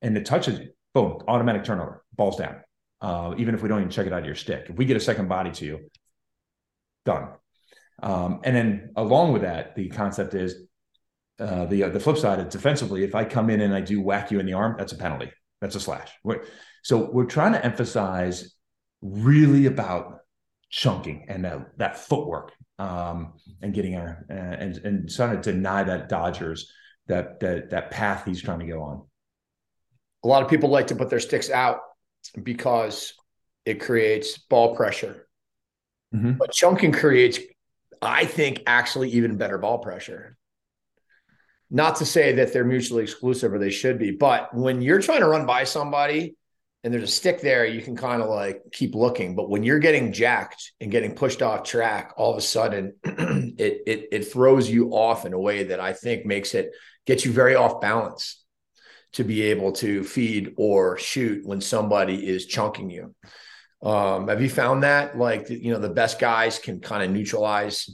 and 0.01 0.17
it 0.17 0.27
touches 0.27 0.59
you, 0.59 0.71
boom, 0.95 1.19
automatic 1.29 1.65
turnover, 1.65 2.05
balls 2.15 2.37
down. 2.37 2.57
Uh, 3.03 3.35
even 3.37 3.55
if 3.55 3.63
we 3.63 3.69
don't 3.69 3.81
even 3.81 3.91
check 3.91 4.07
it 4.07 4.13
out 4.13 4.21
of 4.21 4.27
your 4.27 4.35
stick, 4.35 4.67
if 4.71 4.77
we 4.77 4.87
get 4.87 4.97
a 4.97 5.01
second 5.01 5.29
body 5.29 5.51
to 5.51 5.67
you, 5.67 5.91
done 7.05 7.29
um, 8.03 8.41
and 8.43 8.55
then 8.55 8.91
along 8.97 9.33
with 9.33 9.43
that, 9.43 9.77
the 9.77 9.89
concept 9.89 10.35
is 10.35 10.57
uh, 11.39 11.67
the 11.67 11.85
uh, 11.85 11.89
the 11.89 12.01
flip 12.01 12.19
side 12.19 12.41
is 12.41 12.53
defensively. 12.53 13.05
If 13.05 13.15
I 13.15 13.25
come 13.25 13.49
in 13.49 13.61
and 13.61 13.75
I 13.75 13.81
do 13.81 14.01
whack 14.01 14.31
you 14.31 14.41
in 14.41 14.47
the 14.47 14.55
arm, 14.55 14.77
that's 14.79 14.93
a 14.93 14.97
penalty. 14.97 15.31
That's 15.61 15.77
a 15.77 15.81
slash. 15.81 16.11
We're, 16.25 16.45
so 16.83 17.11
we're 17.11 17.27
trying 17.27 17.53
to 17.53 17.65
emphasize 17.65 18.55
really 19.01 19.67
about 19.67 20.19
chunking 20.71 21.27
and 21.29 21.45
that 21.45 21.79
that 21.79 21.99
footwork 21.99 22.53
um, 22.79 23.35
and 23.61 23.73
getting 23.73 23.97
our 23.97 24.27
uh, 24.29 24.35
and 24.35 24.77
and 24.79 25.11
trying 25.11 25.41
to 25.41 25.53
deny 25.53 25.85
that 25.85 26.09
Dodgers 26.09 26.73
that 27.07 27.39
that 27.41 27.71
that 27.71 27.91
path 27.91 28.25
he's 28.25 28.43
trying 28.43 28.61
to 28.61 28.67
go 28.67 28.83
on. 28.83 29.07
A 30.25 30.29
lot 30.29 30.43
of 30.43 30.49
people 30.49 30.71
like 30.71 30.89
to 30.89 30.97
put 30.97 31.11
their 31.11 31.21
sticks 31.21 31.51
out 31.51 31.81
because 32.31 33.15
it 33.65 33.81
creates 33.81 34.39
ball 34.39 34.75
pressure. 34.75 35.29
Mm-hmm. 36.15 36.33
But 36.33 36.53
chunking 36.53 36.93
creates 36.93 37.39
I 38.03 38.25
think 38.25 38.65
actually 38.67 39.11
even 39.11 39.37
better 39.37 39.59
ball 39.59 39.79
pressure. 39.79 40.37
Not 41.71 41.97
to 41.97 42.05
say 42.05 42.33
that 42.33 42.53
they're 42.53 42.65
mutually 42.65 43.05
exclusive 43.05 43.53
or 43.55 43.59
they 43.59 43.71
should 43.71 43.99
be, 43.99 44.11
but 44.11 44.53
when 44.55 44.83
you're 44.83 45.01
trying 45.01 45.21
to 45.21 45.29
run 45.29 45.47
by 45.47 45.65
somebody 45.65 46.35
and 46.85 46.93
there's 46.93 47.05
a 47.05 47.07
stick 47.07 47.41
there, 47.41 47.65
you 47.65 47.81
can 47.81 47.97
kind 47.97 48.21
of 48.21 48.29
like 48.29 48.61
keep 48.73 48.95
looking. 48.95 49.37
But 49.37 49.49
when 49.49 49.63
you're 49.63 49.79
getting 49.79 50.13
jacked 50.13 50.73
and 50.81 50.91
getting 50.91 51.15
pushed 51.15 51.41
off 51.41 51.63
track, 51.63 52.13
all 52.17 52.33
of 52.33 52.39
a 52.39 52.43
sudden 52.43 52.95
it, 53.05 53.83
it 53.87 54.09
it 54.11 54.33
throws 54.33 54.69
you 54.69 54.91
off 54.91 55.25
in 55.25 55.33
a 55.33 55.39
way 55.39 55.65
that 55.65 55.81
I 55.81 55.93
think 55.93 56.27
makes 56.27 56.55
it 56.55 56.73
gets 57.07 57.25
you 57.25 57.33
very 57.33 57.55
off 57.55 57.81
balance 57.81 58.42
to 59.13 59.25
be 59.25 59.43
able 59.43 59.73
to 59.73 60.05
feed 60.05 60.55
or 60.57 60.97
shoot 60.99 61.45
when 61.47 61.61
somebody 61.61 62.27
is 62.27 62.47
chunking 62.47 62.91
you. 62.91 63.15
Um, 63.83 64.29
have 64.29 64.41
you 64.41 64.49
found 64.49 64.85
that 64.85 65.19
like 65.19 65.51
you 65.51 65.73
know 65.73 65.79
the 65.79 65.89
best 65.89 66.19
guys 66.19 66.59
can 66.59 66.81
kind 66.81 67.03
of 67.03 67.11
neutralize 67.11 67.91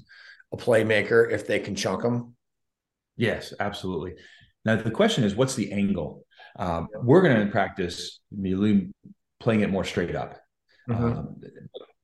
a 0.53 0.57
playmaker 0.57 1.31
if 1.31 1.47
they 1.47 1.59
can 1.59 1.75
chunk 1.75 2.03
them? 2.03 2.35
Yes, 3.17 3.55
absolutely. 3.59 4.15
Now 4.65 4.77
the 4.77 4.91
question 4.91 5.25
is, 5.25 5.35
what's 5.35 5.55
the 5.55 5.73
angle? 5.73 6.25
Um, 6.59 6.89
we're 7.03 7.23
going 7.23 7.45
to 7.45 7.51
practice 7.51 8.21
playing 9.41 9.61
it 9.61 9.71
more 9.71 9.85
straight 9.85 10.15
up. 10.15 10.41
Mm-hmm. 10.89 11.05
Um, 11.05 11.41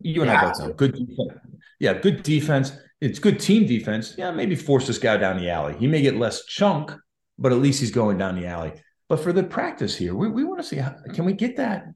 you 0.01 0.23
and 0.23 0.31
yeah. 0.31 0.41
I 0.41 0.45
both 0.45 0.61
know 0.61 0.73
good. 0.73 0.93
Defense. 0.93 1.39
Yeah, 1.81 1.95
good 1.95 2.23
defense. 2.23 2.73
It's 3.01 3.19
good 3.19 3.41
team 3.41 3.67
defense. 3.67 4.15
Yeah, 4.17 4.31
maybe 4.31 4.55
force 4.55 4.87
this 4.87 4.99
guy 4.99 5.17
down 5.17 5.39
the 5.39 5.51
alley. 5.51 5.77
He 5.79 5.87
may 5.87 6.01
get 6.01 6.17
less 6.17 6.45
chunk, 6.47 6.93
but 7.39 7.53
at 7.53 7.59
least 7.59 7.81
he's 7.81 7.91
going 7.91 8.17
down 8.17 8.41
the 8.41 8.47
alley. 8.47 8.73
But 9.09 9.21
for 9.21 9.33
the 9.33 9.43
practice 9.43 9.97
here, 9.97 10.15
we, 10.15 10.29
we 10.29 10.45
want 10.45 10.61
to 10.61 10.67
see 10.67 10.77
how 10.77 10.95
can 11.13 11.25
we 11.25 11.33
get 11.33 11.57
that? 11.57 11.87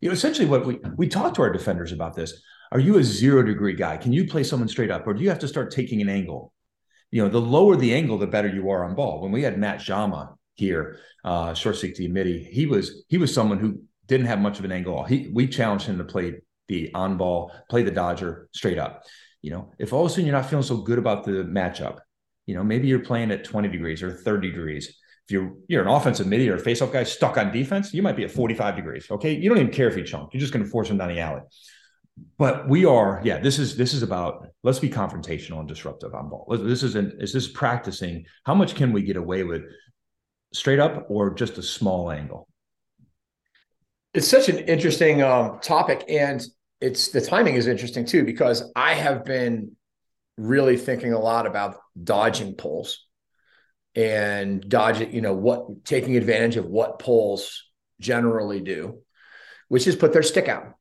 You 0.00 0.08
know, 0.08 0.12
essentially 0.12 0.46
what 0.46 0.66
we 0.66 0.78
we 0.96 1.08
talk 1.08 1.34
to 1.34 1.42
our 1.42 1.52
defenders 1.52 1.92
about 1.92 2.14
this. 2.14 2.40
Are 2.70 2.78
you 2.78 2.98
a 2.98 3.04
zero 3.04 3.42
degree 3.42 3.74
guy? 3.74 3.96
Can 3.96 4.12
you 4.12 4.26
play 4.26 4.44
someone 4.44 4.68
straight 4.68 4.90
up, 4.90 5.06
or 5.06 5.14
do 5.14 5.22
you 5.22 5.30
have 5.30 5.38
to 5.40 5.48
start 5.48 5.70
taking 5.70 6.02
an 6.02 6.08
angle? 6.08 6.52
You 7.10 7.22
know, 7.22 7.30
the 7.30 7.40
lower 7.40 7.76
the 7.76 7.94
angle, 7.94 8.18
the 8.18 8.26
better 8.26 8.48
you 8.48 8.70
are 8.70 8.84
on 8.84 8.94
ball. 8.94 9.22
When 9.22 9.32
we 9.32 9.42
had 9.42 9.58
Matt 9.58 9.80
Jama 9.80 10.34
here, 10.54 10.98
uh, 11.24 11.54
short 11.54 11.76
safety 11.76 12.06
midi, 12.06 12.44
he 12.44 12.66
was 12.66 13.04
he 13.08 13.16
was 13.16 13.32
someone 13.32 13.58
who 13.58 13.80
didn't 14.06 14.26
have 14.26 14.40
much 14.40 14.58
of 14.58 14.64
an 14.64 14.72
angle. 14.72 15.04
He 15.04 15.30
we 15.32 15.48
challenged 15.48 15.86
him 15.86 15.98
to 15.98 16.04
play 16.04 16.34
the 16.68 16.92
on 16.94 17.16
ball, 17.16 17.52
play 17.70 17.82
the 17.82 17.90
Dodger 17.90 18.48
straight 18.52 18.78
up. 18.78 19.02
You 19.40 19.52
know, 19.52 19.72
if 19.78 19.92
all 19.92 20.04
of 20.04 20.06
a 20.06 20.10
sudden 20.10 20.26
you're 20.26 20.34
not 20.34 20.50
feeling 20.50 20.64
so 20.64 20.78
good 20.78 20.98
about 20.98 21.24
the 21.24 21.44
matchup, 21.44 21.98
you 22.46 22.54
know, 22.54 22.64
maybe 22.64 22.88
you're 22.88 23.00
playing 23.00 23.30
at 23.30 23.44
20 23.44 23.68
degrees 23.68 24.02
or 24.02 24.12
30 24.12 24.50
degrees. 24.50 24.98
If 25.28 25.32
you're 25.32 25.52
you're 25.68 25.82
an 25.82 25.88
offensive 25.88 26.26
midi 26.26 26.48
or 26.48 26.56
a 26.56 26.62
faceoff 26.62 26.90
guy 26.90 27.02
stuck 27.02 27.36
on 27.36 27.52
defense, 27.52 27.92
you 27.92 28.02
might 28.02 28.16
be 28.16 28.24
at 28.24 28.30
45 28.30 28.76
degrees. 28.76 29.10
Okay. 29.10 29.34
You 29.34 29.50
don't 29.50 29.58
even 29.58 29.70
care 29.70 29.86
if 29.86 29.94
you 29.94 30.02
chunk. 30.02 30.32
You're 30.32 30.40
just 30.40 30.54
going 30.54 30.64
to 30.64 30.70
force 30.70 30.88
him 30.88 30.96
down 30.96 31.08
the 31.08 31.20
alley. 31.20 31.42
But 32.38 32.66
we 32.66 32.86
are, 32.86 33.20
yeah, 33.22 33.38
this 33.38 33.58
is 33.58 33.76
this 33.76 33.92
is 33.92 34.02
about 34.02 34.48
let's 34.62 34.78
be 34.78 34.88
confrontational 34.88 35.58
and 35.58 35.68
disruptive 35.68 36.14
on 36.14 36.30
ball. 36.30 36.46
This 36.58 36.82
is 36.82 36.94
an 36.94 37.18
is 37.20 37.34
this 37.34 37.46
practicing 37.46 38.24
how 38.44 38.54
much 38.54 38.74
can 38.74 38.90
we 38.90 39.02
get 39.02 39.18
away 39.18 39.44
with 39.44 39.64
straight 40.54 40.78
up 40.78 41.06
or 41.10 41.34
just 41.34 41.58
a 41.58 41.62
small 41.62 42.10
angle? 42.10 42.48
It's 44.14 44.26
such 44.26 44.48
an 44.48 44.60
interesting 44.60 45.22
um, 45.22 45.58
topic, 45.60 46.04
and 46.08 46.42
it's 46.80 47.08
the 47.08 47.20
timing 47.20 47.56
is 47.56 47.66
interesting 47.66 48.06
too 48.06 48.24
because 48.24 48.72
I 48.74 48.94
have 48.94 49.26
been 49.26 49.76
really 50.38 50.78
thinking 50.78 51.12
a 51.12 51.18
lot 51.18 51.46
about 51.46 51.76
dodging 52.02 52.54
pulls 52.54 53.07
and 53.98 54.66
dodging, 54.68 55.12
you 55.12 55.20
know, 55.20 55.34
what 55.34 55.84
taking 55.84 56.16
advantage 56.16 56.56
of 56.56 56.66
what 56.66 57.00
pulls 57.00 57.64
generally 57.98 58.60
do, 58.60 59.00
which 59.66 59.88
is 59.88 59.96
put 59.96 60.12
their 60.12 60.22
stick 60.22 60.46
out. 60.46 60.74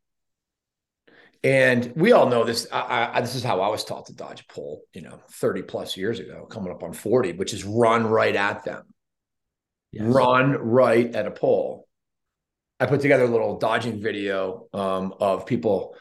And 1.43 1.93
we 1.95 2.11
all 2.11 2.29
know 2.29 2.43
this. 2.43 2.67
I, 2.71 3.09
I, 3.15 3.21
this 3.21 3.33
is 3.33 3.43
how 3.43 3.61
I 3.61 3.69
was 3.69 3.83
taught 3.83 4.05
to 4.07 4.13
dodge 4.13 4.41
a 4.41 4.53
pull, 4.53 4.83
you 4.93 5.01
know, 5.01 5.19
30 5.31 5.63
plus 5.63 5.97
years 5.97 6.19
ago, 6.19 6.45
coming 6.45 6.71
up 6.71 6.83
on 6.83 6.93
40, 6.93 7.33
which 7.33 7.53
is 7.53 7.63
run 7.63 8.05
right 8.05 8.35
at 8.35 8.63
them. 8.63 8.83
Yes. 9.91 10.05
Run 10.05 10.51
right 10.51 11.15
at 11.15 11.25
a 11.25 11.31
pull. 11.31 11.87
I 12.79 12.85
put 12.85 13.01
together 13.01 13.23
a 13.23 13.29
little 13.29 13.57
dodging 13.57 13.99
video 13.99 14.67
um, 14.73 15.15
of 15.19 15.47
people 15.47 15.95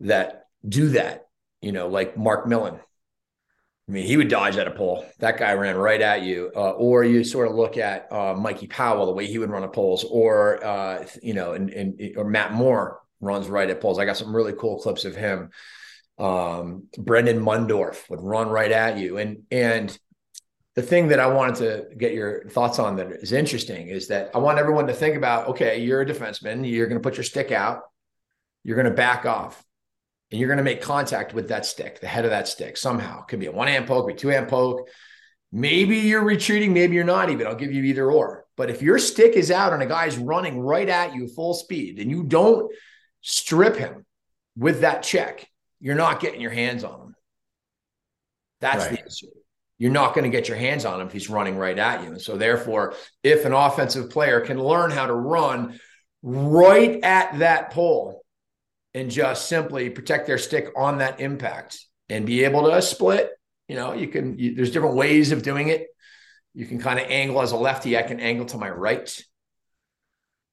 that 0.00 0.46
do 0.68 0.88
that, 0.90 1.28
you 1.60 1.70
know, 1.70 1.86
like 1.86 2.16
Mark 2.16 2.48
Millon. 2.48 2.80
I 3.90 3.92
mean, 3.92 4.06
he 4.06 4.16
would 4.16 4.28
dodge 4.28 4.56
at 4.56 4.68
a 4.68 4.70
pole. 4.70 5.04
That 5.18 5.36
guy 5.36 5.52
ran 5.54 5.74
right 5.74 6.00
at 6.00 6.22
you. 6.22 6.52
Uh, 6.54 6.70
or 6.70 7.02
you 7.02 7.24
sort 7.24 7.48
of 7.48 7.56
look 7.56 7.76
at 7.76 8.06
uh, 8.12 8.34
Mikey 8.34 8.68
Powell, 8.68 9.06
the 9.06 9.12
way 9.12 9.26
he 9.26 9.38
would 9.38 9.50
run 9.50 9.64
at 9.64 9.72
poles, 9.72 10.04
or 10.04 10.64
uh, 10.64 11.04
you 11.24 11.34
know, 11.34 11.54
and, 11.54 11.70
and 11.70 12.16
or 12.16 12.24
Matt 12.24 12.52
Moore 12.52 13.00
runs 13.20 13.48
right 13.48 13.68
at 13.68 13.80
poles. 13.80 13.98
I 13.98 14.04
got 14.04 14.16
some 14.16 14.34
really 14.34 14.52
cool 14.52 14.78
clips 14.78 15.04
of 15.04 15.16
him. 15.16 15.50
Um, 16.20 16.84
Brendan 16.98 17.40
Mundorf 17.40 18.08
would 18.08 18.20
run 18.20 18.48
right 18.48 18.70
at 18.70 18.96
you, 18.96 19.18
and 19.18 19.42
and 19.50 19.98
the 20.76 20.82
thing 20.82 21.08
that 21.08 21.18
I 21.18 21.26
wanted 21.26 21.56
to 21.56 21.96
get 21.96 22.14
your 22.14 22.44
thoughts 22.48 22.78
on 22.78 22.94
that 22.94 23.10
is 23.10 23.32
interesting 23.32 23.88
is 23.88 24.06
that 24.06 24.30
I 24.36 24.38
want 24.38 24.60
everyone 24.60 24.86
to 24.86 24.94
think 24.94 25.16
about 25.16 25.48
okay, 25.48 25.82
you're 25.82 26.02
a 26.02 26.06
defenseman, 26.06 26.70
you're 26.70 26.86
going 26.86 27.00
to 27.00 27.02
put 27.02 27.16
your 27.16 27.24
stick 27.24 27.50
out, 27.50 27.82
you're 28.62 28.76
going 28.76 28.88
to 28.88 28.94
back 28.94 29.26
off, 29.26 29.64
and 30.30 30.38
you're 30.38 30.48
going 30.48 30.58
to 30.58 30.64
make 30.64 30.82
contact 30.82 31.34
with 31.34 31.48
that 31.48 31.66
stick, 31.66 32.00
the 32.00 32.06
head 32.06 32.24
of 32.24 32.30
that 32.30 32.48
stick 32.48 32.76
somehow. 32.76 33.20
It 33.20 33.28
could 33.28 33.40
be 33.40 33.46
a 33.46 33.52
one 33.52 33.68
hand 33.68 33.86
poke, 33.86 34.08
be 34.08 34.14
two 34.14 34.28
hand 34.28 34.48
poke. 34.48 34.88
Maybe 35.52 35.98
you're 35.98 36.22
retreating, 36.22 36.72
maybe 36.72 36.94
you're 36.94 37.04
not 37.04 37.30
even. 37.30 37.46
I'll 37.46 37.56
give 37.56 37.72
you 37.72 37.82
either 37.84 38.10
or. 38.10 38.44
But 38.56 38.70
if 38.70 38.82
your 38.82 38.98
stick 38.98 39.32
is 39.32 39.50
out 39.50 39.72
and 39.72 39.82
a 39.82 39.86
guy's 39.86 40.16
running 40.16 40.60
right 40.60 40.88
at 40.88 41.14
you 41.14 41.26
full 41.26 41.54
speed 41.54 41.98
and 41.98 42.10
you 42.10 42.22
don't 42.22 42.72
strip 43.20 43.76
him 43.76 44.06
with 44.56 44.82
that 44.82 45.02
check, 45.02 45.48
you're 45.80 45.96
not 45.96 46.20
getting 46.20 46.40
your 46.40 46.52
hands 46.52 46.84
on 46.84 47.00
him. 47.00 47.14
That's 48.60 48.86
right. 48.86 48.98
the 48.98 49.06
issue 49.06 49.40
you're 49.80 49.90
not 49.90 50.14
going 50.14 50.30
to 50.30 50.30
get 50.30 50.46
your 50.46 50.58
hands 50.58 50.84
on 50.84 51.00
him 51.00 51.06
if 51.06 51.12
he's 51.12 51.30
running 51.30 51.56
right 51.56 51.78
at 51.78 52.02
you. 52.02 52.10
And 52.10 52.20
so, 52.20 52.36
therefore, 52.36 52.94
if 53.22 53.46
an 53.46 53.54
offensive 53.54 54.10
player 54.10 54.42
can 54.42 54.62
learn 54.62 54.90
how 54.90 55.06
to 55.06 55.14
run 55.14 55.80
right 56.22 57.02
at 57.02 57.38
that 57.38 57.70
pole 57.70 58.19
and 58.94 59.10
just 59.10 59.48
simply 59.48 59.90
protect 59.90 60.26
their 60.26 60.38
stick 60.38 60.68
on 60.76 60.98
that 60.98 61.20
impact 61.20 61.84
and 62.08 62.26
be 62.26 62.44
able 62.44 62.68
to 62.68 62.82
split, 62.82 63.30
you 63.68 63.76
know, 63.76 63.92
you 63.92 64.08
can, 64.08 64.38
you, 64.38 64.54
there's 64.54 64.72
different 64.72 64.96
ways 64.96 65.32
of 65.32 65.42
doing 65.42 65.68
it. 65.68 65.86
You 66.54 66.66
can 66.66 66.80
kind 66.80 66.98
of 66.98 67.06
angle 67.08 67.40
as 67.40 67.52
a 67.52 67.56
lefty. 67.56 67.96
I 67.96 68.02
can 68.02 68.18
angle 68.18 68.46
to 68.46 68.58
my 68.58 68.68
right 68.68 69.22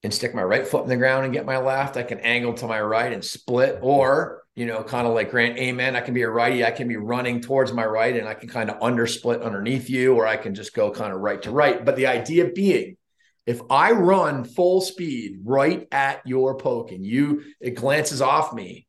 and 0.03 0.13
stick 0.13 0.35
my 0.35 0.43
right 0.43 0.67
foot 0.67 0.83
in 0.83 0.89
the 0.89 0.95
ground 0.95 1.25
and 1.25 1.33
get 1.33 1.45
my 1.45 1.57
left. 1.57 1.97
I 1.97 2.03
can 2.03 2.19
angle 2.19 2.53
to 2.55 2.67
my 2.67 2.79
right 2.79 3.11
and 3.11 3.25
split, 3.25 3.79
or 3.81 4.43
you 4.55 4.65
know, 4.65 4.83
kind 4.83 5.07
of 5.07 5.13
like 5.13 5.31
Grant 5.31 5.57
Ament. 5.57 5.95
I 5.95 6.01
can 6.01 6.13
be 6.13 6.21
a 6.21 6.29
righty. 6.29 6.63
I 6.63 6.71
can 6.71 6.87
be 6.87 6.97
running 6.97 7.41
towards 7.41 7.73
my 7.73 7.85
right 7.85 8.15
and 8.15 8.27
I 8.27 8.33
can 8.33 8.49
kind 8.49 8.69
of 8.69 8.79
undersplit 8.79 9.43
underneath 9.43 9.89
you, 9.89 10.15
or 10.15 10.27
I 10.27 10.37
can 10.37 10.53
just 10.53 10.73
go 10.73 10.91
kind 10.91 11.13
of 11.13 11.19
right 11.19 11.41
to 11.43 11.51
right. 11.51 11.83
But 11.83 11.95
the 11.95 12.07
idea 12.07 12.45
being, 12.45 12.97
if 13.47 13.61
I 13.69 13.93
run 13.93 14.43
full 14.43 14.81
speed 14.81 15.39
right 15.45 15.87
at 15.91 16.21
your 16.27 16.57
poke 16.57 16.91
and 16.91 17.05
you, 17.05 17.45
it 17.61 17.75
glances 17.75 18.21
off 18.21 18.53
me, 18.53 18.87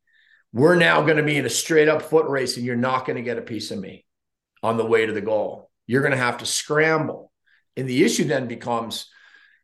we're 0.52 0.74
now 0.74 1.02
going 1.02 1.16
to 1.16 1.22
be 1.22 1.36
in 1.36 1.46
a 1.46 1.50
straight 1.50 1.88
up 1.88 2.02
foot 2.02 2.28
race 2.28 2.56
and 2.56 2.66
you're 2.66 2.74
not 2.74 3.06
going 3.06 3.16
to 3.16 3.22
get 3.22 3.38
a 3.38 3.42
piece 3.42 3.70
of 3.70 3.78
me 3.78 4.04
on 4.62 4.76
the 4.76 4.84
way 4.84 5.06
to 5.06 5.12
the 5.12 5.20
goal. 5.20 5.70
You're 5.86 6.02
going 6.02 6.12
to 6.12 6.18
have 6.18 6.38
to 6.38 6.46
scramble. 6.46 7.30
And 7.76 7.88
the 7.88 8.02
issue 8.02 8.24
then 8.24 8.48
becomes 8.48 9.06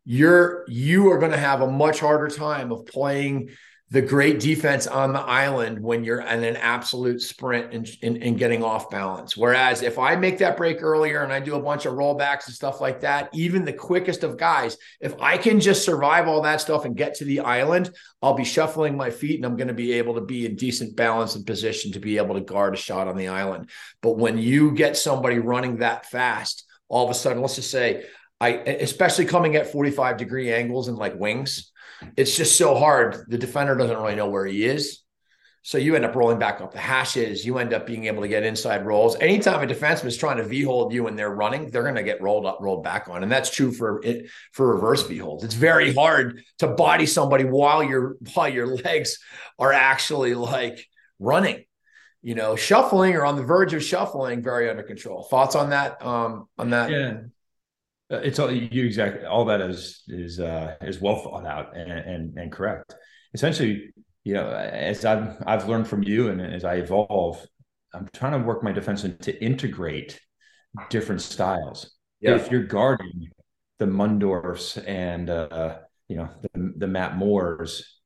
you're, 0.05 0.65
you 0.69 1.11
are 1.11 1.19
going 1.19 1.33
to 1.33 1.39
have 1.39 1.61
a 1.61 1.71
much 1.71 1.99
harder 1.99 2.29
time 2.29 2.71
of 2.71 2.87
playing 2.87 3.51
the 3.95 4.03
great 4.03 4.41
defense 4.41 4.89
on 4.89 5.13
the 5.13 5.21
island 5.21 5.79
when 5.79 6.03
you're 6.03 6.21
in 6.21 6.43
an 6.43 6.57
absolute 6.57 7.23
sprint 7.23 7.73
and, 7.73 7.89
and, 8.03 8.21
and, 8.25 8.37
getting 8.37 8.61
off 8.61 8.91
balance. 8.91 9.37
Whereas 9.37 9.83
if 9.83 10.01
I 10.01 10.17
make 10.17 10.39
that 10.39 10.57
break 10.57 10.83
earlier 10.83 11.23
and 11.23 11.33
I 11.33 11.39
do 11.39 11.55
a 11.55 11.63
bunch 11.63 11.87
of 11.87 11.95
rollbacks 11.95 12.47
and 12.47 12.57
stuff 12.57 12.81
like 12.81 13.03
that, 13.03 13.31
even 13.33 13.65
the 13.65 13.73
quickest 13.73 14.25
of 14.25 14.37
guys, 14.37 14.77
if 15.01 15.15
I 15.21 15.39
can 15.39 15.61
just 15.61 15.85
survive 15.85 16.27
all 16.27 16.43
that 16.43 16.61
stuff 16.61 16.87
and 16.87 16.97
get 16.97 17.15
to 17.17 17.25
the 17.25 17.39
island, 17.39 17.95
I'll 18.21 18.35
be 18.35 18.45
shuffling 18.45 18.97
my 18.97 19.11
feet 19.11 19.37
and 19.37 19.47
I'm 19.47 19.57
going 19.57 19.69
to 19.69 19.75
be 19.75 19.93
able 19.93 20.15
to 20.17 20.23
be 20.23 20.45
in 20.45 20.57
decent 20.57 20.97
balance 20.97 21.37
and 21.37 21.47
position 21.47 21.93
to 21.93 22.01
be 22.01 22.17
able 22.17 22.35
to 22.35 22.41
guard 22.41 22.75
a 22.75 22.77
shot 22.77 23.07
on 23.07 23.17
the 23.17 23.29
island. 23.29 23.71
But 24.03 24.19
when 24.19 24.39
you 24.39 24.73
get 24.73 24.97
somebody 24.97 25.39
running 25.39 25.77
that 25.77 26.07
fast, 26.07 26.67
all 26.89 27.05
of 27.05 27.13
a 27.13 27.15
sudden, 27.15 27.41
let's 27.41 27.55
just 27.55 27.71
say, 27.71 28.07
I 28.41 28.55
especially 28.55 29.27
coming 29.27 29.55
at 29.55 29.71
45 29.71 30.17
degree 30.17 30.53
angles 30.53 30.89
and 30.89 30.99
like 30.99 31.15
wings 31.15 31.71
it's 32.17 32.37
just 32.37 32.57
so 32.57 32.75
hard. 32.75 33.27
The 33.29 33.39
defender 33.39 33.75
doesn't 33.75 33.97
really 33.97 34.17
know 34.17 34.29
where 34.29 34.47
he 34.47 34.65
is. 34.65 35.01
So 35.67 35.79
you 35.79 35.97
end 35.97 36.05
up 36.05 36.15
rolling 36.15 36.39
back 36.39 36.61
up 36.61 36.73
the 36.73 36.79
hashes. 36.79 37.47
You 37.47 37.57
end 37.57 37.73
up 37.73 37.87
being 37.87 38.05
able 38.05 38.21
to 38.21 38.29
get 38.29 38.43
inside 38.43 38.85
rolls. 38.85 39.17
Anytime 39.19 39.63
a 39.63 39.73
defenseman 39.73 40.07
is 40.07 40.17
trying 40.19 40.37
to 40.37 40.45
v 40.45 40.61
hold 40.61 40.93
you 40.93 41.07
and 41.07 41.19
they're 41.19 41.35
running, 41.35 41.71
they're 41.71 41.83
going 41.83 41.95
to 41.95 42.03
get 42.03 42.21
rolled 42.21 42.45
up, 42.45 42.59
rolled 42.61 42.85
back 42.85 43.09
on, 43.09 43.23
and 43.23 43.33
that's 43.33 43.49
true 43.49 43.73
for 43.73 44.05
it 44.05 44.27
for 44.53 44.75
reverse 44.75 45.07
v 45.07 45.17
holds. 45.17 45.43
It's 45.43 45.55
very 45.55 45.95
hard 45.95 46.43
to 46.59 46.69
body 46.69 47.07
somebody 47.07 47.45
while 47.45 47.83
your 47.83 48.17
while 48.35 48.49
your 48.51 48.77
legs 48.77 49.19
are 49.59 49.73
actually 49.73 50.35
like 50.35 50.87
running. 51.19 51.65
You 52.21 52.35
know, 52.35 52.57
shuffling 52.57 53.15
or 53.15 53.25
on 53.25 53.37
the 53.37 53.43
verge 53.43 53.73
of 53.73 53.83
shuffling, 53.83 54.43
very 54.43 54.69
under 54.69 54.83
control. 54.83 55.23
Thoughts 55.25 55.55
on 55.55 55.71
that? 55.71 56.05
Um, 56.05 56.47
on 56.59 56.71
that? 56.71 56.91
Yeah, 56.91 57.21
it's 58.11 58.39
all 58.39 58.51
you 58.51 58.85
exactly 58.85 59.25
all 59.25 59.45
that 59.47 59.61
is 59.61 60.03
is 60.09 60.41
uh, 60.41 60.77
is 60.83 61.01
well 61.01 61.17
thought 61.17 61.47
out 61.47 61.77
and, 61.77 61.91
and 61.91 62.39
and 62.39 62.53
correct. 62.53 62.95
Essentially, 63.33 63.93
you 64.25 64.35
know, 64.35 64.51
as 64.51 65.05
I've 65.05 65.37
I've 65.47 65.69
learned 65.69 65.89
from 65.89 66.03
you 66.03 66.29
and 66.29 66.41
as 66.41 66.65
I 66.65 66.77
evolve, 66.77 67.45
I'm 67.93 68.09
trying 68.13 68.33
to 68.33 68.47
work 68.47 68.63
my 68.63 68.73
defense 68.73 69.03
to 69.03 69.45
integrate 69.45 70.21
different 70.91 71.23
styles. 71.23 71.95
Yeah. 72.21 72.37
If 72.37 72.51
you're 72.51 72.65
guarding 72.65 73.29
the 73.79 73.87
Mundorfs 73.87 74.83
and 74.87 75.31
uh, 75.31 75.79
you 76.09 76.17
know 76.17 76.29
the 76.43 76.75
the 76.77 76.87
Matt 76.87 77.17
Moores, 77.17 78.01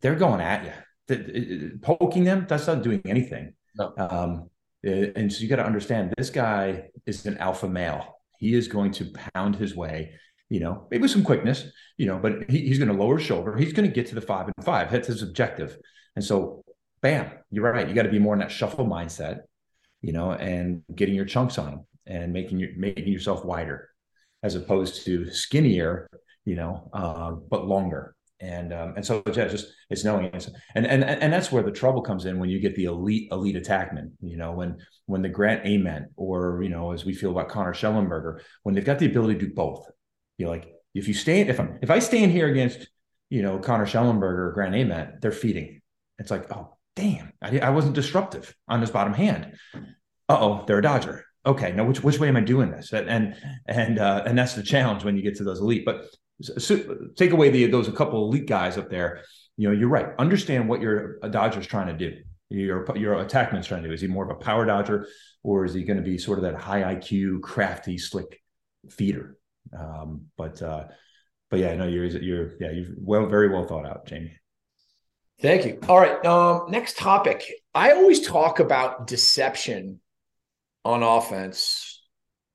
they're 0.00 0.16
going 0.16 0.40
at 0.40 0.64
you. 0.64 0.72
The, 1.06 1.78
poking 1.82 2.24
them, 2.24 2.46
that's 2.48 2.66
not 2.66 2.82
doing 2.82 3.02
anything. 3.04 3.54
No. 3.76 3.92
Um, 3.96 4.50
and 4.82 5.32
so 5.32 5.40
you 5.40 5.48
got 5.48 5.56
to 5.56 5.66
understand 5.66 6.14
this 6.16 6.30
guy 6.30 6.90
is 7.04 7.26
an 7.26 7.38
alpha 7.38 7.68
male. 7.68 8.19
He 8.40 8.54
is 8.54 8.66
going 8.66 8.90
to 8.92 9.12
pound 9.34 9.54
his 9.54 9.76
way, 9.76 10.14
you 10.48 10.58
know, 10.58 10.88
maybe 10.90 11.02
with 11.02 11.12
some 11.12 11.22
quickness, 11.22 11.70
you 11.96 12.06
know, 12.06 12.18
but 12.18 12.50
he, 12.50 12.66
he's 12.66 12.78
going 12.78 12.90
to 12.90 12.94
lower 12.94 13.18
his 13.18 13.26
shoulder. 13.26 13.56
He's 13.56 13.72
going 13.72 13.88
to 13.88 13.94
get 13.94 14.06
to 14.08 14.16
the 14.16 14.20
five 14.20 14.46
and 14.46 14.64
five. 14.64 14.90
That's 14.90 15.06
his 15.06 15.22
objective. 15.22 15.76
And 16.16 16.24
so, 16.24 16.64
bam, 17.02 17.30
you're 17.50 17.70
right. 17.70 17.88
You 17.88 17.94
got 17.94 18.02
to 18.02 18.10
be 18.10 18.18
more 18.18 18.34
in 18.34 18.40
that 18.40 18.50
shuffle 18.50 18.86
mindset, 18.86 19.42
you 20.00 20.12
know, 20.12 20.32
and 20.32 20.82
getting 20.94 21.14
your 21.14 21.26
chunks 21.26 21.58
on 21.58 21.68
him 21.68 21.80
and 22.06 22.32
making 22.32 22.58
you 22.58 22.74
making 22.76 23.12
yourself 23.12 23.44
wider, 23.44 23.90
as 24.42 24.56
opposed 24.56 25.04
to 25.04 25.30
skinnier, 25.30 26.08
you 26.44 26.56
know, 26.56 26.90
uh, 26.92 27.30
but 27.32 27.66
longer 27.66 28.16
and 28.40 28.72
um, 28.72 28.94
and 28.96 29.04
so 29.04 29.22
yeah, 29.34 29.48
just 29.48 29.66
it's 29.90 30.04
knowing 30.04 30.26
it. 30.26 30.48
and 30.74 30.86
and 30.86 31.04
and 31.04 31.32
that's 31.32 31.52
where 31.52 31.62
the 31.62 31.70
trouble 31.70 32.00
comes 32.00 32.24
in 32.24 32.38
when 32.38 32.48
you 32.48 32.58
get 32.58 32.74
the 32.74 32.84
elite 32.84 33.28
elite 33.30 33.56
attackman. 33.56 34.12
You 34.22 34.38
know, 34.38 34.52
when 34.52 34.78
when 35.06 35.22
the 35.22 35.28
Grant 35.28 35.66
Ament 35.66 36.06
or 36.16 36.62
you 36.62 36.70
know, 36.70 36.92
as 36.92 37.04
we 37.04 37.12
feel 37.12 37.32
about 37.32 37.50
Connor 37.50 37.74
Shellenberger, 37.74 38.40
when 38.62 38.74
they've 38.74 38.84
got 38.84 38.98
the 38.98 39.06
ability 39.06 39.38
to 39.38 39.46
do 39.46 39.54
both. 39.54 39.86
You're 40.38 40.48
like, 40.48 40.72
if 40.94 41.06
you 41.06 41.12
stay 41.12 41.42
if 41.42 41.60
I'm 41.60 41.78
if 41.82 41.90
I 41.90 41.98
stand 41.98 42.32
here 42.32 42.48
against 42.48 42.88
you 43.28 43.42
know 43.42 43.58
Connor 43.58 43.86
Shellenberger 43.86 44.48
or 44.48 44.52
Grant 44.52 44.74
Ament, 44.74 45.20
they're 45.20 45.32
feeding. 45.32 45.82
It's 46.18 46.30
like, 46.30 46.50
oh 46.50 46.76
damn, 46.96 47.32
I, 47.42 47.58
I 47.58 47.70
wasn't 47.70 47.94
disruptive 47.94 48.54
on 48.68 48.80
this 48.80 48.90
bottom 48.90 49.12
hand. 49.12 49.54
Uh 49.74 50.38
oh, 50.40 50.64
they're 50.66 50.78
a 50.78 50.82
Dodger 50.82 51.26
okay 51.46 51.72
now 51.72 51.84
which 51.84 52.02
which 52.02 52.18
way 52.18 52.28
am 52.28 52.36
i 52.36 52.40
doing 52.40 52.70
this 52.70 52.92
and 52.92 53.34
and 53.66 53.98
uh, 53.98 54.22
and 54.26 54.38
that's 54.38 54.52
the 54.52 54.62
challenge 54.62 55.04
when 55.04 55.16
you 55.16 55.22
get 55.22 55.34
to 55.34 55.42
those 55.42 55.58
elite 55.58 55.86
but 55.86 56.04
so 56.40 57.10
take 57.16 57.32
away 57.32 57.50
the 57.50 57.66
those 57.66 57.88
a 57.88 57.92
couple 57.92 58.24
elite 58.24 58.46
guys 58.46 58.78
up 58.78 58.90
there. 58.90 59.22
You 59.56 59.68
know, 59.68 59.74
you're 59.74 59.88
right. 59.88 60.08
Understand 60.18 60.68
what 60.68 60.80
your 60.80 61.18
Dodger's 61.20 61.66
trying 61.66 61.88
to 61.88 62.10
do. 62.10 62.16
Your 62.48 62.84
your 62.96 63.14
attackman's 63.16 63.66
trying 63.66 63.82
to 63.82 63.88
do. 63.88 63.94
Is 63.94 64.00
he 64.00 64.06
more 64.06 64.24
of 64.24 64.30
a 64.30 64.40
power 64.40 64.64
Dodger, 64.64 65.06
or 65.42 65.64
is 65.64 65.74
he 65.74 65.84
going 65.84 65.98
to 65.98 66.02
be 66.02 66.18
sort 66.18 66.38
of 66.38 66.44
that 66.44 66.56
high 66.56 66.94
IQ, 66.94 67.42
crafty, 67.42 67.98
slick 67.98 68.40
feeder? 68.88 69.36
Um, 69.78 70.26
but 70.36 70.60
uh, 70.62 70.86
but 71.50 71.60
yeah, 71.60 71.74
no, 71.76 71.86
you're 71.86 72.06
you're 72.06 72.52
yeah, 72.60 72.70
you've 72.70 72.94
well 72.96 73.26
very 73.26 73.48
well 73.48 73.66
thought 73.66 73.86
out, 73.86 74.06
Jamie. 74.06 74.36
Thank 75.40 75.64
you. 75.64 75.78
All 75.88 75.98
right. 75.98 76.24
Um, 76.24 76.70
next 76.70 76.98
topic. 76.98 77.44
I 77.74 77.92
always 77.92 78.26
talk 78.26 78.60
about 78.60 79.06
deception 79.06 80.00
on 80.84 81.02
offense. 81.02 82.02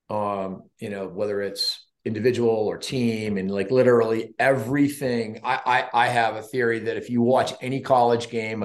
Um, 0.09 0.63
you 0.79 0.89
know, 0.89 1.07
whether 1.07 1.41
it's 1.41 1.84
individual 2.05 2.49
or 2.49 2.77
team 2.77 3.37
and 3.37 3.49
like 3.49 3.71
literally 3.71 4.35
everything. 4.37 5.41
I, 5.43 5.89
I, 5.93 6.05
I 6.05 6.07
have 6.07 6.35
a 6.35 6.41
theory 6.43 6.79
that 6.79 6.97
if 6.97 7.09
you 7.09 7.21
watch 7.21 7.53
any 7.61 7.81
college 7.81 8.29
game 8.29 8.63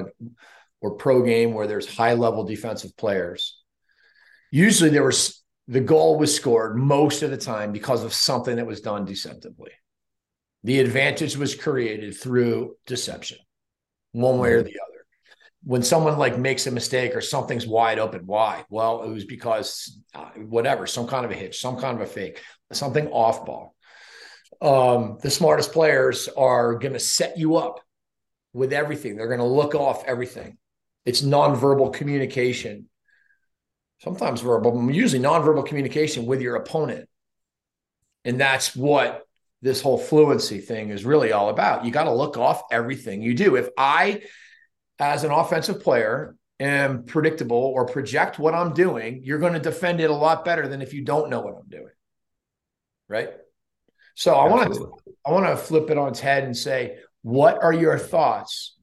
or 0.81 0.91
pro 0.93 1.23
game 1.23 1.55
where 1.55 1.67
there's 1.67 1.93
high 1.93 2.13
level 2.13 2.45
defensive 2.45 2.97
players, 2.97 3.59
usually 4.51 4.91
there 4.91 5.05
was 5.05 5.43
the 5.67 5.81
goal 5.81 6.19
was 6.19 6.35
scored 6.35 6.77
most 6.77 7.23
of 7.23 7.31
the 7.31 7.37
time 7.37 7.73
because 7.73 8.05
of 8.05 8.13
something 8.13 8.57
that 8.57 8.67
was 8.67 8.81
done 8.81 9.05
deceptively. 9.05 9.71
The 10.65 10.81
advantage 10.81 11.37
was 11.37 11.55
created 11.55 12.19
through 12.19 12.77
deception, 12.87 13.39
one 14.13 14.39
way 14.39 14.53
or 14.53 14.63
the 14.63 14.79
other 14.79 14.91
when 15.63 15.83
someone 15.83 16.19
like 16.19 16.39
makes 16.39 16.67
a 16.67 16.71
mistake 16.71 17.15
or 17.15 17.21
something's 17.21 17.67
wide 17.67 17.99
open 17.99 18.23
why 18.27 18.65
well 18.71 19.03
it 19.03 19.11
was 19.11 19.25
because 19.25 20.01
uh, 20.15 20.31
whatever 20.37 20.87
some 20.87 21.07
kind 21.07 21.25
of 21.25 21.31
a 21.31 21.35
hitch 21.35 21.61
some 21.61 21.77
kind 21.77 22.01
of 22.01 22.09
a 22.09 22.11
fake 22.11 22.41
something 22.73 23.09
off 23.09 23.45
ball. 23.47 23.75
Um, 24.61 25.19
the 25.23 25.31
smartest 25.31 25.73
players 25.73 26.29
are 26.29 26.75
going 26.75 26.93
to 26.93 27.01
set 27.01 27.39
you 27.39 27.57
up 27.57 27.81
with 28.53 28.73
everything. 28.73 29.17
They're 29.17 29.29
going 29.29 29.41
to 29.41 29.45
look 29.45 29.75
off 29.75 30.05
everything. 30.05 30.59
It's 31.05 31.23
nonverbal 31.23 31.95
communication. 31.95 32.89
Sometimes 34.01 34.41
verbal 34.41 34.91
usually 34.91 35.23
nonverbal 35.23 35.67
communication 35.67 36.27
with 36.27 36.41
your 36.41 36.57
opponent. 36.57 37.09
And 38.25 38.41
that's 38.41 38.77
what 38.77 39.23
this 39.63 39.81
whole 39.81 39.99
fluency 39.99 40.59
thing 40.59 40.91
is 40.91 41.05
really 41.05 41.33
all 41.33 41.51
about. 41.51 41.85
You 41.85 41.91
got 41.91 42.05
to 42.05 42.13
look 42.13 42.37
off 42.37 42.63
everything 42.71 43.23
you 43.23 43.35
do. 43.35 43.57
If 43.57 43.69
i 43.77 44.23
as 44.99 45.25
an 45.25 45.31
offensive 45.31 45.81
player 45.81 46.37
am 46.59 47.05
predictable 47.05 47.57
or 47.57 47.87
project 47.87 48.39
what 48.39 48.55
I'm 48.55 48.75
doing, 48.75 49.23
you're 49.25 49.39
going 49.39 49.55
to 49.55 49.61
defend 49.61 50.01
it 50.01 50.11
a 50.11 50.15
lot 50.15 50.45
better 50.45 50.69
than 50.69 50.83
if 50.83 50.93
you 50.93 51.03
don't 51.03 51.31
know 51.31 51.41
what 51.41 51.55
I'm 51.55 51.69
doing. 51.69 51.93
Right. 53.11 53.31
So 54.15 54.35
I 54.35 54.49
want 54.49 54.73
to 54.73 54.93
I 55.27 55.33
want 55.33 55.47
to 55.47 55.57
flip 55.57 55.91
it 55.91 55.99
on 55.99 56.09
its 56.09 56.21
head 56.21 56.45
and 56.45 56.57
say, 56.57 56.99
what 57.23 57.63
are 57.63 57.73
your 57.73 57.99
thoughts 57.99 58.77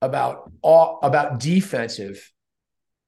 about 0.00 0.50
all, 0.62 0.98
about 1.02 1.38
defensive 1.38 2.32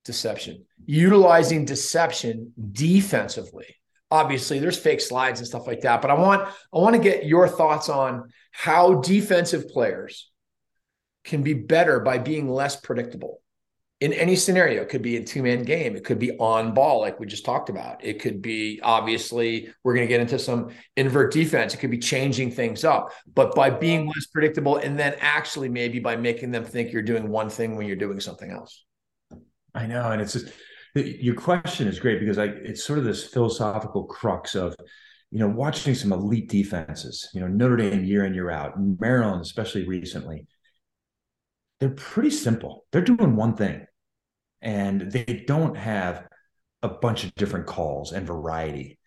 deception, 0.04 0.66
utilizing 0.84 1.64
deception 1.64 2.52
defensively? 2.72 3.66
Obviously, 4.10 4.58
there's 4.58 4.78
fake 4.78 5.00
slides 5.00 5.40
and 5.40 5.48
stuff 5.48 5.66
like 5.66 5.80
that, 5.80 6.02
but 6.02 6.10
I 6.10 6.14
want 6.14 6.46
I 6.46 6.78
want 6.78 6.94
to 6.94 7.00
get 7.02 7.24
your 7.24 7.48
thoughts 7.48 7.88
on 7.88 8.30
how 8.52 9.00
defensive 9.00 9.68
players 9.68 10.30
can 11.24 11.42
be 11.42 11.54
better 11.54 12.00
by 12.00 12.18
being 12.18 12.50
less 12.50 12.76
predictable 12.76 13.40
in 14.00 14.12
any 14.12 14.36
scenario. 14.36 14.82
It 14.82 14.88
could 14.88 15.02
be 15.02 15.16
a 15.16 15.24
two 15.24 15.42
man 15.42 15.62
game. 15.62 15.96
It 15.96 16.04
could 16.04 16.18
be 16.18 16.36
on 16.38 16.74
ball, 16.74 17.00
like 17.00 17.18
we 17.20 17.26
just 17.26 17.44
talked 17.44 17.68
about. 17.68 18.04
It 18.04 18.20
could 18.20 18.42
be 18.42 18.80
obviously, 18.82 19.72
we're 19.82 19.94
going 19.94 20.06
to 20.06 20.12
get 20.12 20.20
into 20.20 20.38
some 20.38 20.70
invert 20.96 21.32
defense. 21.32 21.74
It 21.74 21.78
could 21.78 21.90
be 21.90 21.98
changing 21.98 22.50
things 22.50 22.84
up, 22.84 23.12
but 23.34 23.54
by 23.54 23.70
being 23.70 24.06
less 24.06 24.26
predictable 24.26 24.76
and 24.76 24.98
then 24.98 25.14
actually 25.20 25.68
maybe 25.68 26.00
by 26.00 26.16
making 26.16 26.50
them 26.50 26.64
think 26.64 26.92
you're 26.92 27.02
doing 27.02 27.28
one 27.28 27.48
thing 27.48 27.76
when 27.76 27.86
you're 27.86 27.96
doing 27.96 28.20
something 28.20 28.50
else. 28.50 28.84
I 29.74 29.86
know. 29.86 30.10
And 30.10 30.20
it's 30.20 30.34
just, 30.34 30.52
your 30.94 31.34
question 31.34 31.88
is 31.88 31.98
great 31.98 32.20
because 32.20 32.38
I, 32.38 32.44
it's 32.44 32.84
sort 32.84 32.98
of 32.98 33.04
this 33.04 33.24
philosophical 33.24 34.04
crux 34.04 34.54
of, 34.54 34.76
you 35.30 35.40
know, 35.40 35.48
watching 35.48 35.94
some 35.94 36.12
elite 36.12 36.48
defenses, 36.48 37.28
you 37.34 37.40
know, 37.40 37.48
Notre 37.48 37.76
Dame 37.76 38.04
year 38.04 38.24
in, 38.24 38.34
year 38.34 38.50
out, 38.50 38.74
Maryland, 39.00 39.42
especially 39.42 39.84
recently 39.86 40.46
they're 41.84 41.90
pretty 41.90 42.30
simple. 42.30 42.86
They're 42.92 43.02
doing 43.02 43.36
one 43.36 43.56
thing 43.56 43.84
and 44.62 45.12
they 45.12 45.44
don't 45.46 45.76
have 45.76 46.26
a 46.82 46.88
bunch 46.88 47.24
of 47.24 47.34
different 47.34 47.66
calls 47.66 48.12
and 48.12 48.26
variety. 48.26 48.98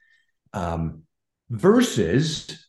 Um, 0.54 1.02
versus, 1.50 2.68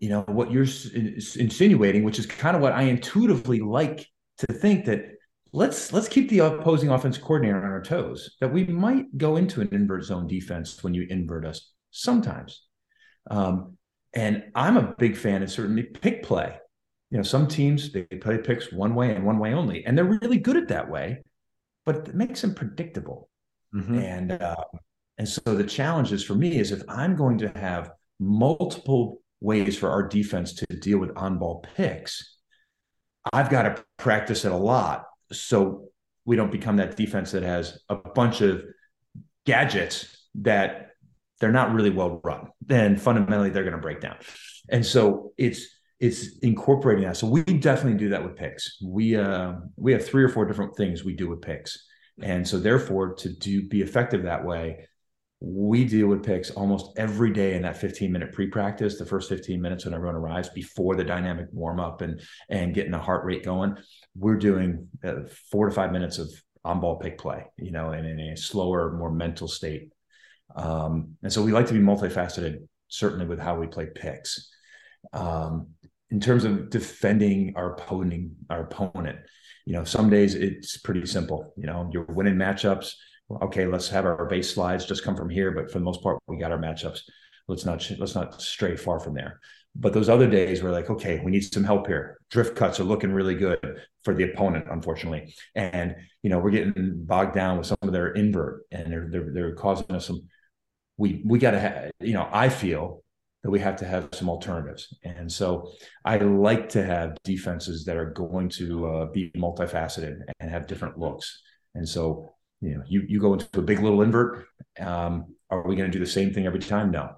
you 0.00 0.08
know, 0.08 0.22
what 0.22 0.50
you're 0.50 0.64
insinuating, 0.64 2.02
which 2.02 2.18
is 2.18 2.24
kind 2.24 2.56
of 2.56 2.62
what 2.62 2.72
I 2.72 2.84
intuitively 2.84 3.60
like 3.60 4.06
to 4.38 4.46
think 4.46 4.86
that 4.86 5.04
let's 5.52 5.92
let's 5.92 6.08
keep 6.08 6.30
the 6.30 6.38
opposing 6.38 6.88
offense 6.88 7.18
coordinator 7.18 7.58
on 7.58 7.70
our 7.70 7.82
toes. 7.82 8.36
That 8.40 8.54
we 8.54 8.64
might 8.64 9.18
go 9.18 9.36
into 9.36 9.60
an 9.60 9.68
invert 9.70 10.04
zone 10.04 10.28
defense 10.28 10.82
when 10.82 10.94
you 10.94 11.06
invert 11.10 11.44
us 11.44 11.70
sometimes. 11.90 12.62
Um, 13.30 13.76
and 14.14 14.44
I'm 14.54 14.78
a 14.78 14.94
big 14.96 15.14
fan 15.14 15.42
of 15.42 15.50
certainly 15.50 15.82
pick 15.82 16.22
play 16.22 16.56
you 17.12 17.18
know, 17.18 17.22
some 17.22 17.46
teams 17.46 17.92
they 17.92 18.04
play 18.04 18.38
picks 18.38 18.72
one 18.72 18.94
way 18.94 19.14
and 19.14 19.26
one 19.26 19.38
way 19.38 19.52
only, 19.52 19.84
and 19.84 19.96
they're 19.96 20.18
really 20.22 20.38
good 20.38 20.56
at 20.56 20.68
that 20.68 20.90
way, 20.90 21.22
but 21.84 22.08
it 22.08 22.14
makes 22.14 22.40
them 22.40 22.54
predictable. 22.54 23.28
Mm-hmm. 23.74 23.98
And 23.98 24.32
uh, 24.32 24.64
and 25.18 25.28
so 25.28 25.54
the 25.54 25.64
challenge 25.64 26.10
is 26.10 26.24
for 26.24 26.34
me 26.34 26.56
is 26.56 26.72
if 26.72 26.82
I'm 26.88 27.14
going 27.14 27.36
to 27.38 27.48
have 27.50 27.90
multiple 28.18 29.20
ways 29.42 29.76
for 29.76 29.90
our 29.90 30.08
defense 30.08 30.54
to 30.54 30.66
deal 30.80 30.96
with 30.96 31.10
on-ball 31.14 31.66
picks, 31.76 32.38
I've 33.30 33.50
got 33.50 33.64
to 33.64 33.84
practice 33.98 34.46
it 34.46 34.52
a 34.52 34.56
lot 34.56 35.04
so 35.30 35.88
we 36.24 36.36
don't 36.36 36.50
become 36.50 36.78
that 36.78 36.96
defense 36.96 37.32
that 37.32 37.42
has 37.42 37.78
a 37.90 37.96
bunch 37.96 38.40
of 38.40 38.62
gadgets 39.44 40.28
that 40.36 40.92
they're 41.40 41.52
not 41.52 41.74
really 41.74 41.90
well 41.90 42.22
run. 42.24 42.48
Then 42.64 42.96
fundamentally 42.96 43.50
they're 43.50 43.64
going 43.64 43.76
to 43.76 43.82
break 43.82 44.00
down. 44.00 44.16
And 44.70 44.86
so 44.86 45.32
it's 45.36 45.66
it's 46.02 46.38
incorporating 46.38 47.04
that. 47.04 47.16
So 47.16 47.28
we 47.28 47.44
definitely 47.44 47.96
do 47.96 48.08
that 48.08 48.24
with 48.24 48.36
picks. 48.36 48.76
We 48.82 49.16
uh, 49.16 49.52
we 49.76 49.92
have 49.92 50.04
three 50.04 50.24
or 50.24 50.28
four 50.28 50.44
different 50.44 50.76
things 50.76 51.04
we 51.04 51.14
do 51.14 51.28
with 51.28 51.40
picks, 51.40 51.86
and 52.20 52.46
so 52.46 52.58
therefore 52.58 53.14
to 53.14 53.28
do 53.28 53.68
be 53.68 53.82
effective 53.82 54.24
that 54.24 54.44
way, 54.44 54.88
we 55.38 55.84
deal 55.84 56.08
with 56.08 56.24
picks 56.24 56.50
almost 56.50 56.98
every 56.98 57.32
day 57.32 57.54
in 57.54 57.62
that 57.62 57.76
15 57.76 58.10
minute 58.10 58.32
pre-practice, 58.32 58.98
the 58.98 59.06
first 59.06 59.28
15 59.28 59.62
minutes 59.62 59.84
when 59.84 59.94
everyone 59.94 60.16
arrives 60.16 60.48
before 60.48 60.96
the 60.96 61.04
dynamic 61.04 61.46
warm 61.52 61.78
up 61.78 62.00
and 62.02 62.20
and 62.48 62.74
getting 62.74 62.90
the 62.92 62.98
heart 62.98 63.24
rate 63.24 63.44
going. 63.44 63.76
We're 64.16 64.38
doing 64.38 64.88
uh, 65.04 65.28
four 65.52 65.68
to 65.68 65.74
five 65.74 65.92
minutes 65.92 66.18
of 66.18 66.28
on-ball 66.64 66.98
pick 66.98 67.16
play, 67.16 67.44
you 67.58 67.70
know, 67.70 67.90
and 67.90 68.04
in 68.06 68.18
a 68.18 68.36
slower, 68.36 68.92
more 68.98 69.12
mental 69.12 69.46
state. 69.46 69.92
Um, 70.56 71.16
and 71.22 71.32
so 71.32 71.44
we 71.44 71.52
like 71.52 71.68
to 71.68 71.74
be 71.74 71.80
multifaceted, 71.80 72.66
certainly 72.88 73.26
with 73.26 73.38
how 73.38 73.54
we 73.54 73.68
play 73.68 73.86
picks. 73.94 74.48
Um, 75.12 75.68
in 76.12 76.20
terms 76.20 76.44
of 76.44 76.68
defending 76.68 77.54
our 77.56 77.72
opponent, 77.72 78.32
our 78.50 78.60
opponent, 78.60 79.18
you 79.64 79.72
know, 79.72 79.82
some 79.82 80.10
days 80.10 80.34
it's 80.34 80.76
pretty 80.76 81.06
simple. 81.06 81.54
You 81.56 81.66
know, 81.66 81.88
you're 81.90 82.04
winning 82.04 82.34
matchups. 82.34 82.92
Okay, 83.30 83.66
let's 83.66 83.88
have 83.88 84.04
our 84.04 84.26
base 84.26 84.54
slides 84.54 84.84
just 84.84 85.04
come 85.04 85.16
from 85.16 85.30
here, 85.30 85.52
but 85.52 85.70
for 85.72 85.78
the 85.78 85.84
most 85.84 86.02
part, 86.02 86.18
we 86.28 86.36
got 86.36 86.52
our 86.52 86.58
matchups. 86.58 87.00
Let's 87.48 87.64
not 87.64 87.90
let's 87.98 88.14
not 88.14 88.42
stray 88.42 88.76
far 88.76 89.00
from 89.00 89.14
there. 89.14 89.40
But 89.74 89.94
those 89.94 90.10
other 90.10 90.28
days, 90.28 90.62
we're 90.62 90.70
like, 90.70 90.90
okay, 90.90 91.22
we 91.24 91.30
need 91.30 91.50
some 91.50 91.64
help 91.64 91.86
here. 91.86 92.18
Drift 92.30 92.56
cuts 92.56 92.78
are 92.78 92.84
looking 92.84 93.10
really 93.10 93.34
good 93.34 93.80
for 94.04 94.12
the 94.12 94.24
opponent, 94.24 94.66
unfortunately, 94.70 95.34
and 95.54 95.96
you 96.22 96.28
know 96.28 96.38
we're 96.40 96.50
getting 96.50 97.04
bogged 97.06 97.34
down 97.34 97.56
with 97.56 97.68
some 97.68 97.78
of 97.80 97.92
their 97.92 98.12
invert, 98.12 98.66
and 98.70 98.92
they're 98.92 99.08
they're, 99.10 99.32
they're 99.32 99.54
causing 99.54 99.90
us 99.92 100.06
some. 100.08 100.20
We 100.98 101.22
we 101.24 101.38
got 101.38 101.52
to 101.52 101.60
have, 101.60 101.90
you 102.00 102.12
know, 102.12 102.28
I 102.30 102.50
feel 102.50 103.02
that 103.42 103.50
we 103.50 103.58
have 103.60 103.76
to 103.76 103.84
have 103.84 104.08
some 104.12 104.28
alternatives, 104.28 104.94
and 105.04 105.30
so 105.30 105.72
I 106.04 106.18
like 106.18 106.68
to 106.70 106.84
have 106.84 107.16
defenses 107.24 107.84
that 107.86 107.96
are 107.96 108.10
going 108.10 108.48
to 108.50 108.86
uh, 108.86 109.06
be 109.06 109.30
multifaceted 109.36 110.20
and 110.38 110.50
have 110.50 110.66
different 110.66 110.98
looks. 110.98 111.42
And 111.74 111.88
so, 111.88 112.34
you 112.60 112.74
know, 112.74 112.82
you 112.86 113.02
you 113.08 113.20
go 113.20 113.32
into 113.32 113.46
a 113.54 113.62
big 113.62 113.80
little 113.80 114.02
invert. 114.02 114.46
Um, 114.78 115.34
are 115.50 115.66
we 115.66 115.76
going 115.76 115.90
to 115.90 115.98
do 115.98 116.04
the 116.04 116.10
same 116.10 116.32
thing 116.32 116.46
every 116.46 116.60
time? 116.60 116.90
No, 116.90 117.10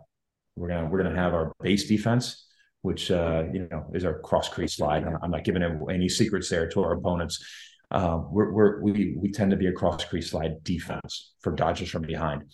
we're 0.56 0.68
gonna 0.68 0.87
we're 0.87 1.02
gonna 1.02 1.16
have 1.16 1.34
our 1.34 1.52
base 1.60 1.88
defense, 1.88 2.46
which 2.82 3.10
uh, 3.10 3.44
you 3.52 3.68
know 3.70 3.87
is 3.94 4.04
our 4.04 4.20
cross 4.20 4.48
crease 4.48 4.76
slide. 4.76 5.04
I'm 5.22 5.30
not 5.30 5.44
giving 5.44 5.62
any 5.90 6.08
secrets 6.08 6.48
there 6.48 6.68
to 6.70 6.82
our 6.82 6.92
opponents. 6.92 7.44
Uh, 7.90 8.20
we're, 8.30 8.52
we're, 8.52 8.82
we 8.82 9.14
we 9.16 9.30
tend 9.30 9.50
to 9.50 9.56
be 9.56 9.66
a 9.66 9.72
cross 9.72 10.04
crease 10.04 10.30
slide 10.30 10.62
defense 10.64 11.34
for 11.40 11.52
dodges 11.52 11.90
from 11.90 12.02
behind. 12.02 12.44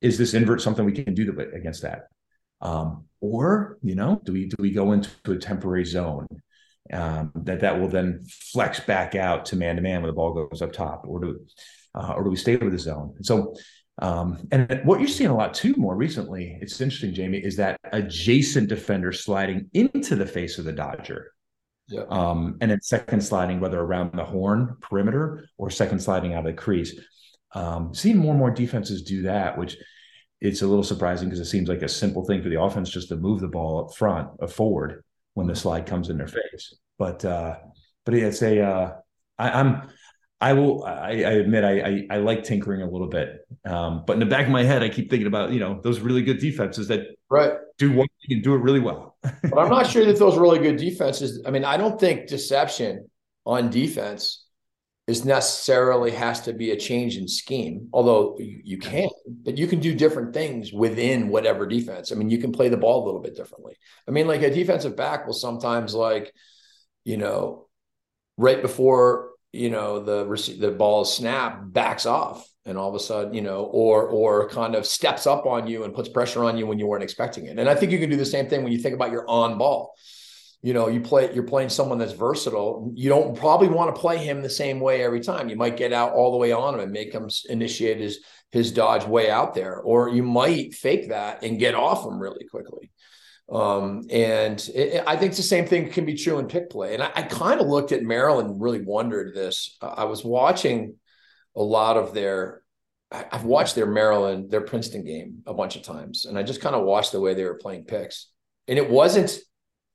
Is 0.00 0.18
this 0.18 0.34
invert 0.34 0.60
something 0.60 0.84
we 0.84 0.92
can 0.92 1.14
do 1.14 1.38
against 1.54 1.82
that? 1.82 2.06
Um, 2.62 3.04
or 3.20 3.78
you 3.82 3.94
know, 3.94 4.20
do 4.24 4.32
we 4.32 4.46
do 4.46 4.56
we 4.58 4.70
go 4.70 4.92
into 4.92 5.10
a 5.26 5.36
temporary 5.36 5.84
zone 5.84 6.26
um, 6.92 7.32
that 7.34 7.60
that 7.60 7.78
will 7.78 7.88
then 7.88 8.20
flex 8.52 8.80
back 8.80 9.14
out 9.14 9.44
to 9.46 9.56
man 9.56 9.76
to 9.76 9.82
man 9.82 10.00
when 10.00 10.08
the 10.08 10.14
ball 10.14 10.32
goes 10.32 10.62
up 10.62 10.72
top, 10.72 11.04
or 11.06 11.20
do 11.20 11.40
uh, 11.94 12.14
or 12.16 12.24
do 12.24 12.30
we 12.30 12.36
stay 12.36 12.56
with 12.56 12.72
the 12.72 12.78
zone? 12.78 13.12
And 13.16 13.26
so 13.26 13.54
um, 13.98 14.48
and 14.50 14.80
what 14.84 15.00
you're 15.00 15.08
seeing 15.08 15.30
a 15.30 15.36
lot 15.36 15.54
too 15.54 15.74
more 15.76 15.94
recently, 15.94 16.58
it's 16.60 16.80
interesting, 16.80 17.14
Jamie, 17.14 17.38
is 17.38 17.56
that 17.56 17.78
adjacent 17.92 18.68
defender 18.68 19.12
sliding 19.12 19.68
into 19.74 20.16
the 20.16 20.26
face 20.26 20.58
of 20.58 20.64
the 20.64 20.72
Dodger. 20.72 21.32
Yeah. 21.88 22.04
Um, 22.08 22.56
and 22.60 22.70
then 22.70 22.80
second 22.80 23.22
sliding, 23.22 23.60
whether 23.60 23.78
around 23.78 24.12
the 24.14 24.24
horn 24.24 24.76
perimeter 24.80 25.46
or 25.58 25.68
second 25.68 26.00
sliding 26.00 26.32
out 26.32 26.40
of 26.40 26.44
the 26.46 26.52
crease. 26.54 26.98
Um, 27.54 27.94
seeing 27.94 28.16
more 28.16 28.30
and 28.30 28.38
more 28.38 28.50
defenses 28.50 29.02
do 29.02 29.22
that, 29.22 29.58
which 29.58 29.76
it's 30.42 30.62
a 30.62 30.66
little 30.66 30.82
surprising 30.82 31.28
because 31.28 31.40
it 31.40 31.50
seems 31.50 31.68
like 31.68 31.82
a 31.82 31.88
simple 31.88 32.24
thing 32.24 32.42
for 32.42 32.48
the 32.48 32.60
offense 32.60 32.90
just 32.90 33.08
to 33.08 33.16
move 33.16 33.40
the 33.40 33.48
ball 33.48 33.84
up 33.84 33.94
front, 33.94 34.28
uh, 34.40 34.46
forward 34.48 35.04
when 35.34 35.46
the 35.46 35.54
slide 35.54 35.86
comes 35.86 36.10
in 36.10 36.18
their 36.18 36.26
face. 36.26 36.74
But 36.98 37.24
uh, 37.24 37.56
but 38.04 38.14
it's 38.14 38.42
a 38.42 38.60
uh, 38.60 38.92
I, 39.38 39.50
I'm 39.50 39.88
I 40.40 40.54
will. 40.54 40.84
I, 40.84 41.10
I 41.10 41.32
admit 41.34 41.62
I, 41.62 41.80
I, 41.80 42.06
I 42.10 42.16
like 42.16 42.42
tinkering 42.42 42.82
a 42.82 42.90
little 42.90 43.06
bit, 43.06 43.46
um, 43.64 44.02
but 44.04 44.14
in 44.14 44.18
the 44.18 44.26
back 44.26 44.44
of 44.44 44.50
my 44.50 44.64
head, 44.64 44.82
I 44.82 44.88
keep 44.88 45.08
thinking 45.08 45.28
about 45.28 45.52
you 45.52 45.60
know 45.60 45.80
those 45.84 46.00
really 46.00 46.22
good 46.22 46.40
defenses 46.40 46.88
that 46.88 47.06
right 47.30 47.52
do 47.78 47.92
one 47.92 48.08
thing 48.26 48.36
and 48.36 48.42
do 48.42 48.54
it 48.54 48.58
really 48.58 48.80
well. 48.80 49.16
but 49.22 49.56
I'm 49.56 49.70
not 49.70 49.86
sure 49.86 50.04
that 50.04 50.18
those 50.18 50.36
really 50.36 50.58
good 50.58 50.76
defenses. 50.76 51.40
I 51.46 51.52
mean, 51.52 51.64
I 51.64 51.76
don't 51.76 51.98
think 51.98 52.26
deception 52.26 53.08
on 53.46 53.70
defense 53.70 54.41
is 55.12 55.24
necessarily 55.24 56.10
has 56.10 56.40
to 56.40 56.52
be 56.52 56.70
a 56.70 56.76
change 56.76 57.16
in 57.16 57.28
scheme. 57.28 57.88
Although 57.92 58.36
you, 58.38 58.60
you 58.64 58.78
can, 58.78 59.10
but 59.44 59.58
you 59.58 59.66
can 59.66 59.78
do 59.78 59.94
different 59.94 60.32
things 60.32 60.72
within 60.72 61.28
whatever 61.28 61.66
defense. 61.66 62.10
I 62.10 62.14
mean, 62.14 62.30
you 62.30 62.38
can 62.38 62.50
play 62.50 62.68
the 62.70 62.78
ball 62.78 63.04
a 63.04 63.06
little 63.06 63.20
bit 63.20 63.36
differently. 63.36 63.76
I 64.08 64.10
mean, 64.10 64.26
like 64.26 64.42
a 64.42 64.52
defensive 64.52 64.96
back 64.96 65.26
will 65.26 65.34
sometimes 65.34 65.94
like, 65.94 66.32
you 67.04 67.18
know, 67.18 67.68
right 68.38 68.62
before 68.62 69.30
you 69.52 69.68
know 69.68 70.02
the 70.02 70.24
the 70.58 70.70
ball 70.70 71.04
snap 71.04 71.60
backs 71.66 72.06
off 72.06 72.48
and 72.64 72.78
all 72.78 72.88
of 72.88 72.94
a 72.94 73.00
sudden 73.00 73.34
you 73.34 73.42
know 73.42 73.64
or 73.64 74.08
or 74.08 74.48
kind 74.48 74.74
of 74.74 74.86
steps 74.86 75.26
up 75.26 75.44
on 75.44 75.66
you 75.66 75.84
and 75.84 75.94
puts 75.94 76.08
pressure 76.08 76.42
on 76.42 76.56
you 76.56 76.66
when 76.66 76.78
you 76.78 76.86
weren't 76.86 77.02
expecting 77.02 77.44
it 77.44 77.58
and 77.58 77.68
i 77.68 77.74
think 77.74 77.92
you 77.92 77.98
can 77.98 78.08
do 78.08 78.16
the 78.16 78.24
same 78.24 78.48
thing 78.48 78.62
when 78.62 78.72
you 78.72 78.78
think 78.78 78.94
about 78.94 79.12
your 79.12 79.28
on 79.28 79.58
ball 79.58 79.94
you 80.62 80.72
know 80.72 80.88
you 80.88 81.00
play 81.00 81.32
you're 81.34 81.42
playing 81.42 81.68
someone 81.68 81.98
that's 81.98 82.12
versatile 82.12 82.90
you 82.94 83.08
don't 83.08 83.36
probably 83.36 83.68
want 83.68 83.94
to 83.94 84.00
play 84.00 84.18
him 84.18 84.40
the 84.40 84.48
same 84.50 84.80
way 84.80 85.02
every 85.02 85.20
time 85.20 85.48
you 85.48 85.56
might 85.56 85.76
get 85.76 85.92
out 85.92 86.12
all 86.12 86.30
the 86.30 86.38
way 86.38 86.52
on 86.52 86.74
him 86.74 86.80
and 86.80 86.92
make 86.92 87.12
him 87.12 87.28
initiate 87.48 87.98
his 87.98 88.20
his 88.50 88.72
dodge 88.72 89.04
way 89.04 89.30
out 89.30 89.54
there 89.54 89.80
or 89.80 90.08
you 90.08 90.22
might 90.22 90.72
fake 90.72 91.08
that 91.08 91.42
and 91.42 91.58
get 91.58 91.74
off 91.74 92.06
him 92.06 92.18
really 92.18 92.46
quickly 92.46 92.90
um, 93.50 94.06
and 94.10 94.58
it, 94.74 95.04
I 95.06 95.16
think 95.16 95.34
the 95.34 95.42
same 95.42 95.66
thing 95.66 95.90
can 95.90 96.06
be 96.06 96.14
true 96.14 96.38
in 96.38 96.46
pick 96.46 96.70
play. 96.70 96.94
And 96.94 97.02
I, 97.02 97.10
I 97.14 97.22
kind 97.22 97.60
of 97.60 97.66
looked 97.66 97.92
at 97.92 98.02
Maryland 98.02 98.48
and 98.48 98.62
really 98.62 98.80
wondered 98.80 99.34
this. 99.34 99.76
I 99.82 100.04
was 100.04 100.24
watching 100.24 100.94
a 101.54 101.62
lot 101.62 101.98
of 101.98 102.14
their, 102.14 102.62
I've 103.10 103.44
watched 103.44 103.74
their 103.74 103.86
Maryland, 103.86 104.50
their 104.50 104.62
Princeton 104.62 105.04
game 105.04 105.42
a 105.46 105.52
bunch 105.52 105.76
of 105.76 105.82
times, 105.82 106.24
and 106.24 106.38
I 106.38 106.42
just 106.42 106.62
kind 106.62 106.74
of 106.74 106.84
watched 106.84 107.12
the 107.12 107.20
way 107.20 107.34
they 107.34 107.44
were 107.44 107.58
playing 107.58 107.84
picks. 107.84 108.28
And 108.68 108.78
it 108.78 108.88
wasn't 108.88 109.38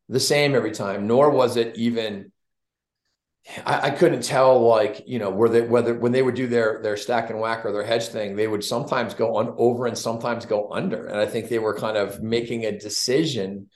the 0.09 0.19
same 0.19 0.55
every 0.55 0.71
time, 0.71 1.07
nor 1.07 1.29
was 1.29 1.57
it 1.57 1.75
even 1.77 2.31
I, 3.65 3.87
I, 3.87 3.89
couldn't 3.91 4.23
tell 4.23 4.59
like 4.67 5.03
you 5.05 5.19
know 5.19 5.29
where 5.29 5.49
they 5.49 5.61
whether 5.61 5.93
when 5.97 6.11
they 6.11 6.21
would 6.21 6.35
do 6.35 6.47
their 6.47 6.81
their 6.81 6.97
stack 6.97 7.29
and 7.29 7.39
whack 7.39 7.65
or 7.65 7.71
their 7.71 7.83
hedge 7.83 8.07
thing 8.07 8.35
they 8.35 8.47
would 8.47 8.63
sometimes 8.63 9.13
go 9.13 9.37
on 9.37 9.55
over 9.57 9.87
and 9.87 9.97
sometimes 9.97 10.45
go 10.45 10.69
under. 10.71 11.07
And 11.07 11.19
i 11.19 11.25
think 11.25 11.47
they 11.47 11.59
were 11.59 11.75
kind 11.75 11.97
of 11.97 12.21
making 12.21 12.65
a 12.65 12.77
decision 12.77 13.69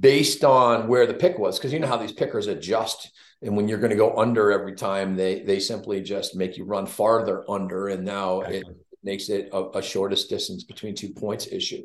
based 0.00 0.44
on 0.44 0.86
where 0.86 1.06
the 1.06 1.14
pick 1.14 1.38
was. 1.38 1.58
Because 1.58 1.72
you 1.72 1.80
know 1.80 1.88
how 1.88 1.96
these 1.96 2.12
pickers 2.12 2.46
adjust 2.46 3.10
and 3.42 3.56
when 3.56 3.68
you're 3.68 3.78
going 3.78 3.90
to 3.90 3.96
go 3.96 4.16
under 4.16 4.52
every 4.52 4.74
time 4.74 5.16
they 5.16 5.42
they 5.42 5.58
simply 5.58 6.00
just 6.00 6.36
make 6.36 6.56
you 6.56 6.64
run 6.64 6.86
farther 6.86 7.44
under 7.50 7.88
and 7.88 8.04
now 8.04 8.40
it 8.40 8.64
makes 9.02 9.28
it 9.28 9.48
a, 9.52 9.78
a 9.78 9.82
shortest 9.82 10.28
distance 10.28 10.64
between 10.64 10.94
two 10.94 11.10
points 11.10 11.46
issue 11.46 11.82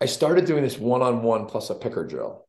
i 0.00 0.06
started 0.06 0.44
doing 0.44 0.62
this 0.62 0.78
one-on-one 0.78 1.46
plus 1.46 1.70
a 1.70 1.74
picker 1.74 2.06
drill 2.06 2.46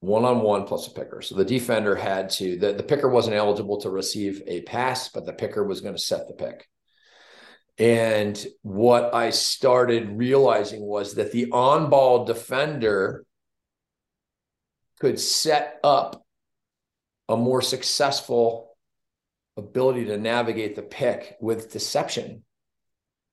one 0.00 0.24
on 0.24 0.40
one 0.40 0.64
plus 0.64 0.86
a 0.86 0.90
picker. 0.90 1.22
So 1.22 1.34
the 1.34 1.44
defender 1.44 1.96
had 1.96 2.30
to, 2.30 2.56
the, 2.56 2.72
the 2.72 2.82
picker 2.82 3.08
wasn't 3.08 3.36
eligible 3.36 3.80
to 3.80 3.90
receive 3.90 4.42
a 4.46 4.62
pass, 4.62 5.08
but 5.08 5.26
the 5.26 5.32
picker 5.32 5.64
was 5.64 5.80
going 5.80 5.94
to 5.94 6.00
set 6.00 6.28
the 6.28 6.34
pick. 6.34 6.68
And 7.78 8.44
what 8.62 9.14
I 9.14 9.30
started 9.30 10.16
realizing 10.16 10.82
was 10.82 11.14
that 11.14 11.32
the 11.32 11.50
on 11.50 11.90
ball 11.90 12.24
defender 12.24 13.24
could 15.00 15.20
set 15.20 15.78
up 15.84 16.24
a 17.28 17.36
more 17.36 17.60
successful 17.60 18.76
ability 19.56 20.06
to 20.06 20.16
navigate 20.16 20.76
the 20.76 20.82
pick 20.82 21.36
with 21.40 21.72
deception 21.72 22.44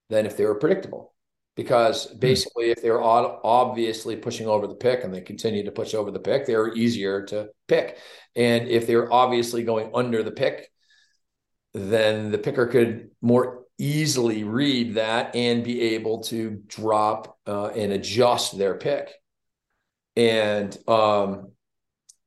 than 0.09 0.25
if 0.25 0.35
they 0.35 0.45
were 0.45 0.55
predictable 0.55 1.12
because 1.55 2.09
hmm. 2.11 2.17
basically 2.19 2.71
if 2.71 2.81
they're 2.81 3.01
obviously 3.01 4.15
pushing 4.15 4.47
over 4.47 4.67
the 4.67 4.75
pick 4.75 5.03
and 5.03 5.13
they 5.13 5.21
continue 5.21 5.63
to 5.63 5.71
push 5.71 5.93
over 5.93 6.11
the 6.11 6.19
pick 6.19 6.45
they're 6.45 6.73
easier 6.73 7.25
to 7.25 7.49
pick 7.67 7.97
and 8.35 8.67
if 8.67 8.87
they're 8.87 9.11
obviously 9.11 9.63
going 9.63 9.91
under 9.93 10.23
the 10.23 10.31
pick 10.31 10.69
then 11.73 12.31
the 12.31 12.37
picker 12.37 12.67
could 12.67 13.09
more 13.21 13.63
easily 13.79 14.43
read 14.43 14.95
that 14.95 15.35
and 15.35 15.63
be 15.63 15.81
able 15.81 16.21
to 16.21 16.61
drop 16.67 17.37
uh, 17.47 17.67
and 17.67 17.91
adjust 17.91 18.57
their 18.57 18.75
pick 18.75 19.11
and 20.15 20.77
um, 20.87 21.51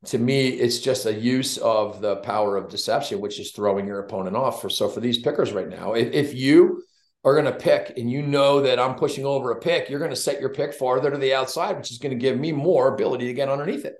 to 0.04 0.18
me 0.18 0.48
it's 0.48 0.80
just 0.80 1.06
a 1.06 1.14
use 1.14 1.56
of 1.58 2.00
the 2.00 2.16
power 2.16 2.56
of 2.56 2.68
deception 2.68 3.20
which 3.20 3.38
is 3.38 3.52
throwing 3.52 3.86
your 3.86 4.00
opponent 4.00 4.36
off 4.36 4.60
for 4.60 4.68
so 4.68 4.88
for 4.88 5.00
these 5.00 5.18
pickers 5.18 5.52
right 5.52 5.68
now 5.68 5.92
if, 5.92 6.12
if 6.12 6.34
you 6.34 6.82
are 7.26 7.34
going 7.34 7.44
to 7.44 7.52
pick 7.52 7.98
and 7.98 8.08
you 8.08 8.22
know 8.22 8.60
that 8.62 8.78
I'm 8.78 8.94
pushing 8.94 9.26
over 9.26 9.50
a 9.50 9.60
pick, 9.60 9.90
you're 9.90 9.98
going 9.98 10.12
to 10.12 10.16
set 10.16 10.40
your 10.40 10.50
pick 10.50 10.72
farther 10.72 11.10
to 11.10 11.18
the 11.18 11.34
outside, 11.34 11.76
which 11.76 11.90
is 11.90 11.98
going 11.98 12.16
to 12.16 12.16
give 12.16 12.38
me 12.38 12.52
more 12.52 12.94
ability 12.94 13.26
to 13.26 13.34
get 13.34 13.48
underneath 13.48 13.84
it. 13.84 13.96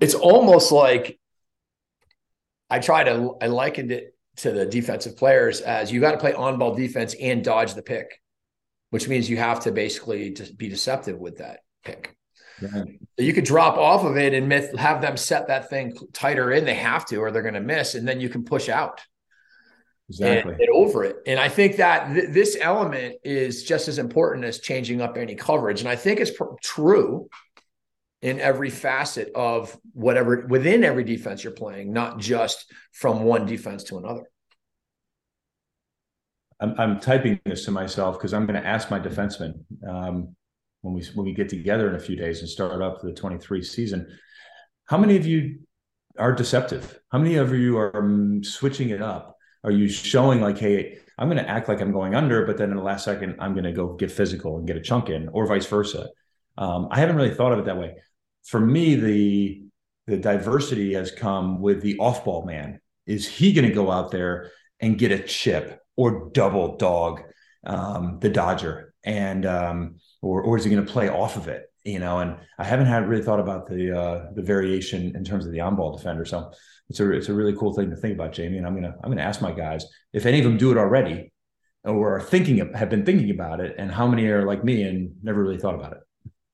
It's 0.00 0.14
almost 0.14 0.72
like 0.72 1.20
I 2.68 2.80
try 2.80 3.04
to, 3.04 3.36
I 3.40 3.46
likened 3.46 3.92
it 3.92 4.16
to 4.38 4.50
the 4.50 4.66
defensive 4.66 5.16
players 5.16 5.60
as 5.60 5.92
you 5.92 6.00
got 6.00 6.12
to 6.12 6.18
play 6.18 6.32
on 6.34 6.58
ball 6.58 6.74
defense 6.74 7.14
and 7.14 7.44
dodge 7.44 7.74
the 7.74 7.82
pick, 7.82 8.20
which 8.90 9.06
means 9.06 9.30
you 9.30 9.36
have 9.36 9.60
to 9.60 9.70
basically 9.70 10.30
just 10.30 10.58
be 10.58 10.68
deceptive 10.68 11.16
with 11.16 11.38
that 11.38 11.60
pick. 11.84 12.16
So 12.60 12.84
you 13.18 13.32
could 13.32 13.44
drop 13.44 13.76
off 13.76 14.04
of 14.04 14.16
it 14.16 14.34
and 14.34 14.52
have 14.78 15.00
them 15.00 15.16
set 15.16 15.46
that 15.46 15.70
thing 15.70 15.96
tighter 16.12 16.50
in. 16.50 16.64
They 16.64 16.74
have 16.74 17.06
to, 17.06 17.18
or 17.18 17.30
they're 17.30 17.40
going 17.42 17.54
to 17.54 17.60
miss, 17.60 17.94
and 17.94 18.06
then 18.06 18.20
you 18.20 18.28
can 18.28 18.44
push 18.44 18.68
out 18.68 19.00
exactly. 20.10 20.52
and 20.52 20.58
get 20.58 20.68
over 20.72 21.04
it. 21.04 21.16
And 21.26 21.38
I 21.38 21.48
think 21.48 21.76
that 21.76 22.12
th- 22.12 22.30
this 22.30 22.56
element 22.60 23.16
is 23.24 23.64
just 23.64 23.88
as 23.88 23.98
important 23.98 24.44
as 24.44 24.58
changing 24.58 25.00
up 25.00 25.16
any 25.16 25.34
coverage. 25.34 25.80
And 25.80 25.88
I 25.88 25.96
think 25.96 26.20
it's 26.20 26.30
pr- 26.30 26.56
true 26.62 27.28
in 28.22 28.40
every 28.40 28.70
facet 28.70 29.32
of 29.34 29.76
whatever 29.92 30.46
within 30.48 30.84
every 30.84 31.04
defense 31.04 31.42
you're 31.42 31.52
playing, 31.52 31.92
not 31.92 32.18
just 32.18 32.70
from 32.92 33.22
one 33.22 33.46
defense 33.46 33.84
to 33.84 33.98
another. 33.98 34.28
I'm, 36.60 36.74
I'm 36.78 37.00
typing 37.00 37.40
this 37.46 37.64
to 37.64 37.70
myself 37.70 38.18
because 38.18 38.34
I'm 38.34 38.46
going 38.46 38.60
to 38.60 38.66
ask 38.66 38.90
my 38.90 39.00
defensemen 39.00 39.60
um, 39.88 40.36
when 40.82 40.94
we 40.94 41.02
when 41.14 41.24
we 41.24 41.32
get 41.32 41.48
together 41.48 41.88
in 41.88 41.94
a 41.94 42.00
few 42.00 42.16
days 42.16 42.40
and 42.40 42.48
start 42.48 42.82
up 42.82 43.00
the 43.00 43.12
23 43.12 43.62
season. 43.62 44.06
How 44.84 44.98
many 44.98 45.16
of 45.16 45.24
you 45.24 45.60
are 46.18 46.32
deceptive? 46.32 46.98
How 47.10 47.18
many 47.18 47.36
of 47.36 47.54
you 47.54 47.78
are 47.78 47.96
um, 47.96 48.44
switching 48.44 48.90
it 48.90 49.00
up? 49.00 49.36
Are 49.64 49.70
you 49.70 49.88
showing 49.88 50.40
like, 50.40 50.58
hey, 50.58 50.98
I'm 51.18 51.28
going 51.28 51.42
to 51.42 51.48
act 51.48 51.68
like 51.68 51.80
I'm 51.80 51.92
going 51.92 52.14
under, 52.14 52.46
but 52.46 52.56
then 52.56 52.70
in 52.70 52.76
the 52.76 52.82
last 52.82 53.04
second, 53.04 53.36
I'm 53.40 53.52
going 53.52 53.64
to 53.64 53.72
go 53.72 53.94
get 53.94 54.10
physical 54.10 54.56
and 54.56 54.66
get 54.66 54.76
a 54.76 54.80
chunk 54.80 55.10
in, 55.10 55.28
or 55.28 55.46
vice 55.46 55.66
versa? 55.66 56.08
Um, 56.56 56.88
I 56.90 56.98
haven't 56.98 57.16
really 57.16 57.34
thought 57.34 57.52
of 57.52 57.58
it 57.58 57.66
that 57.66 57.78
way. 57.78 57.96
For 58.44 58.60
me, 58.60 58.94
the 58.94 59.62
the 60.06 60.16
diversity 60.16 60.94
has 60.94 61.12
come 61.12 61.60
with 61.60 61.82
the 61.82 61.98
off 61.98 62.24
ball 62.24 62.44
man. 62.44 62.80
Is 63.06 63.28
he 63.28 63.52
going 63.52 63.68
to 63.68 63.74
go 63.74 63.90
out 63.90 64.10
there 64.10 64.50
and 64.80 64.98
get 64.98 65.12
a 65.12 65.22
chip 65.22 65.80
or 65.96 66.30
double 66.32 66.76
dog 66.76 67.22
um, 67.64 68.18
the 68.20 68.28
Dodger, 68.28 68.94
and 69.04 69.44
um, 69.46 69.96
or 70.22 70.42
or 70.42 70.56
is 70.56 70.64
he 70.64 70.70
going 70.70 70.84
to 70.84 70.92
play 70.92 71.08
off 71.08 71.36
of 71.36 71.48
it? 71.48 71.66
You 71.84 71.98
know, 71.98 72.18
and 72.18 72.36
I 72.58 72.64
haven't 72.64 72.86
had 72.86 73.08
really 73.08 73.22
thought 73.22 73.40
about 73.40 73.66
the 73.66 73.98
uh, 73.98 74.26
the 74.34 74.42
variation 74.42 75.14
in 75.14 75.24
terms 75.24 75.46
of 75.46 75.52
the 75.52 75.60
on 75.60 75.76
ball 75.76 75.96
defender. 75.96 76.24
So 76.24 76.52
it's 76.90 77.00
a 77.00 77.10
it's 77.12 77.28
a 77.28 77.34
really 77.34 77.54
cool 77.56 77.72
thing 77.72 77.88
to 77.90 77.96
think 77.96 78.14
about, 78.14 78.32
Jamie. 78.32 78.58
And 78.58 78.66
I'm 78.66 78.74
gonna 78.74 78.94
I'm 79.02 79.10
gonna 79.10 79.22
ask 79.22 79.40
my 79.40 79.52
guys 79.52 79.86
if 80.12 80.26
any 80.26 80.38
of 80.38 80.44
them 80.44 80.58
do 80.58 80.72
it 80.72 80.76
already, 80.76 81.32
or 81.84 82.16
are 82.16 82.20
thinking 82.20 82.60
of, 82.60 82.74
have 82.74 82.90
been 82.90 83.06
thinking 83.06 83.30
about 83.30 83.60
it, 83.60 83.76
and 83.78 83.90
how 83.90 84.06
many 84.06 84.26
are 84.26 84.44
like 84.44 84.64
me 84.64 84.82
and 84.82 85.14
never 85.22 85.40
really 85.42 85.56
thought 85.56 85.76
about 85.76 85.92
it. 85.92 85.98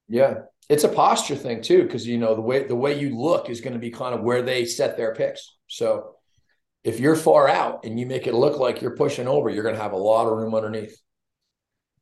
Yeah, 0.08 0.34
it's 0.68 0.84
a 0.84 0.88
posture 0.88 1.36
thing 1.36 1.62
too, 1.62 1.82
because 1.82 2.06
you 2.06 2.18
know 2.18 2.34
the 2.34 2.42
way 2.42 2.64
the 2.64 2.76
way 2.76 3.00
you 3.00 3.18
look 3.18 3.48
is 3.48 3.62
going 3.62 3.72
to 3.72 3.78
be 3.78 3.90
kind 3.90 4.14
of 4.14 4.20
where 4.20 4.42
they 4.42 4.66
set 4.66 4.96
their 4.96 5.14
picks. 5.14 5.56
So 5.68 6.16
if 6.84 7.00
you're 7.00 7.16
far 7.16 7.48
out 7.48 7.84
and 7.84 7.98
you 7.98 8.06
make 8.06 8.26
it 8.26 8.34
look 8.34 8.58
like 8.58 8.82
you're 8.82 8.94
pushing 8.94 9.26
over, 9.26 9.48
you're 9.50 9.64
going 9.64 9.74
to 9.74 9.82
have 9.82 9.92
a 9.92 9.96
lot 9.96 10.26
of 10.26 10.36
room 10.36 10.54
underneath. 10.54 10.96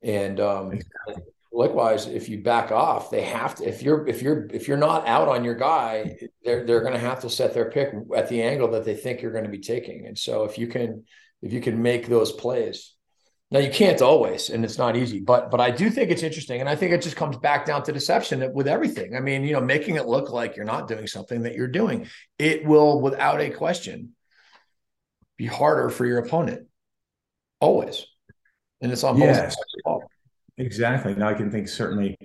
And 0.02 0.38
um, 0.40 0.72
exactly. 0.72 1.22
Likewise, 1.54 2.06
if 2.06 2.28
you 2.28 2.42
back 2.42 2.72
off, 2.72 3.10
they 3.10 3.22
have 3.22 3.54
to. 3.56 3.68
If 3.68 3.82
you're 3.82 4.06
if 4.06 4.20
you're 4.20 4.46
if 4.52 4.68
you're 4.68 4.76
not 4.76 5.06
out 5.06 5.28
on 5.28 5.44
your 5.44 5.54
guy, 5.54 6.16
they're 6.44 6.66
they're 6.66 6.80
going 6.80 6.92
to 6.92 6.98
have 6.98 7.20
to 7.20 7.30
set 7.30 7.54
their 7.54 7.70
pick 7.70 7.94
at 8.14 8.28
the 8.28 8.42
angle 8.42 8.72
that 8.72 8.84
they 8.84 8.94
think 8.94 9.22
you're 9.22 9.32
going 9.32 9.44
to 9.44 9.50
be 9.50 9.60
taking. 9.60 10.06
And 10.06 10.18
so 10.18 10.44
if 10.44 10.58
you 10.58 10.66
can 10.66 11.04
if 11.40 11.52
you 11.52 11.60
can 11.60 11.80
make 11.80 12.06
those 12.06 12.32
plays, 12.32 12.94
now 13.50 13.60
you 13.60 13.70
can't 13.70 14.02
always, 14.02 14.50
and 14.50 14.64
it's 14.64 14.78
not 14.78 14.96
easy, 14.96 15.20
but 15.20 15.50
but 15.50 15.60
I 15.60 15.70
do 15.70 15.88
think 15.90 16.10
it's 16.10 16.22
interesting, 16.22 16.60
and 16.60 16.68
I 16.68 16.74
think 16.74 16.92
it 16.92 17.02
just 17.02 17.16
comes 17.16 17.36
back 17.36 17.64
down 17.64 17.82
to 17.84 17.92
deception 17.92 18.52
with 18.52 18.66
everything. 18.66 19.16
I 19.16 19.20
mean, 19.20 19.44
you 19.44 19.52
know, 19.52 19.60
making 19.60 19.96
it 19.96 20.06
look 20.06 20.30
like 20.30 20.56
you're 20.56 20.64
not 20.64 20.88
doing 20.88 21.06
something 21.06 21.42
that 21.42 21.54
you're 21.54 21.68
doing, 21.68 22.08
it 22.38 22.66
will, 22.66 23.00
without 23.00 23.40
a 23.40 23.50
question, 23.50 24.16
be 25.36 25.46
harder 25.46 25.88
for 25.90 26.04
your 26.04 26.18
opponent, 26.18 26.66
always, 27.60 28.06
and 28.80 28.90
it's 28.90 29.04
on 29.04 29.14
both 29.14 29.22
yes, 29.22 29.56
Exactly. 30.58 31.14
Now 31.14 31.28
I 31.28 31.34
can 31.34 31.50
think 31.50 31.68
certainly, 31.68 32.16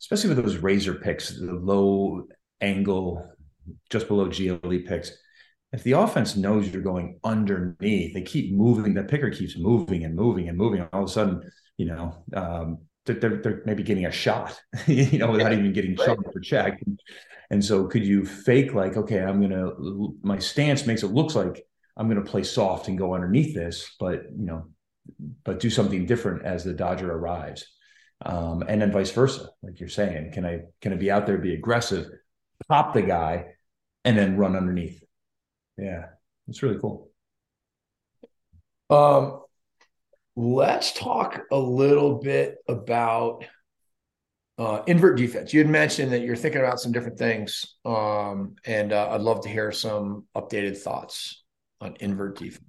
especially 0.00 0.34
with 0.34 0.44
those 0.44 0.58
razor 0.58 0.94
picks, 0.94 1.30
the 1.38 1.52
low 1.52 2.26
angle, 2.60 3.26
just 3.90 4.08
below 4.08 4.28
GLE 4.28 4.80
picks 4.86 5.12
if 5.72 5.82
the 5.84 5.92
offense 5.92 6.36
knows 6.36 6.68
you're 6.68 6.82
going 6.82 7.18
underneath, 7.24 8.12
they 8.12 8.22
keep 8.22 8.52
moving. 8.54 8.92
The 8.92 9.04
picker 9.04 9.30
keeps 9.30 9.56
moving 9.56 10.04
and 10.04 10.14
moving 10.14 10.48
and 10.48 10.58
moving. 10.58 10.86
All 10.92 11.04
of 11.04 11.08
a 11.08 11.12
sudden, 11.12 11.50
you 11.78 11.86
know, 11.86 12.24
um, 12.34 12.78
they're, 13.06 13.14
they're 13.14 13.62
maybe 13.64 13.82
getting 13.82 14.06
a 14.06 14.12
shot, 14.12 14.60
you 14.86 15.18
know, 15.18 15.30
without 15.30 15.52
even 15.52 15.72
getting 15.72 15.96
right. 15.96 16.18
for 16.32 16.40
check. 16.40 16.80
And 17.50 17.64
so, 17.64 17.86
could 17.86 18.04
you 18.04 18.24
fake 18.24 18.74
like, 18.74 18.96
okay, 18.96 19.20
I'm 19.20 19.40
gonna 19.40 19.72
my 20.22 20.38
stance 20.38 20.86
makes 20.86 21.02
it 21.02 21.08
looks 21.08 21.34
like 21.34 21.64
I'm 21.96 22.08
gonna 22.08 22.22
play 22.22 22.42
soft 22.42 22.88
and 22.88 22.98
go 22.98 23.14
underneath 23.14 23.54
this, 23.54 23.94
but 23.98 24.24
you 24.36 24.44
know, 24.44 24.68
but 25.44 25.60
do 25.60 25.70
something 25.70 26.06
different 26.06 26.44
as 26.44 26.64
the 26.64 26.72
Dodger 26.72 27.12
arrives, 27.12 27.64
um, 28.24 28.62
and 28.68 28.80
then 28.80 28.92
vice 28.92 29.10
versa, 29.10 29.48
like 29.62 29.80
you're 29.80 29.88
saying. 29.88 30.32
Can 30.32 30.44
I 30.46 30.60
can 30.80 30.92
I 30.92 30.96
be 30.96 31.10
out 31.10 31.26
there, 31.26 31.38
be 31.38 31.54
aggressive, 31.54 32.06
pop 32.68 32.94
the 32.94 33.02
guy, 33.02 33.46
and 34.04 34.16
then 34.16 34.36
run 34.36 34.56
underneath? 34.56 35.02
Yeah, 35.76 36.06
it's 36.48 36.62
really 36.62 36.78
cool. 36.78 37.10
Um, 38.90 39.40
let's 40.36 40.92
talk 40.92 41.40
a 41.50 41.58
little 41.58 42.20
bit 42.20 42.56
about 42.68 43.44
uh, 44.58 44.82
invert 44.86 45.16
defense. 45.16 45.52
You 45.52 45.60
had 45.60 45.68
mentioned 45.68 46.12
that 46.12 46.20
you're 46.20 46.36
thinking 46.36 46.60
about 46.60 46.78
some 46.78 46.92
different 46.92 47.18
things, 47.18 47.76
um, 47.84 48.56
and 48.64 48.92
uh, 48.92 49.10
I'd 49.10 49.22
love 49.22 49.42
to 49.42 49.48
hear 49.48 49.72
some 49.72 50.26
updated 50.36 50.78
thoughts 50.78 51.42
on 51.80 51.96
invert 52.00 52.38
defense. 52.38 52.64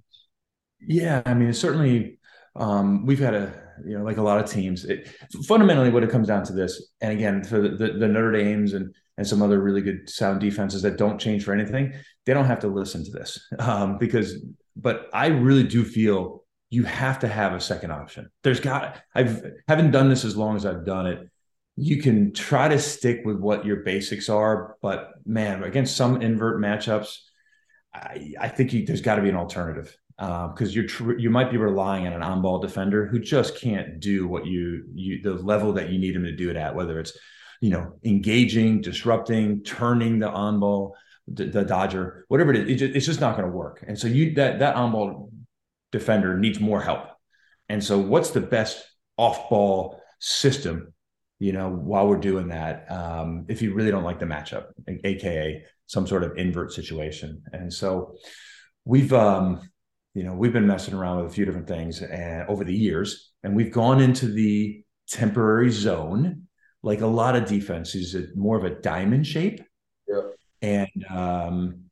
Yeah, 0.80 1.22
I 1.24 1.34
mean, 1.34 1.48
it's 1.48 1.58
certainly 1.58 2.18
um, 2.56 3.04
we've 3.04 3.18
had 3.18 3.34
a 3.34 3.52
you 3.84 3.98
know 3.98 4.04
like 4.04 4.16
a 4.16 4.22
lot 4.22 4.42
of 4.42 4.50
teams. 4.50 4.84
It, 4.84 5.08
fundamentally, 5.46 5.90
what 5.90 6.04
it 6.04 6.10
comes 6.10 6.28
down 6.28 6.44
to 6.44 6.52
this, 6.52 6.92
and 7.00 7.12
again, 7.12 7.42
for 7.42 7.60
the, 7.60 7.70
the, 7.70 7.92
the 7.98 8.08
Notre 8.08 8.32
Dame's 8.32 8.74
and 8.74 8.94
and 9.16 9.26
some 9.26 9.42
other 9.42 9.60
really 9.60 9.80
good 9.80 10.08
sound 10.10 10.40
defenses 10.40 10.82
that 10.82 10.98
don't 10.98 11.20
change 11.20 11.44
for 11.44 11.52
anything, 11.52 11.92
they 12.26 12.34
don't 12.34 12.46
have 12.46 12.60
to 12.60 12.68
listen 12.68 13.04
to 13.04 13.10
this 13.10 13.46
um, 13.58 13.98
because. 13.98 14.44
But 14.76 15.08
I 15.12 15.28
really 15.28 15.62
do 15.62 15.84
feel 15.84 16.44
you 16.68 16.82
have 16.82 17.20
to 17.20 17.28
have 17.28 17.52
a 17.52 17.60
second 17.60 17.92
option. 17.92 18.28
There's 18.42 18.60
got 18.60 19.00
I've 19.14 19.44
haven't 19.68 19.92
done 19.92 20.08
this 20.08 20.24
as 20.24 20.36
long 20.36 20.56
as 20.56 20.66
I've 20.66 20.84
done 20.84 21.06
it. 21.06 21.28
You 21.76 22.00
can 22.00 22.32
try 22.32 22.68
to 22.68 22.78
stick 22.78 23.22
with 23.24 23.38
what 23.38 23.64
your 23.64 23.78
basics 23.78 24.28
are, 24.28 24.76
but 24.80 25.10
man, 25.26 25.64
against 25.64 25.96
some 25.96 26.22
invert 26.22 26.60
matchups, 26.60 27.18
I, 27.92 28.34
I 28.40 28.48
think 28.48 28.72
you, 28.72 28.86
there's 28.86 29.00
got 29.00 29.16
to 29.16 29.22
be 29.22 29.28
an 29.28 29.36
alternative 29.36 29.96
because 30.16 30.70
uh, 30.70 30.72
you're 30.72 30.86
tr- 30.86 31.18
you 31.18 31.28
might 31.28 31.50
be 31.50 31.56
relying 31.56 32.06
on 32.06 32.12
an 32.12 32.22
on-ball 32.22 32.60
defender 32.60 33.06
who 33.06 33.18
just 33.18 33.58
can't 33.60 33.98
do 33.98 34.28
what 34.28 34.46
you 34.46 34.84
you 34.94 35.20
the 35.22 35.34
level 35.34 35.72
that 35.72 35.90
you 35.90 35.98
need 35.98 36.14
him 36.14 36.22
to 36.24 36.36
do 36.36 36.50
it 36.50 36.56
at, 36.56 36.74
whether 36.74 37.00
it's 37.00 37.18
you 37.64 37.70
know, 37.70 37.94
engaging, 38.04 38.82
disrupting, 38.82 39.62
turning 39.62 40.18
the 40.18 40.28
on 40.28 40.60
ball, 40.60 40.94
the, 41.26 41.46
the 41.46 41.64
Dodger, 41.64 42.26
whatever 42.28 42.52
it 42.52 42.68
is, 42.68 42.68
it 42.68 42.74
just, 42.74 42.94
it's 42.94 43.06
just 43.06 43.20
not 43.20 43.38
going 43.38 43.48
to 43.48 43.56
work. 43.56 43.82
And 43.88 43.98
so 43.98 44.06
you 44.06 44.34
that 44.34 44.58
that 44.58 44.76
on 44.76 44.92
ball 44.92 45.30
defender 45.90 46.36
needs 46.36 46.60
more 46.60 46.82
help. 46.82 47.06
And 47.70 47.82
so, 47.82 47.98
what's 47.98 48.30
the 48.30 48.42
best 48.42 48.84
off 49.16 49.48
ball 49.48 49.98
system? 50.20 50.92
You 51.38 51.52
know, 51.52 51.70
while 51.70 52.06
we're 52.06 52.18
doing 52.18 52.48
that, 52.48 52.90
um, 52.92 53.46
if 53.48 53.62
you 53.62 53.72
really 53.72 53.90
don't 53.90 54.04
like 54.04 54.18
the 54.18 54.26
matchup, 54.26 54.66
aka 55.02 55.64
some 55.86 56.06
sort 56.06 56.22
of 56.22 56.36
invert 56.36 56.72
situation. 56.72 57.42
And 57.52 57.72
so, 57.72 58.16
we've 58.84 59.14
um, 59.14 59.70
you 60.14 60.22
know 60.22 60.32
we've 60.32 60.52
been 60.52 60.66
messing 60.66 60.94
around 60.94 61.18
with 61.18 61.26
a 61.26 61.34
few 61.34 61.44
different 61.44 61.68
things 61.68 62.02
and, 62.02 62.48
over 62.48 62.64
the 62.64 62.74
years, 62.74 63.32
and 63.42 63.54
we've 63.54 63.72
gone 63.72 64.00
into 64.00 64.26
the 64.26 64.82
temporary 65.08 65.70
zone 65.70 66.46
like 66.82 67.00
a 67.00 67.06
lot 67.06 67.34
of 67.34 67.46
defenses, 67.46 68.14
more 68.36 68.56
of 68.56 68.64
a 68.64 68.80
diamond 68.80 69.26
shape. 69.26 69.62
Yeah. 70.06 70.20
And 70.62 71.04
um, 71.10 71.84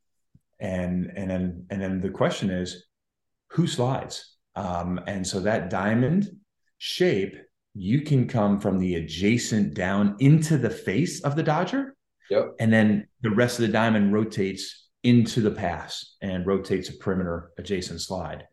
and 0.59 1.11
and 1.15 1.29
then 1.29 1.65
and 1.69 1.81
then 1.81 1.99
the 1.99 2.09
question 2.09 2.49
is, 2.49 2.85
who 3.49 3.67
slides? 3.67 4.35
Um, 4.55 4.99
and 5.07 5.25
so 5.25 5.39
that 5.41 5.69
diamond 5.69 6.29
shape, 6.77 7.35
you 7.73 8.01
can 8.01 8.27
come 8.27 8.59
from 8.59 8.77
the 8.77 8.95
adjacent 8.95 9.73
down 9.73 10.15
into 10.19 10.57
the 10.57 10.69
face 10.69 11.21
of 11.21 11.35
the 11.35 11.43
Dodger. 11.43 11.95
Yep. 12.29 12.55
And 12.59 12.71
then 12.71 13.07
the 13.21 13.31
rest 13.31 13.59
of 13.59 13.65
the 13.65 13.71
diamond 13.71 14.13
rotates 14.13 14.82
into 15.03 15.41
the 15.41 15.51
pass 15.51 16.15
and 16.21 16.45
rotates 16.45 16.89
a 16.89 16.97
perimeter 16.97 17.51
adjacent 17.57 18.01
slide. 18.01 18.45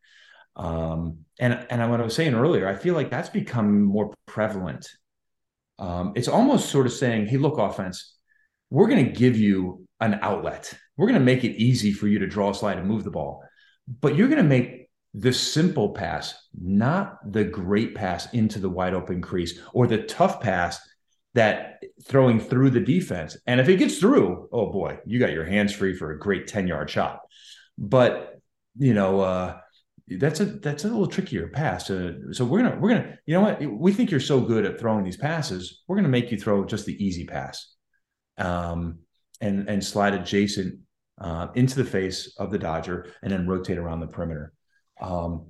Um, 0.57 1.19
and 1.39 1.67
and 1.71 1.91
what 1.91 2.01
I 2.01 2.05
was 2.05 2.15
saying 2.15 2.35
earlier, 2.35 2.69
I 2.69 2.75
feel 2.75 2.95
like 2.95 3.11
that's 3.11 3.29
become 3.29 3.83
more 3.83 4.13
prevalent 4.27 4.87
um, 5.81 6.13
it's 6.15 6.29
almost 6.29 6.69
sort 6.69 6.87
of 6.87 6.93
saying, 6.93 7.27
hey, 7.27 7.39
look, 7.39 7.59
offense, 7.59 8.15
we're 8.69 8.87
going 8.87 9.05
to 9.05 9.11
give 9.11 9.37
you 9.37 9.87
an 9.99 10.19
outlet. 10.23 10.73
We're 10.97 11.09
going 11.09 11.19
to 11.19 11.25
make 11.25 11.43
it 11.43 11.57
easy 11.57 11.93
for 11.93 12.07
you 12.07 12.19
to 12.19 12.27
draw 12.27 12.51
a 12.51 12.55
slide 12.55 12.79
and 12.79 12.87
move 12.87 13.03
the 13.03 13.11
ball. 13.11 13.43
But 14.01 14.15
you're 14.15 14.29
going 14.29 14.43
to 14.43 14.49
make 14.49 14.91
the 15.15 15.33
simple 15.33 15.89
pass, 15.89 16.35
not 16.55 17.33
the 17.33 17.45
great 17.45 17.95
pass 17.95 18.33
into 18.33 18.61
the 18.61 18.69
wide 18.69 18.95
open 18.95 19.23
crease 19.23 19.59
or 19.73 19.87
the 19.87 20.03
tough 20.03 20.41
pass 20.41 20.79
that 21.35 21.83
throwing 22.05 22.41
through 22.41 22.71
the 22.71 22.81
defense. 22.81 23.37
And 23.47 23.61
if 23.61 23.69
it 23.69 23.77
gets 23.77 23.99
through, 23.99 24.49
oh 24.53 24.73
boy, 24.73 24.99
you 25.07 25.19
got 25.19 25.33
your 25.33 25.45
hands 25.45 25.73
free 25.73 25.95
for 25.95 26.11
a 26.11 26.19
great 26.19 26.47
10 26.47 26.67
yard 26.67 26.91
shot. 26.91 27.21
But, 27.79 28.41
you 28.77 28.95
know, 28.95 29.21
uh, 29.21 29.59
that's 30.19 30.41
a 30.41 30.45
that's 30.45 30.85
a 30.85 30.89
little 30.89 31.07
trickier 31.07 31.49
pass. 31.49 31.87
So 31.87 32.45
we're 32.45 32.63
gonna 32.63 32.77
we're 32.81 32.89
gonna 32.89 33.19
you 33.27 33.35
know 33.35 33.43
what 33.43 33.63
we 33.63 33.93
think 33.93 34.11
you're 34.11 34.19
so 34.19 34.41
good 34.41 34.65
at 34.65 34.81
throwing 34.81 35.05
these 35.05 35.17
passes. 35.17 35.83
We're 35.87 35.97
gonna 35.97 36.09
make 36.09 36.33
you 36.33 36.39
throw 36.39 36.65
just 36.65 36.85
the 36.85 37.05
easy 37.05 37.27
pass, 37.27 37.75
um, 38.37 39.01
and 39.41 39.69
and 39.69 39.85
slide 39.85 40.15
adjacent 40.15 40.81
uh, 41.21 41.49
into 41.55 41.77
the 41.77 41.85
face 41.85 42.35
of 42.39 42.51
the 42.51 42.59
Dodger, 42.59 43.07
and 43.23 43.31
then 43.31 43.47
rotate 43.47 43.79
around 43.79 44.01
the 44.01 44.09
perimeter. 44.09 44.53
Um, 45.01 45.47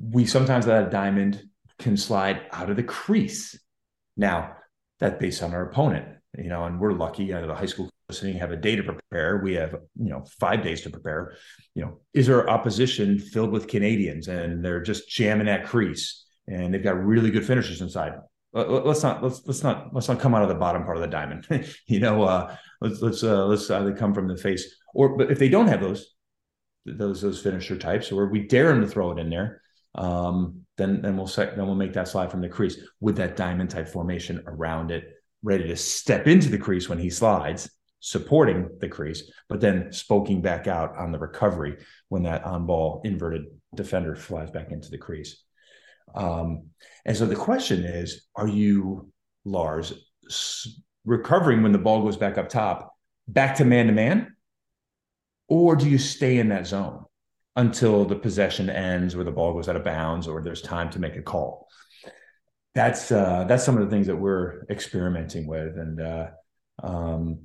we 0.00 0.26
sometimes 0.26 0.66
that 0.66 0.90
diamond 0.90 1.40
can 1.78 1.96
slide 1.96 2.42
out 2.52 2.70
of 2.70 2.76
the 2.76 2.82
crease. 2.82 3.58
Now 4.16 4.56
that's 5.00 5.18
based 5.18 5.42
on 5.42 5.54
our 5.54 5.68
opponent, 5.68 6.06
you 6.36 6.48
know, 6.48 6.64
and 6.64 6.78
we're 6.78 6.92
lucky 6.92 7.32
out 7.32 7.42
of 7.42 7.48
the 7.48 7.54
high 7.54 7.66
school 7.66 7.90
listening 8.10 8.36
have 8.36 8.50
a 8.50 8.56
day 8.56 8.74
to 8.74 8.82
prepare. 8.82 9.38
We 9.38 9.54
have, 9.54 9.76
you 9.96 10.10
know, 10.10 10.24
five 10.40 10.64
days 10.64 10.80
to 10.82 10.90
prepare. 10.90 11.36
You 11.74 11.82
know, 11.82 12.00
is 12.12 12.28
our 12.28 12.48
opposition 12.50 13.20
filled 13.20 13.52
with 13.52 13.68
Canadians 13.68 14.26
and 14.26 14.64
they're 14.64 14.82
just 14.82 15.08
jamming 15.08 15.46
that 15.46 15.66
crease 15.66 16.24
and 16.48 16.74
they've 16.74 16.82
got 16.82 17.02
really 17.02 17.30
good 17.30 17.46
finishers 17.46 17.80
inside? 17.80 18.14
Let's 18.52 19.04
not 19.04 19.22
let's 19.22 19.42
let's 19.46 19.62
not 19.62 19.94
let's 19.94 20.08
not 20.08 20.18
come 20.18 20.34
out 20.34 20.42
of 20.42 20.48
the 20.48 20.56
bottom 20.56 20.82
part 20.82 20.96
of 20.96 21.02
the 21.02 21.08
diamond. 21.08 21.46
you 21.86 22.00
know, 22.00 22.24
uh, 22.24 22.56
let's 22.80 23.00
let's 23.00 23.22
uh, 23.22 23.46
let's 23.46 23.70
either 23.70 23.94
come 23.94 24.12
from 24.12 24.26
the 24.26 24.36
face 24.36 24.74
or 24.92 25.16
but 25.16 25.30
if 25.30 25.38
they 25.38 25.48
don't 25.48 25.68
have 25.68 25.80
those 25.80 26.14
those 26.84 27.22
those 27.22 27.40
finisher 27.40 27.78
types 27.78 28.10
or 28.10 28.26
we 28.26 28.48
dare 28.48 28.68
them 28.68 28.80
to 28.80 28.88
throw 28.88 29.12
it 29.12 29.20
in 29.20 29.30
there, 29.30 29.62
um, 29.94 30.62
then 30.80 31.02
then 31.02 31.16
we'll 31.16 31.26
then 31.26 31.66
we'll 31.66 31.74
make 31.74 31.92
that 31.92 32.08
slide 32.08 32.30
from 32.30 32.40
the 32.40 32.48
crease 32.48 32.78
with 33.00 33.16
that 33.16 33.36
diamond 33.36 33.70
type 33.70 33.88
formation 33.88 34.42
around 34.46 34.90
it 34.90 35.04
ready 35.42 35.68
to 35.68 35.76
step 35.76 36.26
into 36.26 36.48
the 36.48 36.58
crease 36.58 36.88
when 36.88 36.98
he 36.98 37.10
slides, 37.10 37.70
supporting 38.00 38.68
the 38.80 38.88
crease, 38.88 39.30
but 39.48 39.60
then 39.60 39.92
spoking 39.92 40.42
back 40.42 40.66
out 40.66 40.96
on 40.96 41.12
the 41.12 41.18
recovery 41.18 41.76
when 42.08 42.22
that 42.22 42.44
on 42.44 42.66
ball 42.66 43.00
inverted 43.04 43.44
defender 43.74 44.14
flies 44.16 44.50
back 44.50 44.70
into 44.70 44.90
the 44.90 44.98
crease. 44.98 45.42
Um, 46.14 46.64
and 47.04 47.16
so 47.16 47.26
the 47.26 47.36
question 47.36 47.84
is 47.84 48.26
are 48.34 48.48
you, 48.48 49.10
Lars, 49.44 49.92
recovering 51.04 51.62
when 51.62 51.72
the 51.72 51.78
ball 51.78 52.02
goes 52.02 52.16
back 52.16 52.38
up 52.38 52.48
top, 52.48 52.94
back 53.28 53.56
to 53.56 53.64
man 53.64 53.86
to 53.86 53.92
man? 53.92 54.34
Or 55.48 55.74
do 55.74 55.88
you 55.88 55.98
stay 55.98 56.38
in 56.38 56.48
that 56.50 56.66
zone 56.66 57.04
until 57.56 58.04
the 58.04 58.16
possession 58.16 58.70
ends 58.70 59.14
or 59.14 59.24
the 59.24 59.30
ball 59.30 59.52
goes 59.52 59.68
out 59.68 59.76
of 59.76 59.84
bounds 59.84 60.28
or 60.28 60.42
there's 60.42 60.62
time 60.62 60.90
to 60.90 60.98
make 60.98 61.16
a 61.16 61.22
call? 61.22 61.68
That's 62.74 63.10
uh, 63.10 63.44
that's 63.48 63.64
some 63.64 63.76
of 63.76 63.84
the 63.84 63.90
things 63.90 64.06
that 64.06 64.16
we're 64.16 64.64
experimenting 64.70 65.46
with, 65.46 65.76
and 65.76 66.00
uh, 66.00 66.28
um, 66.82 67.40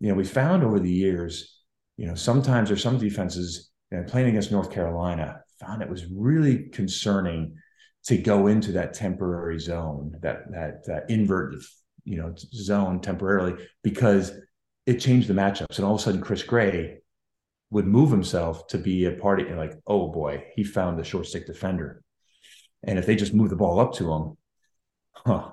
you 0.00 0.08
know 0.08 0.14
we 0.14 0.24
found 0.24 0.64
over 0.64 0.80
the 0.80 0.90
years, 0.90 1.60
you 1.98 2.06
know 2.06 2.14
sometimes 2.14 2.70
there's 2.70 2.82
some 2.82 2.98
defenses 2.98 3.70
you 3.92 3.98
know, 3.98 4.04
playing 4.04 4.28
against 4.28 4.52
North 4.52 4.70
Carolina 4.70 5.42
found 5.60 5.82
it 5.82 5.90
was 5.90 6.06
really 6.06 6.70
concerning 6.70 7.56
to 8.04 8.16
go 8.16 8.46
into 8.46 8.72
that 8.72 8.94
temporary 8.94 9.60
zone, 9.60 10.16
that 10.22 10.50
that, 10.50 10.86
that 10.86 11.10
invert, 11.10 11.54
you 12.04 12.16
know, 12.16 12.34
zone 12.54 13.00
temporarily 13.00 13.54
because 13.82 14.32
it 14.86 15.00
changed 15.00 15.28
the 15.28 15.34
matchups. 15.34 15.76
And 15.76 15.84
all 15.84 15.94
of 15.94 16.00
a 16.00 16.04
sudden, 16.04 16.22
Chris 16.22 16.42
Gray 16.42 16.98
would 17.70 17.86
move 17.86 18.10
himself 18.10 18.66
to 18.68 18.78
be 18.78 19.04
a 19.04 19.12
party 19.12 19.46
and 19.46 19.56
like, 19.56 19.74
oh 19.86 20.08
boy, 20.08 20.44
he 20.54 20.64
found 20.64 20.98
the 20.98 21.04
short 21.04 21.26
stick 21.26 21.46
defender. 21.46 22.02
And 22.82 22.98
if 22.98 23.06
they 23.06 23.14
just 23.14 23.34
move 23.34 23.50
the 23.50 23.56
ball 23.56 23.78
up 23.78 23.94
to 23.94 24.12
him, 24.12 24.36
huh. 25.14 25.50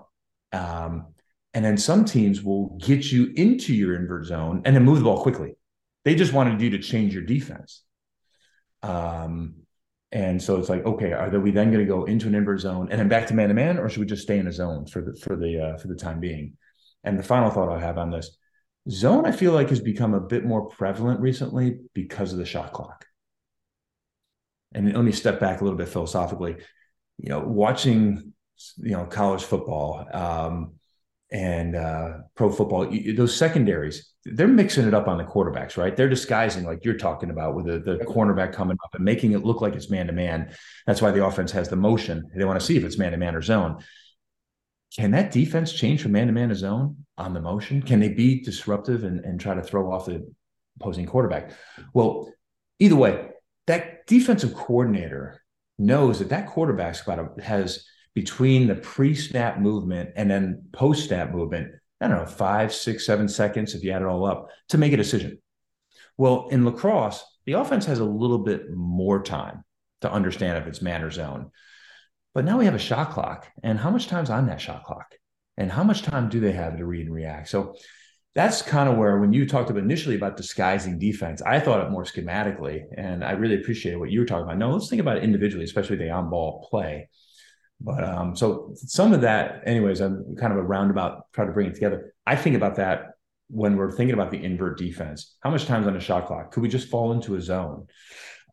Um, 0.54 1.08
and 1.54 1.64
then 1.64 1.78
some 1.78 2.06
teams 2.06 2.42
will 2.42 2.78
get 2.78 3.12
you 3.12 3.34
into 3.36 3.74
your 3.74 3.96
invert 3.96 4.26
zone 4.26 4.62
and 4.66 4.76
then 4.76 4.84
move 4.84 5.00
the 5.00 5.04
ball 5.04 5.22
quickly. 5.22 5.56
They 6.06 6.16
just 6.16 6.34
wanted 6.34 6.62
you 6.62 6.70
to 6.72 6.80
change 6.80 7.14
your 7.14 7.24
defense. 7.24 7.84
Um, 8.82 9.56
and 10.12 10.42
so 10.42 10.58
it's 10.58 10.70
like, 10.70 10.86
okay, 10.86 11.12
are 11.12 11.30
we 11.40 11.52
then 11.52 11.72
going 11.72 11.86
to 11.86 11.92
go 11.92 12.06
into 12.06 12.28
an 12.28 12.36
invert 12.36 12.62
zone 12.62 12.88
and 12.92 13.00
then 13.00 13.10
back 13.10 13.28
to 13.28 13.34
man 13.34 13.50
to 13.50 13.54
man, 13.54 13.78
or 13.78 13.90
should 13.90 14.00
we 14.00 14.06
just 14.06 14.24
stay 14.24 14.40
in 14.40 14.48
a 14.48 14.52
zone 14.52 14.86
for 14.86 15.02
the 15.02 15.14
for 15.16 15.36
the 15.36 15.60
uh, 15.60 15.78
for 15.78 15.90
the 15.90 15.96
time 15.96 16.20
being? 16.20 16.54
And 17.04 17.20
the 17.20 17.24
final 17.24 17.50
thought 17.50 17.70
I 17.70 17.80
have 17.80 17.98
on 17.98 18.12
this 18.12 18.38
zone, 18.90 19.26
I 19.26 19.32
feel 19.32 19.54
like 19.54 19.70
has 19.70 19.80
become 19.80 20.14
a 20.14 20.20
bit 20.20 20.46
more 20.46 20.68
prevalent 20.70 21.20
recently 21.20 21.80
because 21.94 22.34
of 22.34 22.40
the 22.40 22.46
shot 22.46 22.74
clock. 22.74 23.06
And 24.74 24.94
let 24.94 25.04
me 25.04 25.12
step 25.12 25.40
back 25.40 25.62
a 25.62 25.64
little 25.64 25.78
bit 25.78 25.90
philosophically. 25.90 26.58
You 27.18 27.30
know, 27.30 27.40
watching 27.40 28.34
you 28.78 28.92
know 28.92 29.06
college 29.06 29.44
football 29.44 30.08
um, 30.14 30.74
and 31.32 31.76
uh, 31.76 32.18
pro 32.36 32.52
football, 32.52 32.90
those 33.16 33.36
secondaries 33.36 34.14
they're 34.34 34.48
mixing 34.48 34.88
it 34.88 34.94
up 34.94 35.08
on 35.08 35.18
the 35.18 35.24
quarterbacks, 35.24 35.78
right? 35.78 35.96
They're 35.96 36.10
disguising, 36.10 36.66
like 36.66 36.84
you're 36.84 36.98
talking 36.98 37.30
about, 37.30 37.56
with 37.56 37.66
the, 37.66 37.80
the 37.80 38.06
cornerback 38.06 38.54
coming 38.54 38.78
up 38.84 38.94
and 38.94 39.04
making 39.04 39.32
it 39.32 39.44
look 39.44 39.62
like 39.62 39.76
it's 39.76 39.90
man 39.90 40.08
to 40.08 40.14
man. 40.14 40.54
That's 40.86 41.02
why 41.02 41.12
the 41.12 41.26
offense 41.26 41.52
has 41.52 41.70
the 41.70 41.76
motion. 41.76 42.30
They 42.36 42.44
want 42.44 42.60
to 42.60 42.66
see 42.66 42.78
if 42.78 42.84
it's 42.84 42.98
man 42.98 43.12
to 43.12 43.18
man 43.18 43.36
or 43.36 43.42
zone. 43.42 43.84
Can 44.96 45.12
that 45.12 45.32
defense 45.32 45.74
change 45.74 46.02
from 46.02 46.14
man 46.14 46.28
to 46.28 46.34
man 46.34 46.50
to 46.50 46.56
zone 46.56 47.06
on 47.18 47.34
the 47.34 47.42
motion? 47.42 47.82
Can 47.82 48.00
they 48.00 48.10
be 48.10 48.42
disruptive 48.42 49.04
and, 49.04 49.20
and 49.24 49.40
try 49.40 49.54
to 49.54 49.62
throw 49.62 49.92
off 49.92 50.06
the 50.06 50.32
opposing 50.80 51.06
quarterback? 51.06 51.52
Well, 51.94 52.32
either 52.80 52.96
way, 52.96 53.30
that 53.68 54.08
defensive 54.08 54.54
coordinator 54.54 55.42
knows 55.78 56.20
that 56.20 56.30
that 56.30 56.48
quarterback's 56.48 57.02
about 57.02 57.40
has 57.42 57.86
between 58.14 58.68
the 58.68 58.76
pre-snap 58.76 59.60
movement 59.60 60.12
and 60.16 60.32
then 60.32 60.64
post-snap 60.72 61.32
movement 61.32 61.72
I 62.00 62.08
don't 62.08 62.18
know, 62.18 62.26
five, 62.26 62.74
six, 62.74 63.06
seven 63.06 63.28
seconds 63.28 63.74
if 63.74 63.84
you 63.84 63.92
add 63.92 64.02
it 64.02 64.08
all 64.08 64.26
up 64.26 64.50
to 64.70 64.78
make 64.78 64.94
a 64.94 64.98
decision. 64.98 65.42
Well, 66.18 66.48
in 66.52 66.66
lacrosse, 66.66 67.24
the 67.46 67.54
offense 67.54 67.86
has 67.86 68.00
a 68.00 68.06
little 68.06 68.40
bit 68.40 68.70
more 68.72 69.24
time 69.24 69.64
to 70.02 70.12
understand 70.12 70.58
if 70.58 70.68
it's 70.68 70.82
man 70.82 71.04
or 71.04 71.10
zone. 71.10 71.52
But 72.38 72.46
now 72.46 72.60
we 72.60 72.66
have 72.66 72.76
a 72.76 72.78
shot 72.78 73.10
clock. 73.10 73.48
And 73.64 73.80
how 73.80 73.90
much 73.90 74.10
time's 74.10 74.30
on 74.30 74.46
that 74.46 74.62
shot 74.62 74.84
clock? 74.84 75.16
And 75.58 75.72
how 75.72 75.84
much 75.84 76.04
time 76.04 76.30
do 76.30 76.40
they 76.40 76.52
have 76.52 76.78
to 76.78 76.86
read 76.86 77.08
and 77.08 77.16
react? 77.16 77.50
So 77.50 77.74
that's 78.36 78.62
kind 78.62 78.88
of 78.88 78.96
where 78.96 79.18
when 79.18 79.34
you 79.34 79.48
talked 79.48 79.72
about 79.72 79.82
initially 79.82 80.16
about 80.16 80.38
disguising 80.38 81.00
defense, 81.00 81.42
I 81.42 81.60
thought 81.60 81.84
it 81.84 81.90
more 81.90 82.04
schematically. 82.04 82.84
And 82.96 83.24
I 83.24 83.32
really 83.32 83.56
appreciate 83.56 83.98
what 83.98 84.12
you 84.12 84.20
were 84.20 84.28
talking 84.28 84.44
about. 84.44 84.60
No, 84.60 84.70
let's 84.70 84.88
think 84.88 85.02
about 85.02 85.18
it 85.18 85.24
individually, 85.24 85.64
especially 85.64 85.96
the 85.96 86.12
on-ball 86.12 86.68
play. 86.70 87.10
But 87.82 88.04
um, 88.04 88.36
so 88.36 88.76
some 88.76 89.14
of 89.14 89.22
that, 89.22 89.64
anyways, 89.66 90.00
I'm 90.00 90.36
kind 90.36 90.54
of 90.54 90.60
a 90.60 90.64
roundabout 90.64 91.24
try 91.34 91.44
to 91.44 91.52
bring 91.52 91.66
it 91.66 91.74
together. 91.74 92.14
I 92.28 92.36
think 92.36 92.56
about 92.56 92.76
that 92.76 93.14
when 93.50 93.78
we're 93.78 93.90
thinking 93.90 94.14
about 94.14 94.30
the 94.30 94.44
invert 94.44 94.78
defense. 94.78 95.38
How 95.40 95.50
much 95.50 95.66
time's 95.66 95.88
on 95.88 95.98
a 95.98 96.00
shot 96.00 96.28
clock? 96.28 96.52
Could 96.52 96.62
we 96.62 96.70
just 96.70 96.90
fall 96.90 97.14
into 97.14 97.34
a 97.34 97.42
zone, 97.42 97.88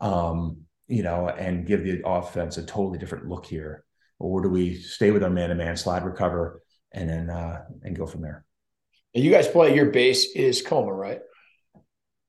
um, 0.00 0.62
you 0.86 1.02
know, 1.02 1.28
and 1.28 1.66
give 1.66 1.84
the 1.84 2.02
offense 2.04 2.56
a 2.56 2.64
totally 2.64 2.98
different 2.98 3.28
look 3.28 3.46
here, 3.46 3.84
or 4.18 4.42
do 4.42 4.48
we 4.48 4.74
stay 4.74 5.10
with 5.10 5.22
our 5.22 5.30
man-to-man 5.30 5.76
slide 5.76 6.04
recover 6.04 6.62
and 6.92 7.08
then 7.08 7.30
uh, 7.30 7.64
and 7.82 7.96
go 7.96 8.06
from 8.06 8.22
there? 8.22 8.44
And 9.14 9.24
you 9.24 9.30
guys 9.30 9.48
play 9.48 9.74
your 9.74 9.90
base 9.90 10.34
is 10.34 10.62
Coma, 10.62 10.92
right? 10.92 11.20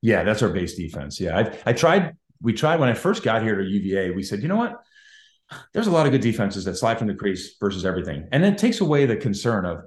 Yeah, 0.02 0.24
that's 0.24 0.44
our 0.44 0.50
base 0.50 0.76
defense. 0.76 1.20
Yeah, 1.20 1.38
I, 1.38 1.70
I 1.70 1.74
tried. 1.74 2.16
We 2.42 2.54
tried 2.54 2.80
when 2.80 2.90
I 2.90 2.94
first 2.94 3.24
got 3.24 3.42
here 3.42 3.56
to 3.56 3.64
UVA. 3.64 4.12
We 4.12 4.22
said, 4.22 4.42
you 4.42 4.48
know 4.48 4.58
what? 4.58 4.82
there's 5.74 5.88
a 5.88 5.92
lot 5.92 6.06
of 6.06 6.12
good 6.12 6.22
defenses 6.22 6.66
that 6.66 6.76
slide 6.76 6.98
from 6.98 7.08
the 7.08 7.16
crease 7.16 7.56
versus 7.60 7.86
everything. 7.86 8.28
And 8.32 8.44
it 8.44 8.58
takes 8.58 8.82
away 8.82 9.06
the 9.06 9.16
concern 9.16 9.66
of, 9.66 9.84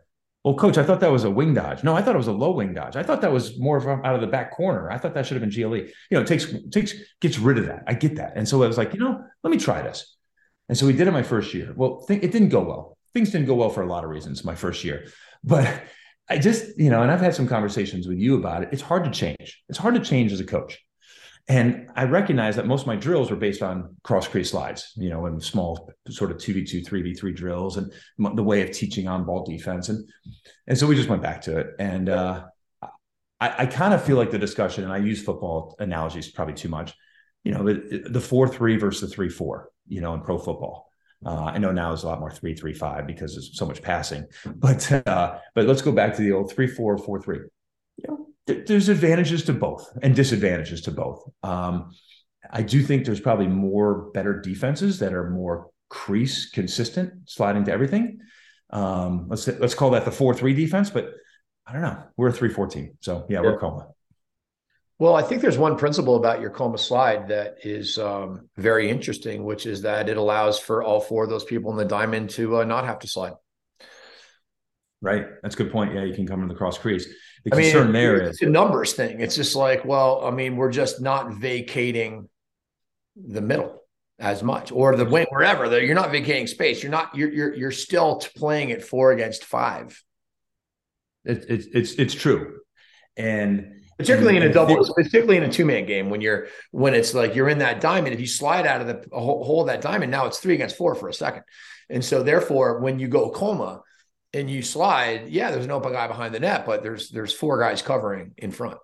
well, 0.49 0.57
coach, 0.57 0.79
I 0.79 0.83
thought 0.83 1.01
that 1.01 1.13
was 1.13 1.25
a 1.25 1.31
wing 1.31 1.53
dodge. 1.53 1.85
No, 1.85 1.95
I 1.95 2.01
thought 2.01 2.15
it 2.15 2.25
was 2.25 2.27
a 2.27 2.33
low 2.33 2.53
wing 2.53 2.73
dodge. 2.73 2.97
I 2.97 3.03
thought 3.03 3.21
that 3.21 3.31
was 3.31 3.59
more 3.59 3.83
from 3.83 4.03
out 4.03 4.15
of 4.15 4.23
the 4.23 4.27
back 4.27 4.57
corner. 4.57 4.91
I 4.91 4.97
thought 4.97 5.13
that 5.13 5.27
should 5.27 5.39
have 5.39 5.47
been 5.47 5.51
GLE. 5.51 5.77
You 5.77 5.93
know, 6.13 6.23
it 6.23 6.27
takes 6.27 6.47
takes 6.71 6.95
gets 7.21 7.39
rid 7.39 7.59
of 7.59 7.67
that. 7.67 7.85
I 7.87 7.93
get 7.93 8.17
that. 8.17 8.33
And 8.35 8.49
so 8.49 8.63
I 8.63 8.67
was 8.67 8.79
like, 8.79 8.95
you 8.95 8.99
know, 8.99 9.23
let 9.43 9.51
me 9.51 9.59
try 9.59 9.83
this. 9.83 10.17
And 10.71 10.79
so 10.79 10.87
we 10.87 10.95
did 10.95 11.07
it 11.07 11.11
my 11.11 11.23
first 11.23 11.53
year. 11.53 11.75
Well, 11.77 12.03
th- 12.09 12.23
it 12.23 12.33
didn't 12.33 12.49
go 12.49 12.63
well. 12.63 12.97
Things 13.13 13.31
didn't 13.31 13.47
go 13.47 13.57
well 13.57 13.69
for 13.69 13.83
a 13.83 13.87
lot 13.87 14.05
of 14.05 14.11
reasons 14.11 14.43
my 14.43 14.55
first 14.55 14.85
year. 14.85 15.09
But 15.45 15.83
I 16.31 16.39
just, 16.39 16.79
you 16.79 16.89
know, 16.89 17.03
and 17.03 17.11
I've 17.11 17.21
had 17.21 17.35
some 17.35 17.47
conversations 17.47 18.09
with 18.09 18.17
you 18.17 18.39
about 18.39 18.63
it. 18.63 18.71
It's 18.73 18.81
hard 18.81 19.05
to 19.05 19.11
change. 19.11 19.63
It's 19.69 19.79
hard 19.79 19.97
to 19.97 20.01
change 20.01 20.33
as 20.33 20.41
a 20.41 20.47
coach. 20.47 20.83
And 21.49 21.89
I 21.97 22.05
recognized 22.05 22.59
that 22.59 22.67
most 22.67 22.83
of 22.83 22.87
my 22.87 22.97
drills 22.97 23.31
were 23.31 23.37
based 23.37 23.63
on 23.63 23.97
cross 24.03 24.29
crease 24.29 24.51
slides, 24.51 24.93
you 24.97 25.09
know, 25.09 25.25
and 25.25 25.43
small 25.43 25.91
sort 26.11 26.31
of 26.31 26.37
2v2, 26.37 26.87
3v3 26.87 27.35
drills 27.35 27.79
and 27.79 27.91
the 28.19 28.43
way 28.43 28.61
of 28.63 28.71
teaching 28.71 29.09
on 29.09 29.25
ball 29.25 29.47
defense. 29.47 29.89
And, 29.89 30.07
and 30.67 30.77
so 30.77 30.87
we 30.87 30.95
just 30.95 31.09
went 31.09 31.23
back 31.23 31.41
to 31.43 31.57
it. 31.59 31.69
And 31.79 32.11
uh, 32.11 32.45
I, 33.41 33.55
I 33.59 33.67
kind 33.67 33.95
of 33.95 34.05
feel 34.05 34.19
like 34.19 34.31
the 34.31 34.39
discussion, 34.39 34.85
and 34.85 34.93
I 34.93 34.99
use 34.99 35.23
football 35.23 35.75
analogies 35.79 36.31
probably 36.31 36.55
too 36.55 36.69
much, 36.69 36.95
you 37.45 37.53
know, 37.53 37.65
the, 37.65 38.09
the 38.11 38.21
4 38.21 38.49
3 38.49 38.77
versus 38.77 39.09
the 39.09 39.15
3 39.15 39.31
4, 39.31 39.71
you 39.87 40.03
know, 40.03 40.13
in 40.13 40.21
pro 40.21 40.39
football. 40.39 40.89
Uh, 41.25 41.45
I 41.45 41.59
know 41.59 41.73
now 41.73 41.93
it's 41.93 42.05
a 42.05 42.07
lot 42.07 42.21
more 42.21 42.31
three 42.31 42.55
three 42.55 42.73
five 42.73 43.05
because 43.05 43.35
there's 43.35 43.59
so 43.59 43.67
much 43.67 43.83
passing, 43.83 44.25
but 44.55 44.91
uh, 45.09 45.39
but 45.55 45.67
let's 45.67 45.83
go 45.83 45.91
back 45.91 46.15
to 46.15 46.23
the 46.23 46.31
old 46.31 46.53
three 46.53 46.69
four 46.69 46.97
four 46.97 47.21
three. 47.21 47.41
There's 48.49 48.89
advantages 48.89 49.45
to 49.45 49.53
both 49.53 49.87
and 50.03 50.15
disadvantages 50.17 50.83
to 50.83 50.91
both. 50.91 51.29
Um, 51.43 51.93
I 52.51 52.63
do 52.63 52.83
think 52.83 53.05
there's 53.05 53.21
probably 53.21 53.47
more 53.47 54.11
better 54.13 54.41
defenses 54.41 55.01
that 55.01 55.13
are 55.13 55.31
more 55.31 55.71
crease 55.89 56.51
consistent, 56.51 57.29
sliding 57.29 57.65
to 57.65 57.73
everything. 57.73 58.21
Um, 58.71 59.27
let's 59.29 59.47
let's 59.47 59.75
call 59.75 59.91
that 59.91 60.05
the 60.05 60.11
four 60.11 60.35
three 60.35 60.55
defense, 60.55 60.91
but 60.91 61.13
I 61.67 61.73
don't 61.73 61.83
know. 61.83 62.03
We're 62.17 62.29
a 62.29 62.33
three 62.33 62.49
four 62.49 62.67
team, 62.67 62.97
so 63.01 63.27
yeah, 63.29 63.43
yeah. 63.43 63.43
we're 63.43 63.59
Coma. 63.59 63.89
Well, 64.99 65.15
I 65.15 65.23
think 65.23 65.43
there's 65.43 65.59
one 65.59 65.77
principle 65.77 66.17
about 66.17 66.41
your 66.41 66.51
Coma 66.51 66.77
slide 66.77 67.29
that 67.29 67.59
is 67.63 67.99
um, 67.99 68.49
very 68.57 68.91
interesting, 68.91 69.45
which 69.45 69.65
is 69.65 69.83
that 69.83 70.09
it 70.09 70.17
allows 70.17 70.59
for 70.59 70.83
all 70.83 71.01
four 71.01 71.25
of 71.25 71.31
those 71.31 71.45
people 71.45 71.71
in 71.71 71.77
the 71.77 71.85
diamond 71.85 72.31
to 72.31 72.59
uh, 72.59 72.65
not 72.65 72.85
have 72.85 72.99
to 73.01 73.09
slide. 73.09 73.35
Right, 75.01 75.27
that's 75.43 75.55
a 75.55 75.59
good 75.59 75.71
point. 75.71 75.95
Yeah, 75.95 76.03
you 76.03 76.15
can 76.15 76.27
come 76.27 76.43
in 76.43 76.49
the 76.49 76.55
cross 76.55 76.79
crease. 76.79 77.07
The 77.45 77.55
I 77.55 77.62
concern 77.62 77.93
mean, 77.93 78.07
it's 78.26 78.43
a 78.43 78.47
numbers 78.47 78.95
thing. 78.95 79.20
It's 79.20 79.36
just 79.36 79.55
like, 79.55 79.84
well, 79.84 80.24
I 80.24 80.30
mean, 80.30 80.57
we're 80.57 80.72
just 80.72 81.01
not 81.01 81.34
vacating 81.34 82.28
the 83.16 83.41
middle 83.41 83.82
as 84.18 84.43
much 84.43 84.72
or 84.72 84.97
the 84.97 85.05
wing 85.05 85.26
wherever. 85.30 85.80
You're 85.80 85.95
not 85.95 86.11
vacating 86.11 86.47
space. 86.47 86.82
You're 86.82 86.93
not. 86.93 87.14
You're 87.14 87.32
you're 87.32 87.55
you're 87.55 87.70
still 87.70 88.20
playing 88.36 88.72
at 88.72 88.82
four 88.82 89.12
against 89.12 89.45
five. 89.45 90.03
It's 91.24 91.47
it, 91.47 91.66
it's 91.72 91.93
it's 91.93 92.14
true, 92.14 92.61
and 93.16 93.82
particularly 93.99 94.36
in 94.36 94.43
a 94.43 94.53
double, 94.53 94.84
particularly 94.95 95.36
in 95.36 95.45
a 95.45 95.53
two 95.53 95.64
man 95.64 95.86
game 95.86 96.11
when 96.11 96.20
you're 96.20 96.49
when 96.72 96.95
it's 96.95 97.14
like 97.14 97.34
you're 97.34 97.49
in 97.49 97.59
that 97.59 97.80
diamond. 97.80 98.14
If 98.14 98.20
you 98.20 98.26
slide 98.26 98.66
out 98.66 98.80
of 98.80 98.86
the 98.86 99.09
hole 99.16 99.61
of 99.61 99.68
that 99.68 99.80
diamond, 99.80 100.11
now 100.11 100.26
it's 100.26 100.39
three 100.39 100.55
against 100.55 100.76
four 100.76 100.95
for 100.95 101.09
a 101.09 101.14
second, 101.14 101.45
and 101.89 102.05
so 102.05 102.22
therefore 102.22 102.80
when 102.80 102.99
you 102.99 103.09
go 103.09 103.30
coma 103.30 103.82
and 104.33 104.51
you 104.51 104.62
slide, 104.62 105.29
yeah, 105.29 105.51
there's 105.51 105.64
an 105.64 105.70
open 105.70 105.93
guy 105.93 106.07
behind 106.07 106.35
the 106.35 106.41
net, 106.41 106.66
but 106.66 106.83
there's 106.83 107.11
there's 107.11 107.33
four 107.33 107.59
guys 107.59 107.83
covering 107.83 108.33
in 108.37 108.51
front. 108.51 108.79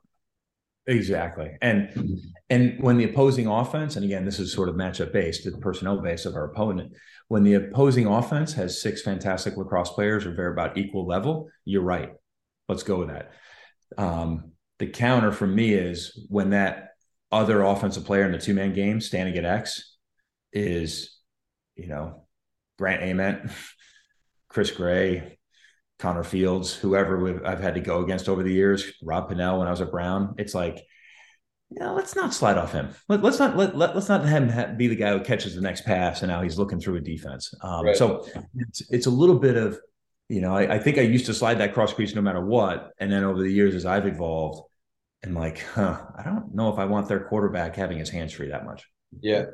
Exactly. 0.86 1.50
And 1.62 2.20
and 2.50 2.82
when 2.82 2.98
the 2.98 3.04
opposing 3.04 3.46
offense, 3.46 3.96
and 3.96 4.04
again, 4.04 4.24
this 4.24 4.38
is 4.38 4.52
sort 4.52 4.68
of 4.68 4.74
matchup 4.74 5.12
based, 5.12 5.44
the 5.44 5.56
personnel 5.58 6.00
base 6.00 6.26
of 6.26 6.34
our 6.34 6.44
opponent, 6.44 6.92
when 7.28 7.42
the 7.42 7.54
opposing 7.54 8.06
offense 8.06 8.52
has 8.54 8.82
six 8.82 9.02
fantastic 9.02 9.56
lacrosse 9.56 9.90
players 9.90 10.26
or 10.26 10.34
very 10.34 10.52
about 10.52 10.76
equal 10.76 11.06
level, 11.06 11.48
you're 11.64 11.82
right. 11.82 12.10
let's 12.68 12.82
go 12.82 12.98
with 12.98 13.08
that. 13.08 13.32
Um, 13.96 14.52
the 14.78 14.86
counter 14.86 15.32
for 15.32 15.46
me 15.46 15.72
is 15.72 16.26
when 16.28 16.50
that 16.50 16.90
other 17.32 17.62
offensive 17.62 18.04
player 18.04 18.24
in 18.24 18.32
the 18.32 18.38
two 18.38 18.54
man 18.54 18.72
game 18.74 19.00
standing 19.00 19.36
at 19.36 19.44
X 19.44 19.96
is, 20.52 21.18
you 21.76 21.88
know, 21.88 22.26
Grant 22.78 23.02
Ament, 23.02 23.50
Chris 24.48 24.70
Gray, 24.70 25.33
Connor 26.04 26.22
Fields, 26.22 26.74
whoever 26.74 27.46
I've 27.46 27.60
had 27.60 27.76
to 27.76 27.80
go 27.80 28.04
against 28.04 28.28
over 28.28 28.42
the 28.42 28.52
years, 28.52 28.92
Rob 29.02 29.30
Pannell 29.30 29.58
when 29.58 29.66
I 29.66 29.70
was 29.70 29.80
at 29.80 29.90
Brown. 29.90 30.34
It's 30.36 30.54
like, 30.54 30.84
you 31.70 31.80
know, 31.80 31.94
let's 31.94 32.14
not 32.14 32.34
slide 32.34 32.58
off 32.58 32.72
him. 32.72 32.90
Let, 33.08 33.24
us 33.24 33.38
not 33.38 33.56
let, 33.56 33.74
let 33.74 33.96
us 33.96 34.10
not 34.10 34.22
have 34.22 34.50
him 34.50 34.76
be 34.76 34.86
the 34.86 34.96
guy 34.96 35.16
who 35.16 35.24
catches 35.24 35.54
the 35.54 35.62
next 35.62 35.86
pass 35.86 36.20
and 36.20 36.30
now 36.30 36.42
he's 36.42 36.58
looking 36.58 36.78
through 36.78 36.96
a 36.96 37.00
defense. 37.00 37.54
Um, 37.62 37.86
right. 37.86 37.96
So 37.96 38.26
it's, 38.54 38.82
it's 38.90 39.06
a 39.06 39.10
little 39.10 39.38
bit 39.38 39.56
of, 39.56 39.80
you 40.28 40.42
know, 40.42 40.54
I, 40.54 40.74
I, 40.74 40.78
think 40.78 40.98
I 40.98 41.02
used 41.02 41.24
to 41.26 41.34
slide 41.34 41.54
that 41.60 41.72
cross 41.72 41.94
crease 41.94 42.14
no 42.14 42.20
matter 42.20 42.44
what, 42.44 42.90
and 42.98 43.10
then 43.10 43.24
over 43.24 43.40
the 43.40 43.50
years 43.50 43.74
as 43.74 43.86
I've 43.86 44.06
evolved, 44.06 44.68
and 45.22 45.34
like, 45.34 45.64
huh, 45.74 46.02
I 46.18 46.22
don't 46.22 46.54
know 46.54 46.70
if 46.70 46.78
I 46.78 46.84
want 46.84 47.08
their 47.08 47.20
quarterback 47.20 47.76
having 47.76 47.96
his 47.96 48.10
hands 48.10 48.34
free 48.34 48.50
that 48.50 48.66
much. 48.66 48.84
Yeah. 49.20 49.46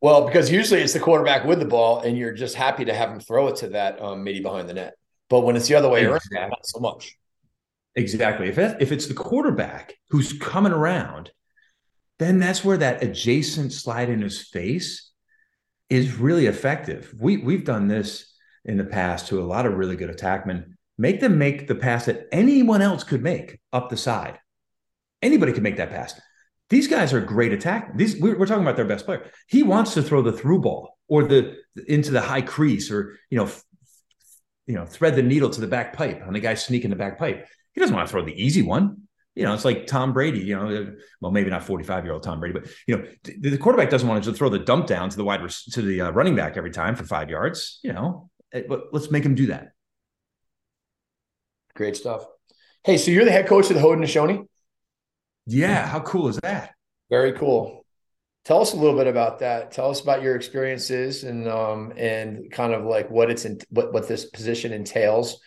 Well, 0.00 0.24
because 0.26 0.50
usually 0.50 0.80
it's 0.80 0.94
the 0.94 1.00
quarterback 1.00 1.44
with 1.44 1.58
the 1.58 1.66
ball, 1.66 2.00
and 2.00 2.16
you're 2.16 2.32
just 2.32 2.54
happy 2.54 2.86
to 2.86 2.94
have 2.94 3.10
him 3.10 3.20
throw 3.20 3.48
it 3.48 3.56
to 3.56 3.68
that 3.68 4.00
um, 4.00 4.24
midi 4.24 4.40
behind 4.40 4.66
the 4.66 4.74
net. 4.74 4.94
But 5.34 5.40
when 5.40 5.56
it's 5.56 5.66
the 5.66 5.74
other 5.74 5.88
way 5.88 6.06
exactly. 6.06 6.38
around, 6.38 6.50
not 6.50 6.64
so 6.64 6.78
much. 6.78 7.18
Exactly. 7.96 8.48
If 8.48 8.56
it, 8.56 8.76
if 8.78 8.92
it's 8.92 9.08
the 9.08 9.14
quarterback 9.14 9.94
who's 10.10 10.32
coming 10.32 10.70
around, 10.70 11.32
then 12.20 12.38
that's 12.38 12.64
where 12.64 12.76
that 12.76 13.02
adjacent 13.02 13.72
slide 13.72 14.10
in 14.10 14.22
his 14.22 14.40
face 14.40 15.10
is 15.90 16.18
really 16.20 16.46
effective. 16.46 17.12
We 17.18 17.38
we've 17.38 17.64
done 17.64 17.88
this 17.88 18.32
in 18.64 18.76
the 18.76 18.84
past 18.84 19.26
to 19.26 19.40
a 19.40 19.42
lot 19.42 19.66
of 19.66 19.74
really 19.74 19.96
good 19.96 20.16
attackmen. 20.16 20.74
Make 20.98 21.18
them 21.18 21.36
make 21.36 21.66
the 21.66 21.74
pass 21.74 22.04
that 22.04 22.28
anyone 22.30 22.80
else 22.80 23.02
could 23.02 23.24
make 23.24 23.58
up 23.72 23.90
the 23.90 23.96
side. 23.96 24.38
Anybody 25.20 25.52
can 25.52 25.64
make 25.64 25.78
that 25.78 25.90
pass. 25.90 26.14
These 26.70 26.86
guys 26.86 27.12
are 27.12 27.20
great 27.20 27.52
attack. 27.52 27.96
These 27.96 28.20
we're, 28.20 28.38
we're 28.38 28.46
talking 28.46 28.62
about 28.62 28.76
their 28.76 28.84
best 28.84 29.04
player. 29.04 29.28
He 29.48 29.64
wants 29.64 29.94
to 29.94 30.02
throw 30.04 30.22
the 30.22 30.32
through 30.32 30.60
ball 30.60 30.96
or 31.08 31.24
the 31.24 31.56
into 31.88 32.12
the 32.12 32.20
high 32.20 32.42
crease 32.42 32.88
or 32.88 33.18
you 33.30 33.38
know 33.38 33.50
you 34.66 34.74
know, 34.74 34.86
thread 34.86 35.16
the 35.16 35.22
needle 35.22 35.50
to 35.50 35.60
the 35.60 35.66
back 35.66 35.94
pipe 35.94 36.22
on 36.26 36.32
the 36.32 36.40
guy 36.40 36.54
sneaking 36.54 36.90
the 36.90 36.96
back 36.96 37.18
pipe. 37.18 37.46
He 37.72 37.80
doesn't 37.80 37.94
want 37.94 38.08
to 38.08 38.12
throw 38.12 38.24
the 38.24 38.42
easy 38.42 38.62
one. 38.62 39.02
You 39.34 39.44
know, 39.44 39.52
it's 39.52 39.64
like 39.64 39.88
Tom 39.88 40.12
Brady, 40.12 40.40
you 40.40 40.54
know, 40.54 40.94
well, 41.20 41.32
maybe 41.32 41.50
not 41.50 41.64
45 41.64 42.04
year 42.04 42.12
old 42.12 42.22
Tom 42.22 42.38
Brady, 42.38 42.58
but, 42.60 42.70
you 42.86 42.96
know, 42.96 43.04
the 43.40 43.58
quarterback 43.58 43.90
doesn't 43.90 44.08
want 44.08 44.22
to 44.22 44.30
just 44.30 44.38
throw 44.38 44.48
the 44.48 44.60
dump 44.60 44.86
down 44.86 45.10
to 45.10 45.16
the 45.16 45.24
wide, 45.24 45.40
to 45.72 45.82
the 45.82 46.02
uh, 46.02 46.10
running 46.10 46.36
back 46.36 46.56
every 46.56 46.70
time 46.70 46.94
for 46.94 47.04
five 47.04 47.28
yards, 47.28 47.80
you 47.82 47.92
know, 47.92 48.30
eh, 48.52 48.62
but 48.68 48.84
let's 48.92 49.10
make 49.10 49.24
him 49.24 49.34
do 49.34 49.46
that. 49.46 49.72
Great 51.74 51.96
stuff. 51.96 52.24
Hey, 52.84 52.96
so 52.96 53.10
you're 53.10 53.24
the 53.24 53.32
head 53.32 53.48
coach 53.48 53.68
of 53.70 53.74
the 53.74 53.82
Haudenosaunee? 53.82 54.46
Yeah. 55.46 55.84
How 55.86 56.00
cool 56.00 56.28
is 56.28 56.36
that? 56.36 56.74
Very 57.10 57.32
cool. 57.32 57.83
Tell 58.44 58.60
us 58.60 58.74
a 58.74 58.76
little 58.76 58.96
bit 58.96 59.06
about 59.06 59.38
that. 59.38 59.72
Tell 59.72 59.90
us 59.90 60.00
about 60.00 60.22
your 60.22 60.36
experiences 60.36 61.24
and 61.24 61.48
um 61.48 61.92
and 61.96 62.50
kind 62.50 62.74
of 62.74 62.84
like 62.84 63.10
what 63.10 63.30
it's 63.30 63.44
in 63.44 63.58
what 63.70 63.92
what 63.92 64.06
this 64.06 64.26
position 64.26 64.72
entails. 64.72 65.40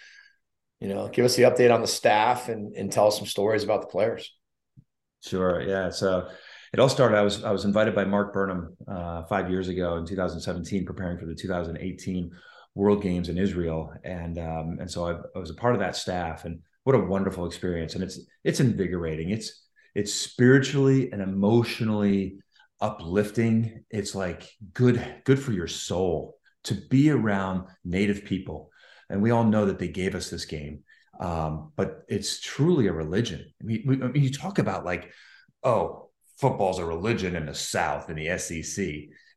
You 0.80 0.90
know, 0.90 1.08
give 1.08 1.26
us 1.26 1.36
the 1.36 1.44
update 1.44 1.74
on 1.74 1.82
the 1.82 1.88
staff 1.88 2.50
and 2.50 2.76
and 2.76 2.92
tell 2.92 3.08
us 3.08 3.18
some 3.18 3.28
stories 3.28 3.64
about 3.64 3.82
the 3.82 3.88
players. 3.88 4.34
Sure. 5.24 5.62
Yeah. 5.62 5.90
So 5.90 6.28
it 6.74 6.80
all 6.80 6.90
started. 6.90 7.18
I 7.18 7.22
was 7.22 7.44
I 7.44 7.52
was 7.52 7.66
invited 7.66 7.96
by 7.96 8.06
Mark 8.06 8.34
Burnham 8.34 8.76
uh, 8.88 9.24
five 9.24 9.50
years 9.50 9.68
ago 9.68 9.98
in 9.98 10.06
2017, 10.06 10.86
preparing 10.86 11.18
for 11.18 11.26
the 11.26 11.36
2018 11.36 12.32
World 12.76 13.02
Games 13.02 13.30
in 13.30 13.38
Israel, 13.38 13.94
and 14.04 14.38
um, 14.38 14.78
and 14.80 14.90
so 14.90 15.06
I, 15.06 15.14
I 15.36 15.40
was 15.40 15.50
a 15.50 15.56
part 15.56 15.74
of 15.74 15.80
that 15.80 15.96
staff. 15.96 16.46
And 16.46 16.60
what 16.84 16.96
a 16.96 17.00
wonderful 17.00 17.46
experience! 17.46 17.96
And 17.96 18.04
it's 18.04 18.20
it's 18.44 18.60
invigorating. 18.60 19.30
It's 19.30 19.66
it's 19.96 20.14
spiritually 20.14 21.12
and 21.12 21.22
emotionally 21.22 22.38
uplifting. 22.80 23.84
It's 23.90 24.16
like 24.16 24.50
good, 24.74 25.04
good 25.26 25.40
for 25.40 25.52
your 25.52 25.68
soul 25.68 26.38
to 26.66 26.76
be 26.76 27.10
around 27.10 27.68
native 27.86 28.26
people. 28.26 28.72
And 29.10 29.22
we 29.22 29.32
all 29.32 29.44
know 29.44 29.66
that 29.66 29.80
they 29.80 29.88
gave 29.88 30.16
us 30.16 30.30
this 30.30 30.46
game. 30.46 30.84
Um, 31.20 31.72
but 31.76 32.04
it's 32.08 32.40
truly 32.40 32.88
a 32.88 32.94
religion. 32.94 33.46
We, 33.64 33.84
we, 33.88 33.96
I 33.96 34.08
mean, 34.08 34.24
you 34.24 34.32
talk 34.32 34.60
about 34.60 34.86
like, 34.86 35.12
oh, 35.64 36.10
football's 36.38 36.80
a 36.80 36.86
religion 36.86 37.36
in 37.36 37.46
the 37.46 37.56
South 37.56 38.10
in 38.10 38.16
the 38.16 38.38
SEC. 38.38 38.86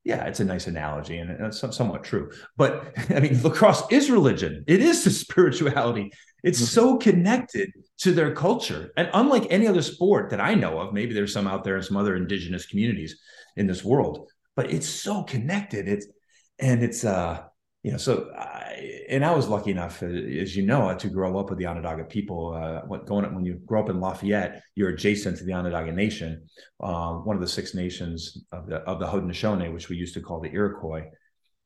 Yeah, 0.04 0.24
it's 0.24 0.40
a 0.40 0.44
nice 0.44 0.66
analogy 0.66 1.18
and 1.18 1.30
it's 1.30 1.60
somewhat 1.76 2.04
true. 2.04 2.30
But 2.56 2.94
I 3.10 3.20
mean, 3.20 3.42
lacrosse 3.42 3.84
is 3.90 4.10
religion. 4.10 4.64
It 4.66 4.80
is 4.80 5.04
the 5.04 5.10
spirituality. 5.10 6.12
It's 6.42 6.58
mm-hmm. 6.58 6.66
so 6.66 6.96
connected 6.98 7.70
to 7.98 8.12
their 8.12 8.34
culture. 8.34 8.92
And 8.96 9.10
unlike 9.12 9.46
any 9.50 9.66
other 9.66 9.82
sport 9.82 10.30
that 10.30 10.40
I 10.40 10.54
know 10.54 10.78
of, 10.80 10.92
maybe 10.92 11.14
there's 11.14 11.32
some 11.32 11.46
out 11.46 11.64
there 11.64 11.76
in 11.76 11.82
some 11.82 11.96
other 11.96 12.16
indigenous 12.16 12.66
communities 12.66 13.20
in 13.56 13.66
this 13.66 13.84
world, 13.84 14.28
but 14.56 14.70
it's 14.70 14.88
so 14.88 15.22
connected. 15.22 15.88
It's 15.88 16.06
and 16.58 16.82
it's 16.82 17.04
uh 17.04 17.42
you 17.82 17.92
know 17.92 17.98
so 17.98 18.30
I, 18.36 18.60
and 19.08 19.24
I 19.24 19.34
was 19.34 19.48
lucky 19.48 19.72
enough, 19.72 20.02
uh, 20.02 20.06
as 20.06 20.54
you 20.54 20.64
know, 20.64 20.94
to 20.94 21.08
grow 21.08 21.38
up 21.38 21.50
with 21.50 21.58
the 21.58 21.66
Onondaga 21.66 22.04
people. 22.04 22.54
Uh, 22.54 22.86
going 22.98 23.24
up 23.24 23.34
when 23.34 23.44
you 23.44 23.60
grow 23.66 23.82
up 23.82 23.90
in 23.90 24.00
Lafayette, 24.00 24.62
you're 24.76 24.90
adjacent 24.90 25.38
to 25.38 25.44
the 25.44 25.52
Onondaga 25.52 25.92
Nation, 25.92 26.48
uh, 26.80 27.14
one 27.14 27.36
of 27.36 27.42
the 27.42 27.48
six 27.48 27.74
nations 27.74 28.44
of 28.52 28.66
the 28.66 28.76
of 28.76 29.00
the 29.00 29.06
Haudenosaunee, 29.06 29.72
which 29.72 29.88
we 29.88 29.96
used 29.96 30.14
to 30.14 30.20
call 30.20 30.40
the 30.40 30.50
Iroquois, 30.50 31.04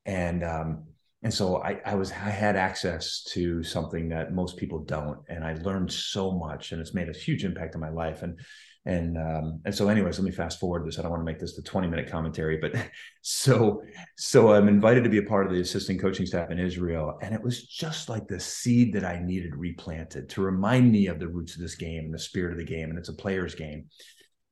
and 0.05 0.43
um, 0.43 0.85
and 1.25 1.33
so 1.33 1.63
I, 1.63 1.81
I 1.83 1.95
was 1.95 2.11
I 2.11 2.29
had 2.29 2.55
access 2.55 3.23
to 3.29 3.63
something 3.63 4.09
that 4.09 4.31
most 4.31 4.57
people 4.57 4.83
don't, 4.83 5.17
and 5.27 5.43
I 5.43 5.55
learned 5.55 5.91
so 5.91 6.29
much, 6.29 6.71
and 6.71 6.79
it's 6.79 6.93
made 6.93 7.09
a 7.09 7.17
huge 7.17 7.43
impact 7.43 7.73
on 7.73 7.81
my 7.81 7.89
life. 7.89 8.21
And 8.21 8.39
and 8.85 9.17
um, 9.17 9.59
and 9.65 9.73
so, 9.73 9.89
anyways, 9.89 10.19
let 10.19 10.23
me 10.23 10.29
fast 10.29 10.59
forward 10.59 10.85
this. 10.85 10.99
I 10.99 11.01
don't 11.01 11.09
want 11.09 11.21
to 11.21 11.25
make 11.25 11.39
this 11.39 11.55
the 11.55 11.63
twenty 11.63 11.87
minute 11.87 12.11
commentary, 12.11 12.57
but 12.57 12.75
so 13.23 13.81
so 14.15 14.53
I'm 14.53 14.67
invited 14.67 15.03
to 15.03 15.09
be 15.09 15.17
a 15.17 15.23
part 15.23 15.47
of 15.47 15.51
the 15.51 15.61
assistant 15.61 15.99
coaching 15.99 16.27
staff 16.27 16.51
in 16.51 16.59
Israel, 16.59 17.17
and 17.23 17.33
it 17.33 17.41
was 17.41 17.65
just 17.65 18.07
like 18.07 18.27
the 18.27 18.39
seed 18.39 18.93
that 18.93 19.03
I 19.03 19.17
needed 19.17 19.55
replanted 19.55 20.29
to 20.29 20.43
remind 20.43 20.91
me 20.91 21.07
of 21.07 21.17
the 21.17 21.27
roots 21.27 21.55
of 21.55 21.61
this 21.63 21.73
game 21.73 22.05
and 22.05 22.13
the 22.13 22.19
spirit 22.19 22.51
of 22.51 22.59
the 22.59 22.71
game, 22.71 22.91
and 22.91 22.99
it's 22.99 23.09
a 23.09 23.13
player's 23.13 23.55
game. 23.55 23.85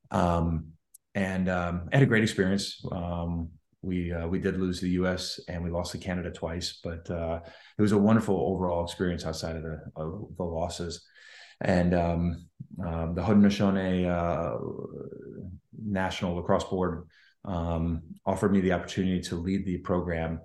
Um, 0.09 0.69
and 1.13 1.49
um, 1.49 1.89
I 1.93 1.97
had 1.97 2.03
a 2.03 2.07
great 2.07 2.23
experience. 2.23 2.83
Um, 2.91 3.51
we 3.83 4.13
uh, 4.13 4.27
we 4.27 4.39
did 4.39 4.59
lose 4.59 4.79
the 4.79 4.89
U.S. 4.91 5.39
and 5.47 5.63
we 5.63 5.69
lost 5.69 5.91
to 5.91 5.97
Canada 5.97 6.31
twice, 6.31 6.79
but 6.83 7.09
uh, 7.11 7.41
it 7.77 7.81
was 7.81 7.91
a 7.91 7.97
wonderful 7.97 8.35
overall 8.35 8.83
experience 8.83 9.25
outside 9.25 9.57
of 9.57 9.63
the 9.63 9.79
of 9.95 10.25
the 10.37 10.43
losses. 10.43 11.05
And 11.61 11.93
um, 11.93 12.45
um, 12.83 13.13
the 13.13 13.21
Haudenosaunee 13.21 14.07
uh, 14.07 14.57
National 15.85 16.35
Lacrosse 16.35 16.63
Board 16.63 17.07
um, 17.45 18.01
offered 18.25 18.53
me 18.53 18.61
the 18.61 18.71
opportunity 18.71 19.21
to 19.21 19.35
lead 19.35 19.65
the 19.65 19.77
program 19.79 20.39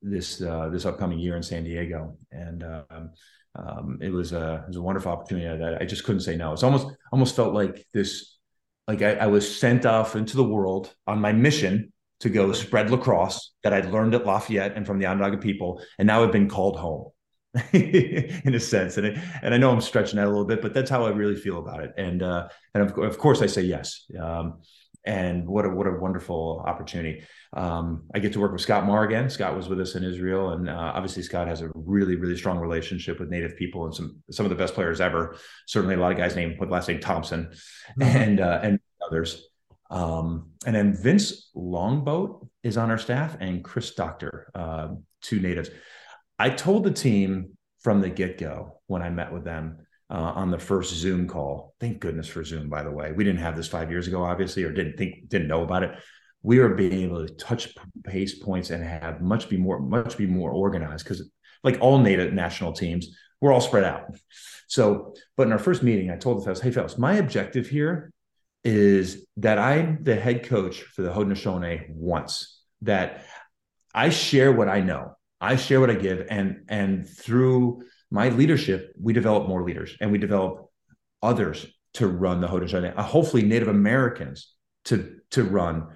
this 0.00 0.40
uh, 0.40 0.68
this 0.68 0.86
upcoming 0.86 1.18
year 1.18 1.36
in 1.36 1.42
San 1.42 1.64
Diego, 1.64 2.16
and 2.30 2.62
um, 2.62 3.10
um, 3.56 3.98
it 4.00 4.12
was 4.12 4.32
a 4.32 4.62
it 4.64 4.68
was 4.68 4.76
a 4.76 4.82
wonderful 4.82 5.10
opportunity 5.10 5.58
that 5.58 5.82
I 5.82 5.84
just 5.84 6.04
couldn't 6.04 6.20
say 6.20 6.36
no. 6.36 6.52
It's 6.52 6.62
almost 6.62 6.86
almost 7.10 7.34
felt 7.34 7.52
like 7.52 7.84
this, 7.92 8.38
like 8.86 9.02
I, 9.02 9.14
I 9.14 9.26
was 9.26 9.58
sent 9.58 9.86
off 9.86 10.14
into 10.14 10.36
the 10.36 10.44
world 10.44 10.94
on 11.08 11.20
my 11.20 11.32
mission 11.32 11.92
to 12.20 12.30
go 12.30 12.52
spread 12.52 12.90
lacrosse 12.90 13.52
that 13.62 13.72
I'd 13.72 13.92
learned 13.92 14.14
at 14.14 14.24
Lafayette 14.24 14.76
and 14.76 14.86
from 14.86 14.98
the 14.98 15.06
Onondaga 15.06 15.38
people, 15.38 15.82
and 15.98 16.06
now 16.06 16.24
I've 16.24 16.32
been 16.32 16.48
called 16.48 16.78
home 16.78 17.10
in 17.72 18.54
a 18.54 18.60
sense. 18.60 18.96
And 18.96 19.06
I, 19.06 19.22
and 19.42 19.54
I 19.54 19.58
know 19.58 19.70
I'm 19.70 19.80
stretching 19.80 20.16
that 20.16 20.26
a 20.26 20.30
little 20.30 20.44
bit, 20.44 20.62
but 20.62 20.74
that's 20.74 20.90
how 20.90 21.04
I 21.04 21.10
really 21.10 21.36
feel 21.36 21.58
about 21.58 21.82
it. 21.82 21.92
And 21.96 22.22
uh, 22.22 22.48
and 22.74 22.90
of, 22.90 22.98
of 22.98 23.18
course 23.18 23.42
I 23.42 23.46
say 23.46 23.62
yes. 23.62 24.04
Um, 24.18 24.60
and 25.06 25.46
what 25.46 25.64
a 25.64 25.68
what 25.68 25.86
a 25.86 25.92
wonderful 25.92 26.64
opportunity. 26.66 27.22
Um, 27.52 28.04
I 28.12 28.18
get 28.18 28.32
to 28.32 28.40
work 28.40 28.52
with 28.52 28.60
Scott 28.60 28.84
Marr 28.84 29.04
again. 29.04 29.30
Scott 29.30 29.56
was 29.56 29.68
with 29.68 29.80
us 29.80 29.94
in 29.94 30.02
Israel, 30.02 30.50
and 30.50 30.68
uh, 30.68 30.92
obviously 30.94 31.22
Scott 31.22 31.46
has 31.46 31.62
a 31.62 31.70
really 31.74 32.16
really 32.16 32.36
strong 32.36 32.58
relationship 32.58 33.20
with 33.20 33.30
Native 33.30 33.56
people 33.56 33.84
and 33.84 33.94
some 33.94 34.16
some 34.30 34.44
of 34.44 34.50
the 34.50 34.56
best 34.56 34.74
players 34.74 35.00
ever. 35.00 35.36
Certainly 35.66 35.94
a 35.94 35.98
lot 35.98 36.10
of 36.10 36.18
guys 36.18 36.34
named 36.34 36.58
with 36.58 36.70
last 36.70 36.88
name 36.88 37.00
Thompson, 37.00 37.52
mm-hmm. 37.98 38.02
and 38.02 38.40
uh, 38.40 38.60
and 38.62 38.80
others. 39.06 39.48
Um, 39.90 40.50
and 40.66 40.74
then 40.74 40.94
Vince 40.94 41.50
Longboat 41.54 42.46
is 42.62 42.76
on 42.76 42.90
our 42.90 42.98
staff, 42.98 43.36
and 43.40 43.62
Chris 43.62 43.94
Doctor, 43.94 44.50
uh, 44.54 44.88
two 45.22 45.40
natives. 45.40 45.70
I 46.38 46.50
told 46.50 46.84
the 46.84 46.90
team 46.90 47.56
from 47.80 48.00
the 48.00 48.10
get 48.10 48.38
go 48.38 48.80
when 48.86 49.02
I 49.02 49.10
met 49.10 49.32
with 49.32 49.44
them 49.44 49.86
uh, 50.10 50.14
on 50.14 50.50
the 50.50 50.58
first 50.58 50.94
Zoom 50.94 51.28
call. 51.28 51.74
Thank 51.80 52.00
goodness 52.00 52.28
for 52.28 52.44
Zoom, 52.44 52.68
by 52.68 52.82
the 52.82 52.90
way. 52.90 53.12
We 53.12 53.24
didn't 53.24 53.40
have 53.40 53.56
this 53.56 53.68
five 53.68 53.90
years 53.90 54.08
ago, 54.08 54.24
obviously, 54.24 54.64
or 54.64 54.72
didn't 54.72 54.96
think 54.96 55.28
didn't 55.28 55.48
know 55.48 55.62
about 55.62 55.82
it. 55.82 55.98
We 56.42 56.58
are 56.58 56.74
being 56.74 57.04
able 57.04 57.26
to 57.26 57.34
touch 57.34 57.74
pace 58.04 58.38
points 58.38 58.70
and 58.70 58.84
have 58.84 59.20
much 59.20 59.48
be 59.48 59.56
more 59.56 59.80
much 59.80 60.16
be 60.16 60.26
more 60.26 60.50
organized 60.50 61.04
because, 61.04 61.28
like 61.64 61.78
all 61.80 61.98
native 61.98 62.32
national 62.32 62.72
teams, 62.72 63.16
we're 63.40 63.52
all 63.52 63.60
spread 63.60 63.84
out. 63.84 64.16
So, 64.68 65.14
but 65.36 65.46
in 65.46 65.52
our 65.52 65.58
first 65.58 65.82
meeting, 65.82 66.10
I 66.10 66.16
told 66.16 66.38
the 66.38 66.44
fellows, 66.44 66.60
"Hey, 66.60 66.70
fellows, 66.70 66.98
my 66.98 67.14
objective 67.14 67.68
here 67.68 68.12
is 68.66 69.24
that 69.36 69.58
I'm 69.58 70.02
the 70.02 70.16
head 70.16 70.44
coach 70.44 70.82
for 70.82 71.02
the 71.02 71.10
Haudenosaunee 71.10 71.88
once, 71.88 72.60
that 72.82 73.24
I 73.94 74.10
share 74.10 74.50
what 74.50 74.68
I 74.68 74.80
know. 74.80 75.12
I 75.40 75.54
share 75.54 75.78
what 75.78 75.88
I 75.90 75.94
give. 75.94 76.26
And, 76.28 76.64
and 76.68 77.08
through 77.08 77.84
my 78.10 78.30
leadership, 78.30 78.92
we 79.00 79.12
develop 79.12 79.46
more 79.46 79.62
leaders 79.62 79.96
and 80.00 80.10
we 80.10 80.18
develop 80.18 80.68
others 81.22 81.64
to 81.94 82.08
run 82.08 82.40
the 82.40 82.48
Haudenosaunee, 82.48 82.92
uh, 82.96 83.02
hopefully 83.02 83.42
Native 83.42 83.68
Americans 83.68 84.52
to 84.86 85.16
to 85.30 85.44
run 85.44 85.86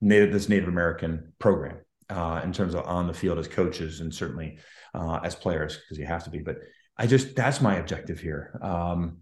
native 0.00 0.32
this 0.32 0.48
Native 0.48 0.68
American 0.68 1.32
program 1.38 1.78
uh, 2.08 2.40
in 2.44 2.52
terms 2.52 2.74
of 2.74 2.84
on 2.86 3.06
the 3.06 3.14
field 3.14 3.38
as 3.38 3.48
coaches 3.48 4.00
and 4.00 4.14
certainly 4.14 4.58
uh, 4.94 5.20
as 5.24 5.34
players 5.34 5.76
because 5.76 5.98
you 5.98 6.06
have 6.06 6.24
to 6.24 6.30
be. 6.30 6.38
But 6.38 6.58
I 6.96 7.06
just 7.06 7.34
that's 7.34 7.60
my 7.60 7.76
objective 7.76 8.20
here. 8.20 8.58
Um, 8.62 9.18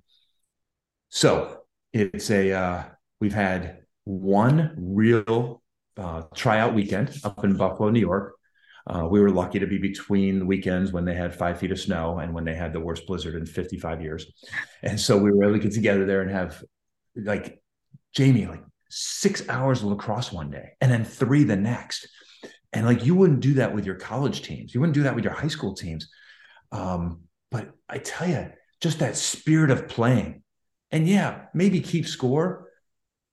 so 1.09 1.63
it's 1.93 2.31
a 2.31 2.53
uh, 2.53 2.85
we've 3.21 3.35
had 3.35 3.83
one 4.05 4.75
real 4.77 5.63
uh, 5.97 6.23
tryout 6.35 6.75
weekend 6.75 7.15
up 7.25 7.45
in 7.45 7.57
Buffalo, 7.57 7.91
New 7.91 8.01
York. 8.01 8.35
Uh, 8.87 9.07
we 9.11 9.21
were 9.21 9.31
lucky 9.31 9.59
to 9.59 9.67
be 9.67 9.77
between 9.77 10.39
the 10.39 10.47
weekends 10.47 10.93
when 10.93 11.05
they 11.05 11.15
had 11.15 11.35
five 11.35 11.59
feet 11.59 11.71
of 11.71 11.79
snow 11.79 12.19
and 12.19 12.33
when 12.33 12.45
they 12.45 12.55
had 12.55 12.73
the 12.73 12.81
worst 12.81 13.07
blizzard 13.07 13.35
in 13.35 13.45
55 13.45 14.01
years. 14.01 14.27
And 14.83 14.99
so 14.99 15.19
we 15.19 15.31
were 15.31 15.45
able 15.45 15.55
to 15.55 15.59
get 15.59 15.73
together 15.73 16.07
there 16.07 16.23
and 16.23 16.31
have 16.31 16.63
like 17.15 17.63
Jamie, 18.15 18.47
like 18.47 18.63
six 18.89 19.47
hours 19.51 19.83
of 19.83 19.89
lacrosse 19.89 20.33
one 20.33 20.51
day 20.51 20.71
and 20.81 20.91
then 20.91 21.05
three 21.05 21.45
the 21.45 21.57
next. 21.57 22.09
And 22.73 22.87
like 22.87 23.05
you 23.05 23.15
wouldn't 23.15 23.41
do 23.41 23.55
that 23.55 23.75
with 23.75 23.85
your 23.85 23.97
college 23.97 24.41
teams. 24.41 24.75
You 24.75 24.81
wouldn't 24.81 24.95
do 24.95 25.03
that 25.03 25.15
with 25.15 25.25
your 25.25 25.35
high 25.35 25.49
school 25.49 25.75
teams. 25.75 26.09
Um, 26.73 27.23
but 27.51 27.71
I 27.91 27.99
tell 27.99 28.29
you, 28.29 28.51
just 28.81 29.01
that 29.01 29.17
spirit 29.17 29.71
of 29.71 29.89
playing. 29.89 30.43
And 30.91 31.09
yeah, 31.09 31.47
maybe 31.55 31.81
keep 31.81 32.07
score, 32.07 32.69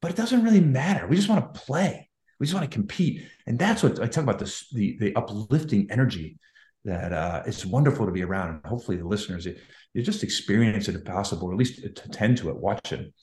but 0.01 0.11
it 0.11 0.17
doesn't 0.17 0.43
really 0.43 0.61
matter. 0.61 1.07
We 1.07 1.15
just 1.15 1.29
want 1.29 1.53
to 1.53 1.59
play. 1.61 2.09
We 2.39 2.45
just 2.45 2.53
want 2.53 2.69
to 2.69 2.75
compete. 2.75 3.25
And 3.47 3.57
that's 3.57 3.81
what 3.81 3.99
I 3.99 4.07
talk 4.07 4.23
about 4.23 4.39
this, 4.39 4.69
the, 4.69 4.97
the 4.99 5.15
uplifting 5.15 5.89
energy 5.89 6.37
that 6.83 7.13
uh, 7.13 7.43
it's 7.45 7.65
wonderful 7.65 8.05
to 8.05 8.11
be 8.11 8.23
around. 8.23 8.49
And 8.49 8.65
hopefully 8.65 8.97
the 8.97 9.07
listeners, 9.07 9.45
you, 9.45 9.55
you 9.93 10.03
just 10.03 10.23
experience 10.23 10.87
it 10.87 10.95
if 10.95 11.05
possible, 11.05 11.47
or 11.47 11.53
at 11.53 11.57
least 11.57 11.83
attend 11.83 12.37
to 12.39 12.49
it, 12.49 12.57
watch 12.57 12.91
it. 12.91 13.13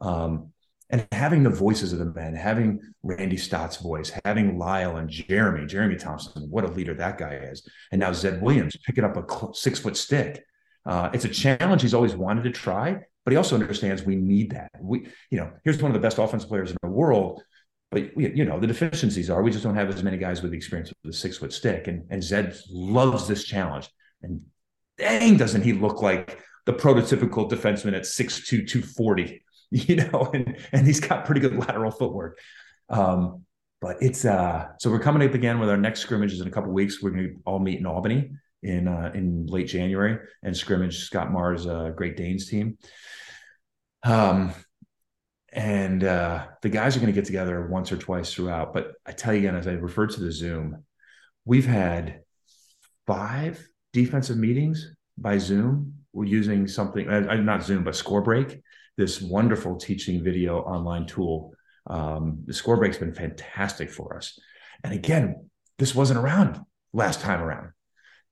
Um, 0.00 0.52
and 0.90 1.06
having 1.10 1.42
the 1.42 1.50
voices 1.50 1.94
of 1.94 1.98
the 1.98 2.04
men, 2.04 2.34
having 2.34 2.80
Randy 3.02 3.38
Staats' 3.38 3.82
voice, 3.82 4.12
having 4.26 4.58
Lyle 4.58 4.96
and 4.96 5.08
Jeremy, 5.08 5.66
Jeremy 5.66 5.96
Thompson, 5.96 6.50
what 6.50 6.64
a 6.64 6.68
leader 6.68 6.92
that 6.94 7.16
guy 7.16 7.34
is. 7.34 7.66
And 7.90 8.00
now 8.00 8.12
Zed 8.12 8.42
Williams 8.42 8.76
picking 8.84 9.02
up 9.02 9.16
a 9.16 9.54
six 9.54 9.80
foot 9.80 9.96
stick. 9.96 10.44
Uh, 10.84 11.08
it's 11.14 11.24
a 11.24 11.30
challenge 11.30 11.80
he's 11.80 11.94
always 11.94 12.14
wanted 12.14 12.44
to 12.44 12.50
try, 12.50 12.98
but 13.24 13.32
he 13.32 13.36
also 13.36 13.54
understands 13.54 14.02
we 14.02 14.16
need 14.16 14.50
that. 14.50 14.70
We, 14.80 15.06
you 15.30 15.38
know, 15.38 15.52
here's 15.64 15.80
one 15.80 15.90
of 15.90 15.94
the 15.94 16.04
best 16.04 16.18
offensive 16.18 16.48
players 16.48 16.70
in 16.70 16.76
the 16.82 16.88
world, 16.88 17.42
but 17.90 18.10
we, 18.16 18.34
you 18.34 18.44
know, 18.44 18.58
the 18.58 18.66
deficiencies 18.66 19.30
are 19.30 19.42
we 19.42 19.50
just 19.50 19.64
don't 19.64 19.76
have 19.76 19.88
as 19.88 20.02
many 20.02 20.16
guys 20.16 20.42
with 20.42 20.50
the 20.50 20.56
experience 20.56 20.90
with 20.90 21.12
the 21.12 21.16
six 21.16 21.38
foot 21.38 21.52
stick. 21.52 21.88
And, 21.88 22.04
and 22.10 22.22
Zed 22.22 22.56
loves 22.70 23.28
this 23.28 23.44
challenge. 23.44 23.88
And 24.22 24.42
dang, 24.98 25.36
doesn't 25.36 25.62
he 25.62 25.72
look 25.72 26.02
like 26.02 26.40
the 26.66 26.72
prototypical 26.72 27.50
defenseman 27.50 27.94
at 27.94 28.02
6'2, 28.02 28.66
240 28.68 29.42
you 29.72 29.96
know, 29.96 30.30
and 30.34 30.58
and 30.72 30.86
he's 30.86 31.00
got 31.00 31.24
pretty 31.24 31.40
good 31.40 31.56
lateral 31.56 31.90
footwork. 31.90 32.38
Um, 32.90 33.46
but 33.80 33.96
it's 34.02 34.24
uh 34.24 34.68
so 34.78 34.90
we're 34.90 35.00
coming 35.00 35.26
up 35.26 35.34
again 35.34 35.58
with 35.58 35.70
our 35.70 35.78
next 35.78 36.00
scrimmages 36.00 36.40
in 36.40 36.46
a 36.46 36.50
couple 36.50 36.70
weeks. 36.72 37.02
We're 37.02 37.10
gonna 37.10 37.28
all 37.46 37.58
meet 37.58 37.78
in 37.78 37.86
Albany 37.86 38.32
in 38.62 38.88
uh 38.88 39.10
in 39.14 39.46
late 39.46 39.66
January 39.66 40.18
and 40.42 40.56
scrimmage 40.56 41.04
Scott 41.04 41.32
Marr's 41.32 41.66
uh 41.66 41.90
Great 41.90 42.16
Danes 42.16 42.48
team. 42.48 42.78
Um 44.04 44.52
and 45.52 46.04
uh 46.04 46.46
the 46.62 46.68
guys 46.68 46.96
are 46.96 47.00
gonna 47.00 47.12
get 47.12 47.24
together 47.24 47.66
once 47.66 47.92
or 47.92 47.96
twice 47.96 48.32
throughout. 48.32 48.72
But 48.72 48.92
I 49.06 49.12
tell 49.12 49.32
you 49.32 49.40
again, 49.40 49.56
as 49.56 49.66
I 49.66 49.72
referred 49.72 50.10
to 50.10 50.20
the 50.20 50.32
Zoom, 50.32 50.84
we've 51.44 51.66
had 51.66 52.20
five 53.06 53.64
defensive 53.92 54.36
meetings 54.36 54.94
by 55.18 55.38
Zoom. 55.38 55.94
We're 56.12 56.24
using 56.24 56.68
something, 56.68 57.08
uh, 57.08 57.36
not 57.36 57.62
Zoom, 57.62 57.84
but 57.84 57.96
Score 57.96 58.20
Break 58.20 58.62
this 58.96 59.20
wonderful 59.20 59.76
teaching 59.76 60.22
video 60.22 60.60
online 60.60 61.06
tool. 61.06 61.54
Um, 61.86 62.42
the 62.46 62.54
score 62.54 62.76
break's 62.76 62.98
been 62.98 63.14
fantastic 63.14 63.90
for 63.90 64.16
us. 64.16 64.38
And 64.84 64.92
again, 64.92 65.48
this 65.78 65.94
wasn't 65.94 66.18
around 66.18 66.60
last 66.92 67.20
time 67.20 67.40
around. 67.40 67.70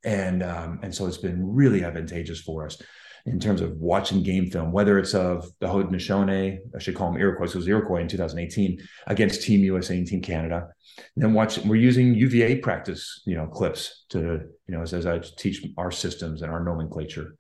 And 0.05 0.43
um, 0.43 0.81
and 0.83 0.95
so 0.95 1.07
it's 1.07 1.19
been 1.19 1.55
really 1.55 1.85
advantageous 1.85 2.41
for 2.41 2.67
us 2.67 2.81
in 3.27 3.39
terms 3.39 3.61
of 3.61 3.73
watching 3.77 4.23
game 4.23 4.51
film, 4.51 4.73
whether 4.73 4.99
it's 4.99 5.15
of 5.15 5.47
the 5.61 5.67
Haudenosaunee, 5.67 6.59
I 6.75 6.79
should 6.79 6.95
call 6.95 7.13
them 7.13 7.21
Iroquois, 7.21 7.47
so 7.47 7.59
was 7.59 7.69
Iroquois 7.69 8.01
in 8.01 8.09
2018 8.09 8.79
against 9.07 9.43
Team 9.43 9.63
USA 9.63 9.97
and 9.97 10.07
Team 10.07 10.23
Canada. 10.23 10.69
And 11.17 11.25
then 11.25 11.35
watch, 11.35 11.59
we're 11.59 11.77
using 11.77 12.15
UVA 12.15 12.57
practice, 12.59 13.23
you 13.27 13.37
know, 13.37 13.47
clips 13.47 14.05
to, 14.11 14.41
you 14.67 14.75
know, 14.75 14.83
as, 14.83 14.95
as 14.95 15.07
I 15.07 15.21
teach 15.37 15.65
our 15.77 15.91
systems 15.91 16.43
and 16.43 16.51
our 16.51 16.65
nomenclature. 16.65 17.37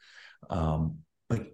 Um, 0.48 0.98
but 1.28 1.46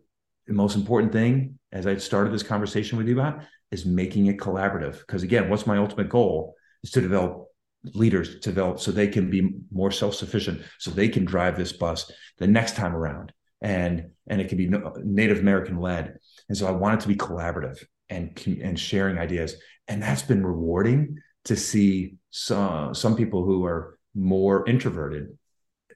the 0.47 0.55
most 0.55 0.77
important 0.77 1.13
thing, 1.13 1.59
as 1.73 1.87
I 1.87 1.97
started 1.97 2.33
this 2.33 2.43
conversation 2.43 2.99
with 2.99 3.09
you 3.09 3.19
about, 3.19 3.43
is 3.71 3.87
making 3.87 4.27
it 4.27 4.39
collaborative. 4.39 4.99
Because 5.01 5.23
again, 5.23 5.49
what's 5.49 5.67
my 5.67 5.79
ultimate 5.79 6.09
goal 6.09 6.55
is 6.83 6.91
to 6.93 7.01
develop 7.01 7.47
leaders 7.95 8.41
develop 8.41 8.81
so 8.81 8.91
they 8.91 9.09
can 9.09 9.31
be 9.31 9.55
more 9.71 9.91
self-sufficient, 9.91 10.63
so 10.79 10.91
they 10.91 11.09
can 11.09 11.25
drive 11.25 11.57
this 11.57 11.73
bus 11.73 12.11
the 12.39 12.47
next 12.47 12.77
time 12.77 12.95
around. 12.95 13.33
And 13.63 14.11
and 14.27 14.41
it 14.41 14.49
can 14.49 14.59
be 14.59 14.71
Native 15.03 15.39
American 15.39 15.79
led. 15.79 16.19
And 16.49 16.59
so 16.59 16.67
I 16.67 16.73
want 16.73 17.01
it 17.01 17.03
to 17.03 17.09
be 17.09 17.17
collaborative 17.17 17.83
and 18.09 18.39
and 18.63 18.79
sharing 18.79 19.19
ideas. 19.19 19.57
And 19.89 20.03
that's 20.03 20.23
been 20.23 20.45
rewarding 20.45 21.19
to 21.45 21.57
see 21.57 22.17
some 22.31 22.95
some 22.95 23.17
people 23.17 23.45
who 23.45 23.65
are 23.65 23.99
more 24.15 24.69
introverted 24.69 25.39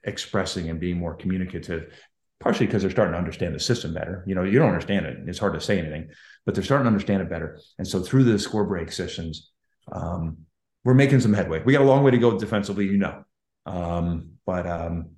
expressing 0.03 0.69
and 0.69 0.79
being 0.79 0.97
more 0.97 1.15
communicative 1.15 1.93
partially 2.39 2.65
because 2.65 2.81
they're 2.81 2.91
starting 2.91 3.13
to 3.13 3.19
understand 3.19 3.53
the 3.53 3.59
system 3.59 3.93
better. 3.93 4.23
You 4.25 4.33
know, 4.35 4.43
you 4.43 4.57
don't 4.57 4.69
understand 4.69 5.05
it; 5.05 5.17
it's 5.27 5.39
hard 5.39 5.53
to 5.53 5.61
say 5.61 5.77
anything, 5.77 6.09
but 6.45 6.55
they're 6.55 6.63
starting 6.63 6.85
to 6.85 6.89
understand 6.89 7.21
it 7.21 7.29
better. 7.29 7.59
And 7.77 7.87
so 7.87 8.01
through 8.01 8.23
the 8.25 8.39
score 8.39 8.65
break 8.65 8.91
sessions, 8.91 9.51
um, 9.91 10.37
we're 10.83 10.93
making 10.93 11.19
some 11.19 11.33
headway. 11.33 11.61
We 11.63 11.73
got 11.73 11.81
a 11.81 11.85
long 11.85 12.03
way 12.03 12.11
to 12.11 12.17
go 12.17 12.37
defensively, 12.37 12.85
you 12.85 12.97
know. 12.97 13.23
Um, 13.65 14.33
but 14.45 14.65
um, 14.67 15.11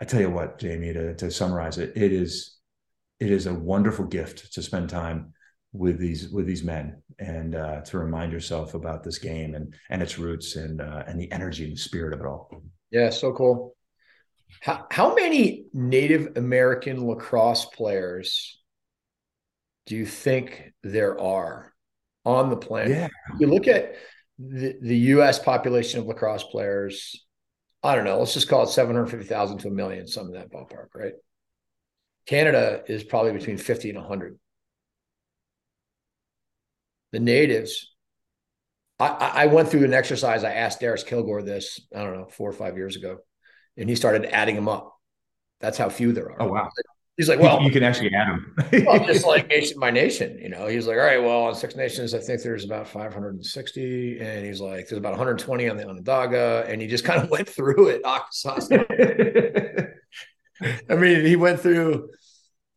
I 0.00 0.04
tell 0.04 0.20
you 0.20 0.30
what, 0.30 0.58
Jamie, 0.58 0.92
to, 0.92 1.14
to 1.14 1.30
summarize 1.30 1.78
it, 1.78 1.92
it 1.96 2.12
is 2.12 2.58
it 3.18 3.30
is 3.30 3.46
a 3.46 3.54
wonderful 3.54 4.04
gift 4.04 4.52
to 4.52 4.62
spend 4.62 4.90
time 4.90 5.32
with 5.72 5.98
these 5.98 6.28
with 6.28 6.46
these 6.46 6.62
men 6.62 7.02
and 7.18 7.54
uh, 7.54 7.80
to 7.82 7.98
remind 7.98 8.32
yourself 8.32 8.74
about 8.74 9.02
this 9.02 9.18
game 9.18 9.54
and 9.54 9.74
and 9.90 10.02
its 10.02 10.18
roots 10.18 10.56
and 10.56 10.80
uh, 10.80 11.04
and 11.06 11.18
the 11.18 11.30
energy 11.32 11.64
and 11.64 11.72
the 11.74 11.80
spirit 11.80 12.12
of 12.12 12.20
it 12.20 12.26
all. 12.26 12.62
Yeah, 12.90 13.10
so 13.10 13.32
cool. 13.32 13.74
How, 14.60 14.86
how 14.90 15.14
many 15.14 15.66
Native 15.72 16.36
American 16.36 17.06
lacrosse 17.06 17.64
players 17.64 18.60
do 19.86 19.96
you 19.96 20.06
think 20.06 20.72
there 20.82 21.20
are 21.20 21.72
on 22.24 22.50
the 22.50 22.56
planet? 22.56 22.90
Yeah. 22.90 23.08
You 23.38 23.48
look 23.48 23.66
at 23.66 23.96
the, 24.38 24.76
the 24.80 24.96
US 24.96 25.38
population 25.38 26.00
of 26.00 26.06
lacrosse 26.06 26.44
players, 26.44 27.24
I 27.82 27.94
don't 27.94 28.04
know, 28.04 28.18
let's 28.18 28.34
just 28.34 28.48
call 28.48 28.64
it 28.64 28.70
750,000 28.70 29.58
to 29.58 29.68
a 29.68 29.70
million, 29.70 30.06
some 30.06 30.26
in 30.26 30.32
that 30.32 30.50
ballpark, 30.50 30.88
right? 30.94 31.14
Canada 32.26 32.82
is 32.88 33.04
probably 33.04 33.32
between 33.32 33.56
50 33.56 33.90
and 33.90 33.98
100. 33.98 34.38
The 37.12 37.20
natives, 37.20 37.94
I, 38.98 39.06
I 39.08 39.46
went 39.46 39.68
through 39.68 39.84
an 39.84 39.94
exercise. 39.94 40.42
I 40.42 40.52
asked 40.52 40.80
Darius 40.80 41.04
Kilgore 41.04 41.42
this, 41.42 41.80
I 41.94 42.02
don't 42.02 42.16
know, 42.18 42.26
four 42.26 42.50
or 42.50 42.54
five 42.54 42.76
years 42.76 42.96
ago 42.96 43.18
and 43.76 43.88
he 43.88 43.96
started 43.96 44.24
adding 44.26 44.54
them 44.54 44.68
up. 44.68 44.94
That's 45.60 45.78
how 45.78 45.88
few 45.88 46.12
there 46.12 46.30
are. 46.30 46.42
Oh 46.42 46.52
wow. 46.52 46.70
He's 47.16 47.30
like, 47.30 47.40
well, 47.40 47.62
you 47.62 47.70
can 47.70 47.82
actually 47.82 48.12
add 48.12 48.28
them. 48.28 48.54
well, 48.84 48.98
just 49.06 49.24
like 49.24 49.48
nation 49.48 49.80
by 49.80 49.90
nation, 49.90 50.38
you 50.38 50.50
know. 50.50 50.66
He's 50.66 50.86
like, 50.86 50.98
all 50.98 51.04
right, 51.04 51.22
well, 51.22 51.44
on 51.44 51.54
Six 51.54 51.74
Nations, 51.74 52.12
I 52.12 52.18
think 52.18 52.42
there's 52.42 52.64
about 52.64 52.88
560, 52.88 54.20
and 54.20 54.44
he's 54.44 54.60
like, 54.60 54.88
there's 54.88 54.98
about 54.98 55.12
120 55.12 55.68
on 55.68 55.78
the 55.78 55.88
Onondaga, 55.88 56.66
and 56.68 56.82
he 56.82 56.86
just 56.86 57.04
kind 57.04 57.22
of 57.22 57.30
went 57.30 57.48
through 57.48 57.88
it. 57.88 58.02
I 60.90 60.94
mean, 60.94 61.24
he 61.24 61.36
went 61.36 61.60
through, 61.60 62.10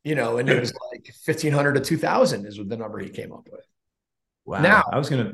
you 0.06 0.16
know, 0.16 0.38
and 0.38 0.50
it 0.50 0.60
was 0.60 0.74
like 0.94 1.14
1500 1.26 1.74
to 1.74 1.82
2000 1.82 2.46
is 2.46 2.60
the 2.66 2.78
number 2.78 3.00
he 3.00 3.10
came 3.10 3.34
up 3.34 3.50
with. 3.52 3.66
Wow. 4.50 4.62
Now 4.64 4.84
I 4.92 4.98
was 4.98 5.12
gonna 5.12 5.32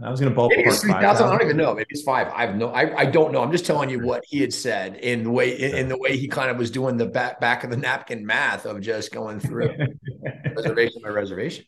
I 0.00 0.08
was 0.08 0.20
gonna 0.20 0.32
ballpark 0.32 0.50
maybe 0.50 0.68
it's 0.68 0.80
3, 0.80 0.92
I 0.92 1.18
don't 1.18 1.42
even 1.42 1.56
know. 1.56 1.74
Maybe 1.74 1.88
it's 1.90 2.04
five. 2.04 2.28
I 2.28 2.46
have 2.46 2.54
no 2.54 2.68
I, 2.68 2.96
I 2.96 3.04
don't 3.06 3.32
know. 3.32 3.42
I'm 3.42 3.50
just 3.50 3.66
telling 3.66 3.90
you 3.90 3.98
what 3.98 4.22
he 4.24 4.40
had 4.40 4.54
said 4.54 4.94
in 4.98 5.24
the 5.24 5.32
way 5.32 5.58
in, 5.58 5.74
in 5.74 5.88
the 5.88 5.98
way 5.98 6.16
he 6.16 6.28
kind 6.28 6.48
of 6.48 6.56
was 6.56 6.70
doing 6.70 6.96
the 6.96 7.06
back 7.06 7.40
back 7.40 7.64
of 7.64 7.70
the 7.70 7.76
napkin 7.76 8.24
math 8.24 8.64
of 8.64 8.80
just 8.80 9.10
going 9.10 9.40
through 9.40 9.74
reservation 10.56 11.02
by 11.02 11.08
reservation. 11.08 11.64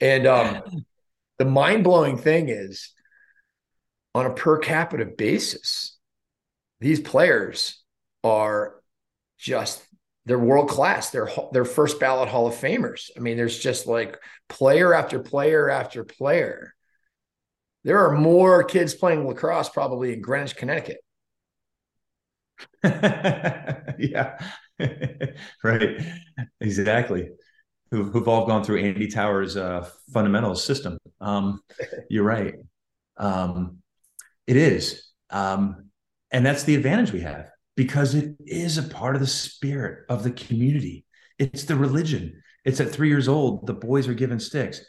And 0.00 0.26
um 0.26 0.62
the 1.38 1.44
mind-blowing 1.44 2.18
thing 2.18 2.48
is 2.48 2.90
on 4.16 4.26
a 4.26 4.34
per 4.34 4.58
capita 4.58 5.04
basis, 5.04 5.96
these 6.80 6.98
players 6.98 7.84
are 8.24 8.80
just 9.38 9.80
they're 10.26 10.38
world 10.38 10.68
class. 10.68 11.10
They're 11.10 11.30
they're 11.52 11.64
first 11.64 12.00
ballot 12.00 12.28
Hall 12.28 12.46
of 12.46 12.54
Famers. 12.54 13.10
I 13.16 13.20
mean, 13.20 13.36
there's 13.36 13.58
just 13.58 13.86
like 13.86 14.18
player 14.48 14.94
after 14.94 15.20
player 15.20 15.68
after 15.68 16.04
player. 16.04 16.74
There 17.84 18.06
are 18.06 18.16
more 18.16 18.64
kids 18.64 18.94
playing 18.94 19.26
lacrosse 19.26 19.68
probably 19.68 20.14
in 20.14 20.22
Greenwich, 20.22 20.56
Connecticut 20.56 20.98
yeah, 22.84 24.38
right. 25.64 26.00
Exactly. 26.60 27.30
Who, 27.90 28.04
who've 28.04 28.28
all 28.28 28.46
gone 28.46 28.64
through 28.64 28.80
Andy 28.80 29.06
Towers' 29.06 29.56
uh, 29.56 29.88
fundamental 30.12 30.54
system. 30.54 30.98
Um, 31.20 31.60
you're 32.10 32.24
right. 32.24 32.54
Um, 33.16 33.78
it 34.46 34.56
is. 34.56 35.10
Um, 35.30 35.90
and 36.30 36.44
that's 36.44 36.64
the 36.64 36.74
advantage 36.74 37.12
we 37.12 37.20
have 37.20 37.50
because 37.76 38.14
it 38.14 38.36
is 38.46 38.78
a 38.78 38.82
part 38.82 39.14
of 39.14 39.20
the 39.20 39.26
spirit 39.26 40.04
of 40.08 40.22
the 40.22 40.30
community. 40.30 41.04
It's 41.38 41.64
the 41.64 41.76
religion. 41.76 42.42
It's 42.64 42.80
at 42.80 42.90
three 42.90 43.08
years 43.08 43.28
old, 43.28 43.66
the 43.66 43.74
boys 43.74 44.08
are 44.08 44.14
given 44.14 44.40
sticks. 44.40 44.80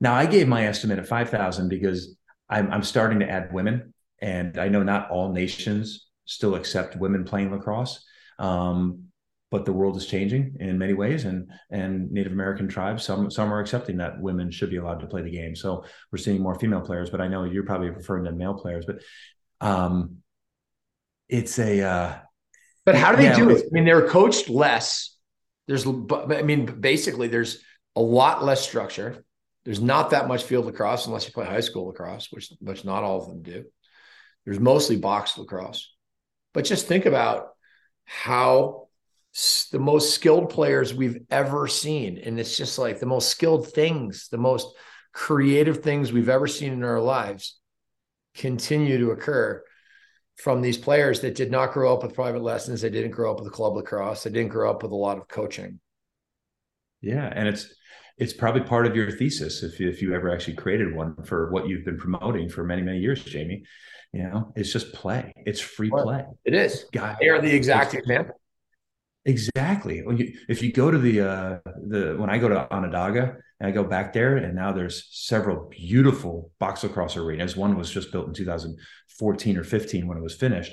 Now, 0.00 0.14
I 0.14 0.26
gave 0.26 0.46
my 0.46 0.66
estimate 0.66 0.98
at 0.98 1.08
5,000 1.08 1.68
because 1.68 2.16
I'm, 2.48 2.70
I'm 2.70 2.82
starting 2.82 3.20
to 3.20 3.30
add 3.30 3.52
women. 3.52 3.94
And 4.20 4.58
I 4.58 4.68
know 4.68 4.82
not 4.82 5.10
all 5.10 5.32
nations 5.32 6.06
still 6.26 6.54
accept 6.54 6.96
women 6.96 7.24
playing 7.24 7.50
lacrosse. 7.50 8.04
Um, 8.38 9.06
but 9.50 9.64
the 9.64 9.72
world 9.72 9.96
is 9.96 10.06
changing 10.06 10.56
in 10.60 10.76
many 10.76 10.92
ways 10.92 11.24
and 11.24 11.50
and 11.70 12.10
native 12.10 12.32
american 12.32 12.68
tribes 12.68 13.04
some 13.04 13.30
some 13.30 13.52
are 13.52 13.60
accepting 13.60 13.96
that 13.96 14.20
women 14.20 14.50
should 14.50 14.70
be 14.70 14.76
allowed 14.76 15.00
to 15.00 15.06
play 15.06 15.22
the 15.22 15.30
game 15.30 15.54
so 15.54 15.84
we're 16.10 16.18
seeing 16.18 16.42
more 16.42 16.58
female 16.58 16.80
players 16.80 17.10
but 17.10 17.20
i 17.20 17.28
know 17.28 17.44
you're 17.44 17.64
probably 17.64 17.90
referring 17.90 18.24
to 18.24 18.32
male 18.32 18.54
players 18.54 18.84
but 18.84 18.96
um 19.60 20.16
it's 21.28 21.58
a 21.58 21.80
uh 21.80 22.18
but 22.86 22.94
how 22.94 23.10
do 23.10 23.18
they 23.18 23.24
yeah, 23.24 23.36
do 23.36 23.50
it? 23.50 23.64
I 23.66 23.68
mean 23.72 23.84
they're 23.84 24.08
coached 24.08 24.48
less. 24.48 25.14
There's 25.66 25.86
i 25.86 26.42
mean 26.42 26.66
basically 26.80 27.28
there's 27.28 27.62
a 27.94 28.00
lot 28.00 28.42
less 28.42 28.66
structure. 28.66 29.24
There's 29.64 29.80
not 29.80 30.10
that 30.10 30.28
much 30.28 30.44
field 30.44 30.64
lacrosse 30.64 31.06
unless 31.06 31.26
you 31.26 31.32
play 31.32 31.44
high 31.44 31.60
school 31.60 31.88
lacrosse 31.88 32.28
which 32.30 32.52
which 32.60 32.84
not 32.84 33.02
all 33.02 33.20
of 33.20 33.28
them 33.28 33.42
do. 33.42 33.64
There's 34.44 34.60
mostly 34.60 34.96
box 34.96 35.36
lacrosse. 35.36 35.92
But 36.54 36.64
just 36.64 36.86
think 36.86 37.04
about 37.04 37.48
how 38.04 38.86
the 39.72 39.78
most 39.78 40.14
skilled 40.14 40.48
players 40.48 40.94
we've 40.94 41.18
ever 41.30 41.66
seen. 41.66 42.16
And 42.16 42.40
it's 42.40 42.56
just 42.56 42.78
like 42.78 43.00
the 43.00 43.06
most 43.06 43.28
skilled 43.28 43.70
things, 43.72 44.28
the 44.30 44.38
most 44.38 44.74
creative 45.12 45.82
things 45.82 46.12
we've 46.12 46.28
ever 46.28 46.46
seen 46.46 46.72
in 46.72 46.84
our 46.84 47.00
lives 47.00 47.58
continue 48.34 48.98
to 48.98 49.10
occur 49.10 49.62
from 50.36 50.60
these 50.60 50.78
players 50.78 51.20
that 51.20 51.34
did 51.34 51.50
not 51.50 51.72
grow 51.72 51.94
up 51.94 52.02
with 52.02 52.14
private 52.14 52.42
lessons. 52.42 52.80
They 52.80 52.90
didn't 52.90 53.10
grow 53.10 53.32
up 53.32 53.38
with 53.38 53.48
a 53.48 53.50
club 53.50 53.74
lacrosse. 53.74 54.22
They 54.22 54.30
didn't 54.30 54.50
grow 54.50 54.70
up 54.70 54.82
with 54.82 54.92
a 54.92 54.96
lot 54.96 55.18
of 55.18 55.28
coaching. 55.28 55.80
Yeah. 57.00 57.32
And 57.34 57.48
it's, 57.48 57.74
it's 58.18 58.32
probably 58.32 58.62
part 58.62 58.86
of 58.86 58.96
your 58.96 59.10
thesis 59.10 59.62
if 59.62 59.78
you, 59.78 59.88
if 59.88 60.00
you 60.00 60.14
ever 60.14 60.32
actually 60.32 60.54
created 60.54 60.94
one 60.94 61.22
for 61.24 61.50
what 61.50 61.68
you've 61.68 61.84
been 61.84 61.98
promoting 61.98 62.48
for 62.48 62.64
many 62.64 62.82
many 62.82 62.98
years 62.98 63.22
jamie 63.22 63.64
you 64.12 64.22
know 64.22 64.52
it's 64.56 64.72
just 64.72 64.92
play 64.92 65.32
it's 65.44 65.60
free 65.60 65.90
play 65.90 66.24
it 66.44 66.54
is 66.54 66.86
Guy, 66.92 67.16
they 67.20 67.28
are 67.28 67.40
the 67.40 67.54
exact 67.54 67.94
example 67.94 68.40
Exactly. 69.26 70.02
When 70.04 70.16
you, 70.18 70.38
if 70.48 70.62
you 70.62 70.72
go 70.72 70.88
to 70.90 70.98
the 70.98 71.20
uh, 71.20 71.58
the 71.88 72.14
when 72.16 72.30
I 72.30 72.38
go 72.38 72.48
to 72.48 72.72
Onondaga 72.72 73.36
and 73.58 73.68
I 73.68 73.72
go 73.72 73.82
back 73.82 74.12
there, 74.12 74.36
and 74.36 74.54
now 74.54 74.70
there's 74.72 75.08
several 75.10 75.68
beautiful 75.68 76.52
box 76.60 76.84
lacrosse 76.84 77.16
arenas. 77.16 77.56
One 77.56 77.76
was 77.76 77.90
just 77.90 78.12
built 78.12 78.28
in 78.28 78.34
2014 78.34 79.58
or 79.58 79.64
15 79.64 80.06
when 80.06 80.16
it 80.16 80.22
was 80.22 80.36
finished. 80.36 80.72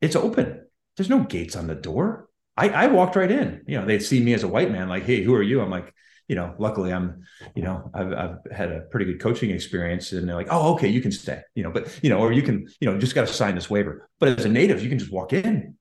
It's 0.00 0.16
open. 0.16 0.66
There's 0.96 1.08
no 1.08 1.20
gates 1.20 1.54
on 1.54 1.68
the 1.68 1.76
door. 1.76 2.28
I, 2.56 2.70
I 2.70 2.86
walked 2.88 3.14
right 3.14 3.30
in. 3.30 3.62
You 3.68 3.78
know, 3.80 3.86
they'd 3.86 4.02
see 4.02 4.20
me 4.20 4.34
as 4.34 4.42
a 4.42 4.48
white 4.48 4.72
man, 4.72 4.88
like, 4.88 5.04
"Hey, 5.04 5.22
who 5.22 5.34
are 5.34 5.42
you?" 5.42 5.60
I'm 5.60 5.70
like, 5.70 5.94
you 6.26 6.34
know, 6.34 6.56
luckily 6.58 6.92
I'm, 6.92 7.22
you 7.54 7.62
know, 7.62 7.88
I've, 7.94 8.12
I've 8.12 8.36
had 8.50 8.72
a 8.72 8.80
pretty 8.90 9.06
good 9.06 9.20
coaching 9.20 9.50
experience 9.50 10.10
and 10.10 10.28
they're 10.28 10.34
like, 10.34 10.48
oh, 10.50 10.74
okay, 10.74 10.88
you 10.88 11.00
can 11.00 11.12
stay, 11.12 11.40
you 11.54 11.62
know, 11.62 11.70
but, 11.70 12.00
you 12.02 12.10
know, 12.10 12.18
or 12.18 12.32
you 12.32 12.42
can, 12.42 12.66
you 12.80 12.90
know, 12.90 12.98
just 12.98 13.14
got 13.14 13.28
to 13.28 13.32
sign 13.32 13.54
this 13.54 13.70
waiver. 13.70 14.08
But 14.18 14.30
as 14.40 14.44
a 14.44 14.48
native, 14.48 14.82
you 14.82 14.88
can 14.88 14.98
just 14.98 15.12
walk 15.12 15.32
in, 15.32 15.76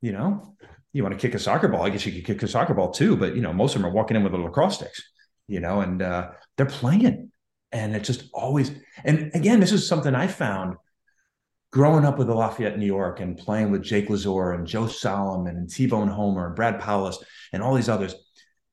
you 0.00 0.12
know, 0.12 0.54
you 0.98 1.04
want 1.04 1.18
to 1.18 1.26
kick 1.26 1.34
a 1.34 1.38
soccer 1.38 1.68
ball, 1.68 1.86
I 1.86 1.90
guess 1.90 2.04
you 2.04 2.12
could 2.12 2.24
kick 2.24 2.42
a 2.42 2.48
soccer 2.48 2.74
ball 2.74 2.90
too. 2.90 3.16
But 3.16 3.36
you 3.36 3.40
know, 3.40 3.52
most 3.52 3.74
of 3.74 3.80
them 3.80 3.90
are 3.90 3.94
walking 3.94 4.16
in 4.16 4.24
with 4.24 4.32
the 4.32 4.38
lacrosse 4.38 4.74
sticks, 4.74 5.02
you 5.46 5.60
know, 5.60 5.80
and 5.80 6.02
uh, 6.02 6.30
they're 6.56 6.66
playing, 6.66 7.30
and 7.72 7.96
it's 7.96 8.08
just 8.08 8.24
always. 8.34 8.72
And 9.04 9.30
again, 9.32 9.60
this 9.60 9.72
is 9.72 9.88
something 9.88 10.14
I 10.14 10.26
found 10.26 10.74
growing 11.70 12.04
up 12.04 12.18
with 12.18 12.26
the 12.26 12.34
Lafayette, 12.34 12.78
New 12.78 12.86
York, 12.86 13.20
and 13.20 13.38
playing 13.38 13.70
with 13.70 13.82
Jake 13.82 14.08
Lazor 14.08 14.54
and 14.54 14.66
Joe 14.66 14.88
Solomon 14.88 15.56
and 15.56 15.70
T 15.70 15.86
Bone 15.86 16.08
Homer 16.08 16.48
and 16.48 16.56
Brad 16.56 16.80
Powless 16.80 17.22
and 17.52 17.62
all 17.62 17.74
these 17.74 17.88
others. 17.88 18.14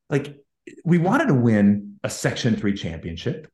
Like 0.10 0.36
we 0.84 0.98
wanted 0.98 1.28
to 1.28 1.36
win 1.36 2.00
a 2.04 2.10
Section 2.10 2.56
Three 2.56 2.74
championship, 2.74 3.48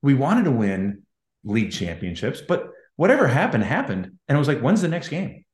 we 0.00 0.14
wanted 0.14 0.44
to 0.44 0.50
win 0.50 1.02
league 1.44 1.72
championships, 1.72 2.40
but 2.40 2.70
whatever 2.96 3.28
happened 3.28 3.64
happened, 3.64 4.06
and 4.28 4.36
it 4.36 4.38
was 4.38 4.48
like, 4.48 4.60
when's 4.60 4.80
the 4.80 4.88
next 4.88 5.08
game? 5.08 5.44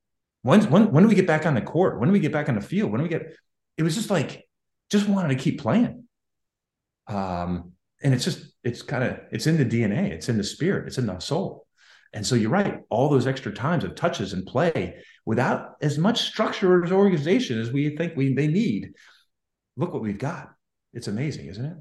When, 0.45 0.61
when, 0.71 0.93
when 0.93 1.03
do 1.03 1.09
we 1.09 1.15
get 1.15 1.27
back 1.27 1.47
on 1.47 1.55
the 1.55 1.63
court? 1.63 1.99
When 1.99 2.11
do 2.11 2.13
we 2.13 2.21
get 2.21 2.31
back 2.31 2.51
on 2.51 2.55
the 2.55 2.61
field? 2.61 2.93
When 2.93 2.99
do 2.99 3.03
we 3.03 3.09
get, 3.09 3.35
it 3.79 3.83
was 3.83 3.95
just 3.95 4.11
like, 4.11 4.47
just 4.91 5.09
wanted 5.09 5.29
to 5.29 5.43
keep 5.43 5.59
playing. 5.59 6.05
Um, 7.07 7.73
and 8.03 8.13
it's 8.13 8.25
just, 8.25 8.53
it's 8.63 8.83
kind 8.83 9.05
of, 9.05 9.21
it's 9.33 9.47
in 9.47 9.57
the 9.57 9.65
DNA, 9.65 10.11
it's 10.11 10.29
in 10.29 10.37
the 10.37 10.45
spirit, 10.45 10.87
it's 10.87 10.99
in 10.99 11.07
the 11.07 11.19
soul. 11.19 11.67
And 12.13 12.27
so 12.27 12.35
you're 12.35 12.51
right, 12.51 12.81
all 12.91 13.09
those 13.09 13.27
extra 13.27 13.53
times 13.53 13.85
of 13.85 13.95
touches 13.95 14.35
and 14.35 14.45
play 14.45 15.03
without 15.25 15.77
as 15.81 15.97
much 15.97 16.21
structure 16.21 16.85
as 16.85 16.93
organization 16.93 17.59
as 17.59 17.73
we 17.73 17.97
think 17.97 18.15
we 18.15 18.35
they 18.35 18.47
need. 18.47 18.93
Look 19.79 19.95
what 19.95 20.03
we've 20.03 20.19
got. 20.19 20.51
It's 20.93 21.09
amazing, 21.09 21.47
isn't 21.47 21.65
it? 21.65 21.77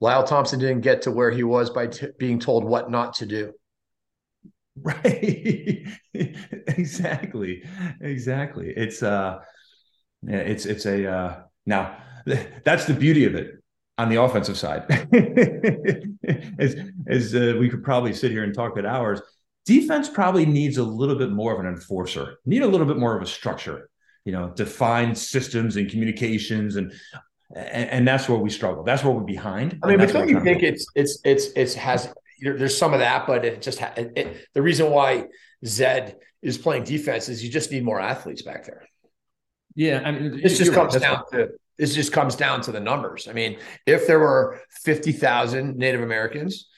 Lyle 0.00 0.24
Thompson 0.24 0.58
didn't 0.58 0.80
get 0.80 1.02
to 1.02 1.12
where 1.12 1.30
he 1.30 1.44
was 1.44 1.70
by 1.70 1.86
t- 1.86 2.08
being 2.18 2.40
told 2.40 2.64
what 2.64 2.90
not 2.90 3.14
to 3.14 3.26
do. 3.26 3.52
Right. 4.82 5.86
exactly. 6.12 7.62
Exactly. 8.00 8.74
It's 8.76 9.02
uh 9.02 9.38
yeah, 10.22 10.36
it's 10.36 10.66
it's 10.66 10.84
a 10.86 11.10
uh 11.10 11.40
now 11.64 11.96
that's 12.64 12.84
the 12.84 12.94
beauty 12.94 13.24
of 13.24 13.34
it 13.34 13.62
on 13.98 14.08
the 14.08 14.20
offensive 14.20 14.58
side. 14.58 14.84
as 16.58 16.76
as 17.06 17.34
uh, 17.34 17.56
we 17.58 17.68
could 17.68 17.82
probably 17.82 18.12
sit 18.12 18.30
here 18.30 18.44
and 18.44 18.54
talk 18.54 18.76
at 18.76 18.84
hours, 18.84 19.20
defense 19.64 20.08
probably 20.08 20.44
needs 20.44 20.76
a 20.76 20.84
little 20.84 21.16
bit 21.16 21.30
more 21.30 21.54
of 21.54 21.60
an 21.60 21.66
enforcer. 21.66 22.38
Need 22.44 22.62
a 22.62 22.66
little 22.66 22.86
bit 22.86 22.98
more 22.98 23.16
of 23.16 23.22
a 23.22 23.26
structure. 23.26 23.88
You 24.24 24.32
know, 24.32 24.50
defined 24.50 25.16
systems 25.16 25.76
and 25.76 25.88
communications 25.88 26.76
and 26.76 26.92
and, 27.54 27.90
and, 27.90 28.08
that's 28.08 28.28
where 28.28 28.38
we 28.38 28.50
struggle. 28.50 28.82
That's 28.82 29.04
where 29.04 29.12
we're 29.12 29.20
behind. 29.20 29.78
I 29.84 29.86
mean, 29.86 29.98
but 29.98 30.12
don't 30.12 30.28
you 30.28 30.40
think 30.42 30.64
it's 30.64 30.84
it's 30.96 31.20
it's 31.24 31.46
it's 31.54 31.74
has 31.74 32.12
there's 32.40 32.76
some 32.76 32.92
of 32.92 33.00
that, 33.00 33.26
but 33.26 33.44
it 33.44 33.62
just 33.62 33.78
ha- 33.78 33.94
it, 33.96 34.46
the 34.54 34.62
reason 34.62 34.90
why 34.90 35.24
Zed 35.64 36.16
is 36.42 36.58
playing 36.58 36.84
defense 36.84 37.28
is 37.28 37.42
you 37.42 37.50
just 37.50 37.70
need 37.70 37.84
more 37.84 38.00
athletes 38.00 38.42
back 38.42 38.66
there. 38.66 38.86
Yeah, 39.74 40.02
I 40.04 40.12
mean, 40.12 40.40
this 40.42 40.58
just 40.58 40.72
comes 40.72 40.94
right. 40.94 41.02
down 41.02 41.22
to 41.32 41.48
this 41.78 41.94
just 41.94 42.12
comes 42.12 42.36
down 42.36 42.62
to 42.62 42.72
the 42.72 42.80
numbers. 42.80 43.28
I 43.28 43.32
mean, 43.32 43.58
if 43.86 44.06
there 44.06 44.18
were 44.18 44.60
fifty 44.70 45.12
thousand 45.12 45.76
Native 45.76 46.02
Americans, 46.02 46.68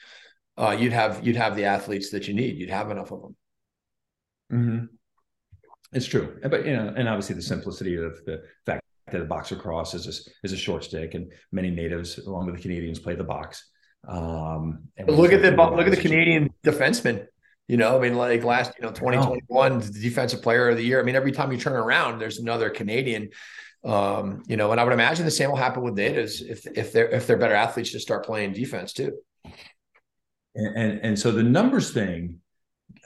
uh, 0.57 0.75
you'd 0.77 0.93
have 0.93 1.25
you'd 1.25 1.37
have 1.37 1.55
the 1.55 1.65
athletes 1.65 2.11
that 2.11 2.27
you 2.27 2.33
need. 2.33 2.57
You'd 2.57 2.69
have 2.69 2.91
enough 2.91 3.11
of 3.11 3.21
them. 3.21 3.35
Mm-hmm. 4.51 4.85
It's 5.93 6.05
true, 6.05 6.37
but 6.43 6.65
you 6.65 6.75
know, 6.75 6.93
and 6.95 7.07
obviously 7.07 7.35
the 7.35 7.41
simplicity 7.41 7.95
of 7.95 8.23
the 8.25 8.43
fact 8.65 8.83
that 9.11 9.19
the 9.19 9.25
box 9.25 9.51
lacrosse 9.51 9.93
is 9.93 10.05
a, 10.07 10.45
is 10.45 10.53
a 10.53 10.57
short 10.57 10.83
stick, 10.83 11.13
and 11.15 11.31
many 11.51 11.71
natives, 11.71 12.19
along 12.19 12.45
with 12.45 12.55
the 12.55 12.61
Canadians, 12.61 12.99
play 12.99 13.15
the 13.15 13.23
box. 13.23 13.69
Um, 14.07 14.89
look 15.07 15.33
at 15.33 15.41
the 15.41 15.51
look 15.51 15.85
at 15.85 15.91
the 15.91 16.01
Canadian 16.01 16.53
defenseman. 16.63 17.27
You 17.67 17.77
know, 17.77 17.95
I 17.95 18.01
mean, 18.01 18.15
like 18.15 18.43
last, 18.43 18.73
you 18.79 18.85
know, 18.85 18.91
2021, 18.91 19.79
the 19.79 19.99
defensive 19.99 20.41
player 20.41 20.69
of 20.69 20.77
the 20.77 20.83
year. 20.83 20.99
I 20.99 21.03
mean, 21.03 21.15
every 21.15 21.31
time 21.31 21.51
you 21.51 21.57
turn 21.59 21.73
around, 21.73 22.17
there's 22.17 22.39
another 22.39 22.69
Canadian. 22.69 23.29
Um, 23.83 24.43
you 24.47 24.57
know, 24.57 24.71
and 24.71 24.81
I 24.81 24.83
would 24.83 24.91
imagine 24.91 25.23
the 25.23 25.31
same 25.31 25.49
will 25.51 25.57
happen 25.57 25.83
with 25.83 25.93
natives 25.93 26.41
if 26.41 26.65
if 26.65 26.91
they're 26.91 27.09
if 27.09 27.27
they're 27.27 27.37
better 27.37 27.53
athletes 27.53 27.91
to 27.91 27.99
start 27.99 28.25
playing 28.25 28.53
defense 28.53 28.93
too. 28.93 29.19
And 30.55 30.75
and, 30.75 30.99
and 31.03 31.19
so 31.19 31.31
the 31.31 31.43
numbers 31.43 31.91
thing, 31.91 32.39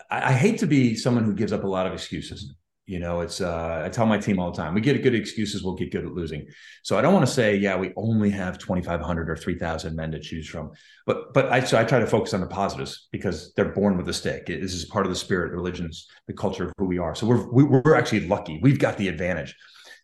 I, 0.09 0.29
I 0.29 0.31
hate 0.31 0.59
to 0.59 0.67
be 0.67 0.95
someone 0.95 1.25
who 1.25 1.33
gives 1.33 1.51
up 1.51 1.63
a 1.63 1.67
lot 1.67 1.85
of 1.85 1.93
excuses. 1.93 2.53
You 2.85 2.99
know, 2.99 3.21
it's 3.21 3.39
uh, 3.39 3.83
I 3.85 3.87
tell 3.87 4.05
my 4.05 4.17
team 4.17 4.39
all 4.39 4.51
the 4.51 4.57
time, 4.57 4.73
we 4.73 4.81
get 4.81 5.01
good 5.01 5.15
excuses, 5.15 5.63
we'll 5.63 5.75
get 5.75 5.89
good 5.89 6.05
at 6.05 6.11
losing. 6.11 6.45
So 6.83 6.97
I 6.97 7.01
don't 7.01 7.13
want 7.13 7.25
to 7.25 7.31
say, 7.31 7.55
yeah, 7.55 7.77
we 7.77 7.93
only 7.95 8.29
have 8.31 8.57
2,500 8.57 9.29
or 9.29 9.37
3,000 9.37 9.95
men 9.95 10.11
to 10.11 10.19
choose 10.19 10.49
from. 10.49 10.71
But 11.05 11.33
but 11.33 11.49
I 11.49 11.61
so 11.61 11.79
I 11.79 11.85
try 11.85 11.99
to 11.99 12.07
focus 12.07 12.33
on 12.33 12.41
the 12.41 12.47
positives 12.47 13.07
because 13.11 13.53
they're 13.53 13.71
born 13.71 13.95
with 13.95 14.09
a 14.09 14.13
stick. 14.13 14.47
This 14.47 14.73
is 14.73 14.83
part 14.85 15.05
of 15.05 15.11
the 15.11 15.15
spirit, 15.15 15.51
the 15.51 15.55
religions, 15.55 16.07
the 16.27 16.33
culture 16.33 16.65
of 16.65 16.73
who 16.77 16.85
we 16.85 16.97
are. 16.97 17.15
So 17.15 17.25
we're 17.25 17.49
we're 17.51 17.95
actually 17.95 18.27
lucky. 18.27 18.59
We've 18.61 18.79
got 18.79 18.97
the 18.97 19.07
advantage. 19.07 19.55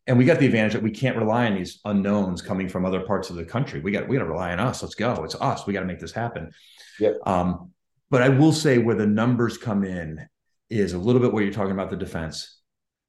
And 0.08 0.18
we 0.18 0.26
got 0.26 0.40
the 0.40 0.46
advantage 0.48 0.74
that 0.74 0.82
we 0.82 0.90
can't 0.90 1.18
rely 1.18 1.46
on 1.46 1.56
these 1.56 1.82
unknowns 1.86 2.42
coming 2.42 2.68
from 2.68 2.84
other 2.84 3.02
parts 3.02 3.30
of 3.30 3.36
the 3.36 3.46
country. 3.46 3.82
We 3.82 3.92
got 3.92 4.08
we 4.08 4.16
got 4.16 4.24
to 4.24 4.30
rely 4.30 4.54
on 4.54 4.60
us. 4.60 4.82
Let's 4.82 4.96
go. 4.96 5.24
It's 5.24 5.36
us. 5.36 5.68
We 5.68 5.74
got 5.74 5.82
to 5.82 5.86
make 5.86 6.00
this 6.00 6.14
happen. 6.14 6.52
Yep. 7.00 7.18
Um, 7.26 7.72
but 8.10 8.22
I 8.22 8.30
will 8.30 8.54
say 8.54 8.78
where 8.78 8.96
the 8.96 9.06
numbers 9.06 9.58
come 9.58 9.84
in 9.84 10.28
is 10.70 10.94
a 10.94 10.98
little 10.98 11.22
bit 11.22 11.34
where 11.34 11.44
you're 11.44 11.54
talking 11.54 11.74
about 11.74 11.90
the 11.90 11.98
defense 11.98 12.59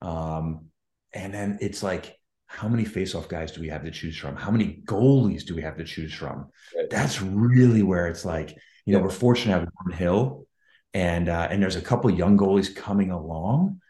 um, 0.03 0.67
and 1.13 1.35
then 1.35 1.59
it's 1.61 1.83
like, 1.83 2.17
how 2.47 2.69
many 2.69 2.85
face-off 2.85 3.29
guys 3.29 3.53
do 3.53 3.61
we 3.61 3.69
have 3.69 3.85
to 3.85 3.91
choose 3.91 4.17
from? 4.17 4.35
How 4.37 4.51
many 4.51 4.83
goalies 4.85 5.45
do 5.45 5.55
we 5.55 5.63
have 5.63 5.77
to 5.77 5.85
choose 5.85 6.13
from? 6.13 6.49
Right. 6.77 6.91
That's 6.91 7.23
really 7.23 7.83
where 7.83 8.09
it's 8.09 8.25
like, 8.25 8.57
you 8.87 8.93
know, 8.93 9.01
we're 9.01 9.11
fortunate 9.11 9.61
to 9.61 9.71
have 9.91 9.99
Hill, 9.99 10.47
and 10.93 11.29
uh, 11.29 11.47
and 11.51 11.63
there's 11.63 11.77
a 11.77 11.81
couple 11.81 12.11
young 12.11 12.37
goalies 12.37 12.75
coming 12.75 13.11
along, 13.11 13.81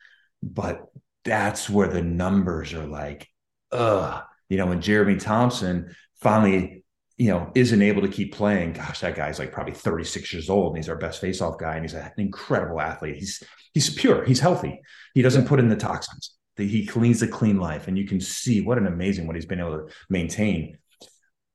but 0.43 0.83
that's 1.25 1.71
where 1.71 1.89
the 1.89 2.03
numbers 2.03 2.75
are 2.75 2.87
like, 2.87 3.29
ugh. 3.73 4.23
You 4.49 4.57
know, 4.57 4.67
when 4.67 4.81
Jeremy 4.81 5.17
Thompson 5.17 5.95
finally, 6.21 6.80
you 7.21 7.29
know, 7.29 7.53
isn't 7.55 7.83
able 7.83 8.01
to 8.01 8.09
keep 8.09 8.35
playing, 8.35 8.73
gosh, 8.73 9.01
that 9.01 9.15
guy's 9.15 9.39
like 9.39 9.53
probably 9.53 9.75
36 9.75 10.33
years 10.33 10.49
old 10.49 10.69
and 10.69 10.79
he's 10.79 10.89
our 10.89 10.97
best 10.97 11.21
faceoff 11.21 11.59
guy 11.59 11.75
and 11.75 11.85
he's 11.85 11.93
an 11.93 12.11
incredible 12.17 12.81
athlete. 12.81 13.17
He's 13.17 13.43
he's 13.75 13.93
pure, 13.93 14.25
he's 14.25 14.41
healthy. 14.41 14.81
He 15.13 15.21
doesn't 15.21 15.47
put 15.47 15.59
in 15.59 15.69
the 15.69 15.77
toxins. 15.77 16.35
He 16.57 16.87
cleans 16.87 17.21
a 17.21 17.29
clean 17.29 17.59
life, 17.59 17.89
and 17.89 17.99
you 17.99 18.07
can 18.07 18.23
see 18.23 18.63
what 18.63 18.79
an 18.79 18.87
amazing 18.87 19.27
what 19.27 19.37
he's 19.37 19.45
been 19.45 19.61
able 19.61 19.87
to 19.87 19.95
maintain. 20.09 20.79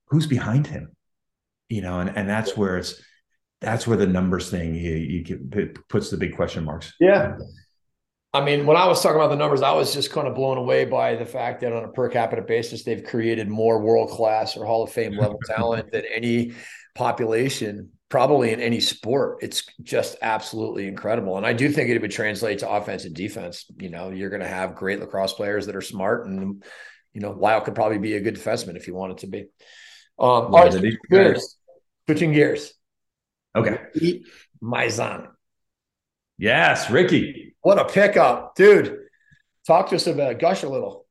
Who's 0.09 0.27
behind 0.27 0.67
him? 0.67 0.95
You 1.67 1.81
know, 1.81 1.99
and 1.99 2.15
and 2.15 2.29
that's 2.29 2.55
where 2.55 2.77
it's 2.77 3.01
that's 3.59 3.87
where 3.87 3.97
the 3.97 4.05
numbers 4.05 4.51
thing 4.51 4.75
you, 4.75 4.93
you 4.93 5.73
puts 5.89 6.11
the 6.11 6.17
big 6.17 6.35
question 6.35 6.63
marks. 6.63 6.93
Yeah, 6.99 7.37
I 8.35 8.43
mean, 8.43 8.65
when 8.65 8.75
I 8.75 8.85
was 8.85 9.01
talking 9.01 9.15
about 9.15 9.29
the 9.29 9.37
numbers, 9.37 9.61
I 9.61 9.71
was 9.71 9.93
just 9.93 10.11
kind 10.11 10.27
of 10.27 10.35
blown 10.35 10.57
away 10.57 10.83
by 10.83 11.15
the 11.15 11.25
fact 11.25 11.61
that 11.61 11.71
on 11.71 11.85
a 11.85 11.87
per 11.87 12.09
capita 12.09 12.41
basis, 12.41 12.83
they've 12.83 13.03
created 13.03 13.47
more 13.47 13.79
world 13.79 14.09
class 14.09 14.57
or 14.57 14.65
Hall 14.65 14.83
of 14.83 14.91
Fame 14.91 15.17
level 15.17 15.39
talent 15.47 15.91
than 15.91 16.03
any 16.13 16.53
population, 16.95 17.91
probably 18.09 18.51
in 18.51 18.59
any 18.59 18.81
sport. 18.81 19.37
It's 19.41 19.63
just 19.81 20.17
absolutely 20.21 20.87
incredible. 20.87 21.37
And 21.37 21.45
I 21.45 21.53
do 21.53 21.69
think 21.69 21.89
it 21.89 22.01
would 22.01 22.11
translate 22.11 22.59
to 22.59 22.69
offense 22.69 23.05
and 23.05 23.15
defense. 23.15 23.65
You 23.79 23.89
know, 23.89 24.09
you're 24.09 24.29
going 24.29 24.41
to 24.41 24.47
have 24.47 24.75
great 24.75 24.99
lacrosse 24.99 25.33
players 25.33 25.65
that 25.67 25.75
are 25.75 25.81
smart, 25.81 26.27
and, 26.27 26.61
you 27.13 27.21
know, 27.21 27.31
Lyle 27.31 27.61
could 27.61 27.75
probably 27.75 27.99
be 27.99 28.15
a 28.15 28.21
good 28.21 28.35
defenseman 28.35 28.75
if 28.75 28.87
you 28.87 28.95
wanted 28.95 29.19
to 29.19 29.27
be. 29.27 29.39
Um, 30.19 30.27
all 30.27 30.49
right, 30.51 30.73
switching 30.73 30.97
gears. 31.09 31.57
Switching 32.05 32.33
gears. 32.33 32.73
Okay. 33.55 33.79
Miezan. 34.61 35.29
Yes, 36.37 36.89
Ricky. 36.89 37.55
What 37.61 37.79
a 37.79 37.85
pickup, 37.85 38.55
dude. 38.55 38.97
Talk 39.65 39.89
to 39.89 39.95
us 39.95 40.07
about 40.07 40.39
Gush 40.39 40.63
a 40.63 40.69
little. 40.69 41.05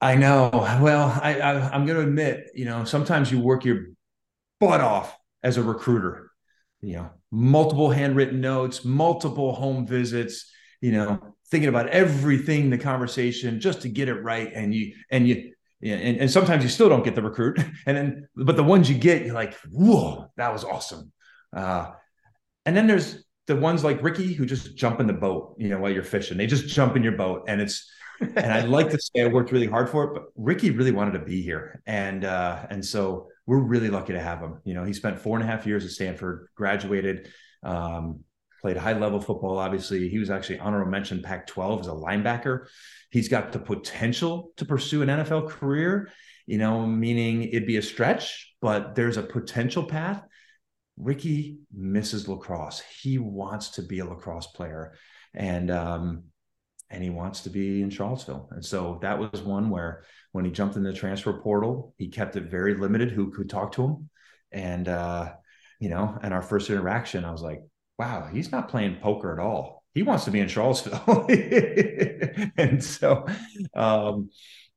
I 0.00 0.14
know. 0.14 0.50
Well, 0.80 1.18
I, 1.22 1.40
I 1.40 1.74
am 1.74 1.84
going 1.84 1.98
to 1.98 2.06
admit, 2.06 2.50
you 2.54 2.64
know, 2.64 2.84
sometimes 2.84 3.30
you 3.30 3.40
work 3.40 3.64
your 3.64 3.86
butt 4.58 4.80
off 4.80 5.14
as 5.42 5.56
a 5.56 5.62
recruiter. 5.62 6.30
You 6.80 6.96
know, 6.96 7.10
multiple 7.30 7.90
handwritten 7.90 8.40
notes, 8.40 8.84
multiple 8.84 9.52
home 9.52 9.86
visits. 9.86 10.50
You 10.80 10.92
know, 10.92 11.34
thinking 11.50 11.68
about 11.68 11.88
everything, 11.88 12.70
the 12.70 12.78
conversation, 12.78 13.60
just 13.60 13.82
to 13.82 13.90
get 13.90 14.08
it 14.08 14.22
right. 14.22 14.50
And 14.54 14.74
you 14.74 14.94
and 15.10 15.28
you 15.28 15.52
yeah, 15.80 15.96
and, 15.96 16.18
and 16.18 16.30
sometimes 16.30 16.62
you 16.62 16.68
still 16.68 16.88
don't 16.88 17.04
get 17.04 17.14
the 17.14 17.22
recruit. 17.22 17.58
And 17.86 17.96
then, 17.96 18.28
but 18.36 18.56
the 18.56 18.64
ones 18.64 18.88
you 18.88 18.96
get, 18.96 19.24
you're 19.24 19.34
like, 19.34 19.54
whoa, 19.70 20.30
that 20.36 20.52
was 20.52 20.64
awesome. 20.64 21.12
Uh, 21.54 21.90
and 22.66 22.76
then 22.76 22.86
there's 22.86 23.24
the 23.50 23.56
ones 23.56 23.82
like 23.82 24.00
Ricky 24.00 24.32
who 24.32 24.46
just 24.46 24.76
jump 24.76 25.00
in 25.00 25.08
the 25.08 25.12
boat, 25.12 25.56
you 25.58 25.68
know, 25.68 25.80
while 25.80 25.90
you're 25.90 26.04
fishing. 26.04 26.38
They 26.38 26.46
just 26.46 26.68
jump 26.68 26.94
in 26.94 27.02
your 27.02 27.16
boat, 27.16 27.44
and 27.48 27.60
it's. 27.60 27.90
and 28.20 28.52
I'd 28.52 28.68
like 28.68 28.90
to 28.90 28.98
say 29.00 29.22
I 29.22 29.26
worked 29.26 29.50
really 29.50 29.66
hard 29.66 29.88
for 29.88 30.04
it, 30.04 30.14
but 30.14 30.24
Ricky 30.36 30.70
really 30.70 30.92
wanted 30.92 31.12
to 31.12 31.24
be 31.24 31.42
here, 31.42 31.82
and 31.86 32.24
uh, 32.24 32.64
and 32.70 32.84
so 32.84 33.26
we're 33.46 33.58
really 33.58 33.88
lucky 33.88 34.12
to 34.12 34.20
have 34.20 34.38
him. 34.38 34.60
You 34.64 34.74
know, 34.74 34.84
he 34.84 34.92
spent 34.92 35.18
four 35.18 35.36
and 35.36 35.42
a 35.42 35.50
half 35.50 35.66
years 35.66 35.84
at 35.84 35.90
Stanford, 35.90 36.46
graduated, 36.54 37.28
um, 37.64 38.20
played 38.60 38.76
high 38.76 38.92
level 38.92 39.20
football. 39.20 39.58
Obviously, 39.58 40.08
he 40.08 40.18
was 40.18 40.30
actually 40.30 40.60
honorable 40.60 40.90
mention 40.90 41.22
Pac-12 41.22 41.80
as 41.80 41.86
a 41.88 41.90
linebacker. 41.90 42.66
He's 43.10 43.28
got 43.28 43.50
the 43.50 43.58
potential 43.58 44.52
to 44.58 44.64
pursue 44.64 45.02
an 45.02 45.08
NFL 45.08 45.48
career. 45.48 46.12
You 46.46 46.58
know, 46.58 46.86
meaning 46.86 47.44
it'd 47.44 47.66
be 47.66 47.78
a 47.78 47.82
stretch, 47.82 48.54
but 48.60 48.94
there's 48.94 49.16
a 49.16 49.22
potential 49.22 49.84
path. 49.84 50.22
Ricky 51.00 51.58
misses 51.72 52.28
lacrosse. 52.28 52.82
He 53.00 53.18
wants 53.18 53.70
to 53.70 53.82
be 53.82 54.00
a 54.00 54.04
lacrosse 54.04 54.48
player, 54.48 54.94
and 55.34 55.70
um, 55.70 56.24
and 56.90 57.02
he 57.02 57.10
wants 57.10 57.42
to 57.42 57.50
be 57.50 57.82
in 57.82 57.90
Charlottesville. 57.90 58.48
And 58.50 58.64
so 58.64 58.98
that 59.02 59.18
was 59.18 59.42
one 59.42 59.70
where 59.70 60.04
when 60.32 60.44
he 60.44 60.50
jumped 60.50 60.76
in 60.76 60.82
the 60.82 60.92
transfer 60.92 61.32
portal, 61.32 61.94
he 61.98 62.08
kept 62.08 62.36
it 62.36 62.50
very 62.50 62.74
limited 62.74 63.10
who 63.10 63.30
could 63.30 63.48
talk 63.48 63.72
to 63.72 63.84
him. 63.84 64.10
And 64.52 64.88
uh, 64.88 65.32
you 65.78 65.88
know, 65.88 66.18
and 66.22 66.34
our 66.34 66.42
first 66.42 66.68
interaction, 66.70 67.24
I 67.24 67.32
was 67.32 67.42
like, 67.42 67.62
wow, 67.98 68.28
he's 68.32 68.52
not 68.52 68.68
playing 68.68 68.98
poker 69.00 69.32
at 69.32 69.38
all. 69.38 69.84
He 69.94 70.02
wants 70.02 70.24
to 70.24 70.30
be 70.30 70.40
in 70.40 70.48
Charlottesville. 70.48 71.26
and 72.56 72.82
so 72.82 73.26
um, 73.74 74.30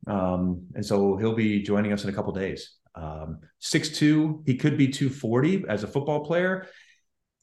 um, 0.08 0.68
and 0.76 0.86
so 0.86 1.18
he'll 1.18 1.36
be 1.36 1.62
joining 1.62 1.94
us 1.94 2.04
in 2.04 2.10
a 2.10 2.14
couple 2.14 2.34
days. 2.34 2.76
Um, 2.96 3.40
six 3.60 3.90
two, 3.90 4.44
he 4.46 4.56
could 4.56 4.78
be 4.78 4.88
240 4.88 5.66
as 5.68 5.84
a 5.84 5.88
football 5.88 6.26
player. 6.26 6.68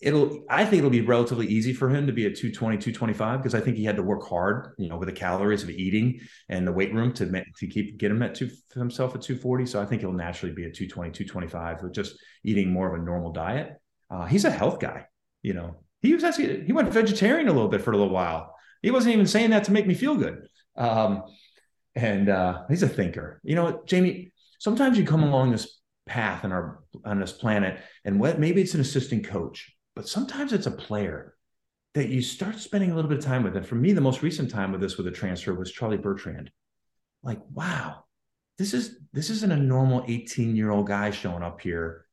It'll, 0.01 0.45
I 0.49 0.65
think 0.65 0.79
it'll 0.79 0.91
be 0.91 1.03
relatively 1.03 1.47
easy 1.47 1.75
for 1.75 1.91
him 1.91 2.07
to 2.07 2.13
be 2.13 2.25
at 2.25 2.35
220, 2.35 2.79
225 2.79 3.39
because 3.39 3.55
I 3.55 3.61
think 3.61 3.77
he 3.77 3.85
had 3.85 3.97
to 3.97 4.03
work 4.03 4.27
hard, 4.27 4.75
you 4.79 4.89
know, 4.89 4.97
with 4.97 5.09
the 5.09 5.15
calories 5.15 5.63
of 5.63 5.69
eating 5.69 6.21
and 6.49 6.67
the 6.67 6.73
weight 6.73 6.95
room 6.95 7.13
to 7.15 7.27
to 7.27 7.67
keep 7.67 7.99
get 7.99 8.11
him 8.11 8.23
at 8.23 8.35
two 8.35 8.51
himself 8.73 9.15
at 9.15 9.21
240. 9.21 9.67
So 9.67 9.81
I 9.81 9.85
think 9.85 10.01
he'll 10.01 10.13
naturally 10.13 10.55
be 10.55 10.65
at 10.65 10.75
220, 10.75 11.11
225 11.11 11.83
with 11.83 11.93
just 11.93 12.17
eating 12.45 12.71
more 12.73 12.95
of 12.95 13.01
a 13.01 13.05
normal 13.05 13.33
diet. 13.33 13.77
Uh, 14.09 14.25
he's 14.25 14.47
a 14.47 14.51
health 14.51 14.81
guy, 14.81 15.07
you 15.43 15.53
know. 15.53 15.77
He 16.01 16.15
was 16.15 16.25
actually 16.25 16.65
he 16.65 16.73
went 16.73 16.89
vegetarian 16.89 17.49
a 17.49 17.53
little 17.53 17.69
bit 17.69 17.83
for 17.83 17.93
a 17.93 17.97
little 17.97 18.13
while. 18.13 18.55
He 18.83 18.91
wasn't 18.91 19.15
even 19.15 19.27
saying 19.27 19.51
that 19.51 19.65
to 19.65 19.73
make 19.73 19.87
me 19.87 19.95
feel 19.95 20.17
good. 20.17 20.47
Um, 20.77 21.25
and 21.95 22.29
uh, 22.29 22.63
he's 22.69 22.83
a 22.83 22.89
thinker. 22.89 23.41
You 23.45 23.55
know, 23.55 23.83
Jamie, 23.87 24.33
sometimes 24.61 24.99
you 24.99 25.05
come 25.05 25.25
along 25.25 25.51
this 25.51 25.81
path 26.07 26.45
in 26.45 26.53
our 26.53 26.85
on 27.05 27.19
this 27.19 27.33
planet, 27.33 27.81
and 28.05 28.21
what 28.21 28.39
maybe 28.39 28.61
it's 28.61 28.75
an 28.75 28.81
assistant 28.81 29.27
coach, 29.27 29.75
but 29.97 30.09
sometimes 30.09 30.53
it's 30.53 30.67
a 30.67 30.71
player 30.71 31.35
that 31.95 32.09
you 32.09 32.23
start 32.23 32.57
spending 32.57 32.93
a 32.93 32.95
little 32.95 33.09
bit 33.09 33.19
of 33.19 33.25
time 33.25 33.43
with. 33.43 33.57
And 33.57 33.67
for 33.67 33.75
me, 33.75 33.93
the 33.93 34.01
most 34.01 34.23
recent 34.23 34.51
time 34.51 34.71
with 34.71 34.81
this 34.81 34.97
with 34.97 35.09
a 35.09 35.11
transfer 35.11 35.55
was 35.55 35.73
Charlie 35.73 35.97
Bertrand. 35.97 36.51
Like, 37.25 37.41
wow, 37.53 38.05
this 38.59 38.75
is 38.75 38.99
this 39.13 39.31
isn't 39.31 39.51
a 39.51 39.57
normal 39.57 40.05
18 40.07 40.55
year 40.55 40.71
old 40.71 40.87
guy 40.87 41.11
showing 41.11 41.43
up 41.43 41.61
here. 41.61 42.07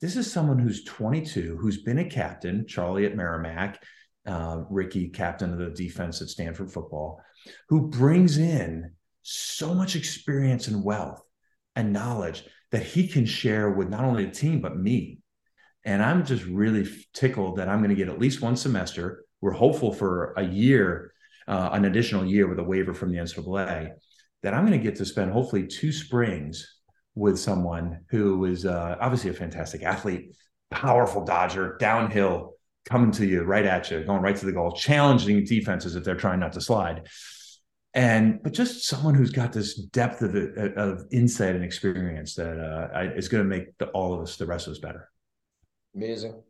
This 0.00 0.16
is 0.16 0.32
someone 0.32 0.58
who's 0.58 0.84
22, 0.84 1.58
who's 1.60 1.82
been 1.82 1.98
a 1.98 2.08
captain, 2.08 2.66
Charlie 2.66 3.04
at 3.04 3.14
Merrimack, 3.14 3.82
uh, 4.26 4.62
Ricky, 4.70 5.10
captain 5.10 5.52
of 5.52 5.58
the 5.58 5.70
defense 5.70 6.22
at 6.22 6.28
Stanford 6.28 6.72
football, 6.72 7.20
who 7.68 7.88
brings 7.88 8.38
in 8.38 8.92
so 9.22 9.74
much 9.74 9.96
experience 9.96 10.68
and 10.68 10.82
wealth 10.82 11.22
and 11.80 11.92
knowledge 11.92 12.44
that 12.70 12.84
he 12.84 13.08
can 13.08 13.26
share 13.26 13.70
with 13.70 13.88
not 13.88 14.04
only 14.04 14.26
the 14.26 14.30
team 14.30 14.60
but 14.60 14.76
me. 14.76 15.18
And 15.84 16.02
I'm 16.02 16.24
just 16.24 16.44
really 16.44 16.86
tickled 17.14 17.56
that 17.56 17.68
I'm 17.68 17.78
going 17.78 17.90
to 17.90 17.96
get 17.96 18.08
at 18.08 18.18
least 18.18 18.42
one 18.42 18.54
semester. 18.54 19.24
We're 19.40 19.52
hopeful 19.52 19.92
for 19.92 20.34
a 20.36 20.44
year, 20.44 21.12
uh, 21.48 21.70
an 21.72 21.86
additional 21.86 22.24
year 22.24 22.46
with 22.46 22.58
a 22.58 22.64
waiver 22.64 22.92
from 22.92 23.10
the 23.10 23.18
NCAA. 23.18 23.92
That 24.42 24.54
I'm 24.54 24.66
going 24.66 24.78
to 24.78 24.84
get 24.84 24.96
to 24.96 25.04
spend 25.04 25.32
hopefully 25.32 25.66
two 25.66 25.92
springs 25.92 26.66
with 27.14 27.38
someone 27.38 28.04
who 28.10 28.44
is 28.44 28.64
uh, 28.64 28.96
obviously 29.00 29.30
a 29.30 29.34
fantastic 29.34 29.82
athlete, 29.82 30.34
powerful 30.70 31.24
dodger, 31.24 31.76
downhill, 31.78 32.54
coming 32.88 33.10
to 33.12 33.26
you 33.26 33.42
right 33.42 33.66
at 33.66 33.90
you, 33.90 34.02
going 34.04 34.22
right 34.22 34.36
to 34.36 34.46
the 34.46 34.52
goal, 34.52 34.72
challenging 34.72 35.44
defenses 35.44 35.96
if 35.96 36.04
they're 36.04 36.14
trying 36.14 36.40
not 36.40 36.52
to 36.54 36.60
slide 36.60 37.06
and 37.94 38.42
but 38.42 38.52
just 38.52 38.86
someone 38.86 39.14
who's 39.14 39.30
got 39.30 39.52
this 39.52 39.74
depth 39.74 40.22
of 40.22 40.34
of 40.76 41.04
insight 41.10 41.56
and 41.56 41.64
experience 41.64 42.34
that 42.34 42.58
uh, 42.58 43.10
is 43.16 43.28
going 43.28 43.42
to 43.42 43.48
make 43.48 43.76
the, 43.78 43.86
all 43.88 44.14
of 44.14 44.20
us, 44.20 44.36
the 44.36 44.46
rest 44.46 44.66
of 44.66 44.72
us, 44.72 44.78
better. 44.78 45.10
Amazing. 45.94 46.40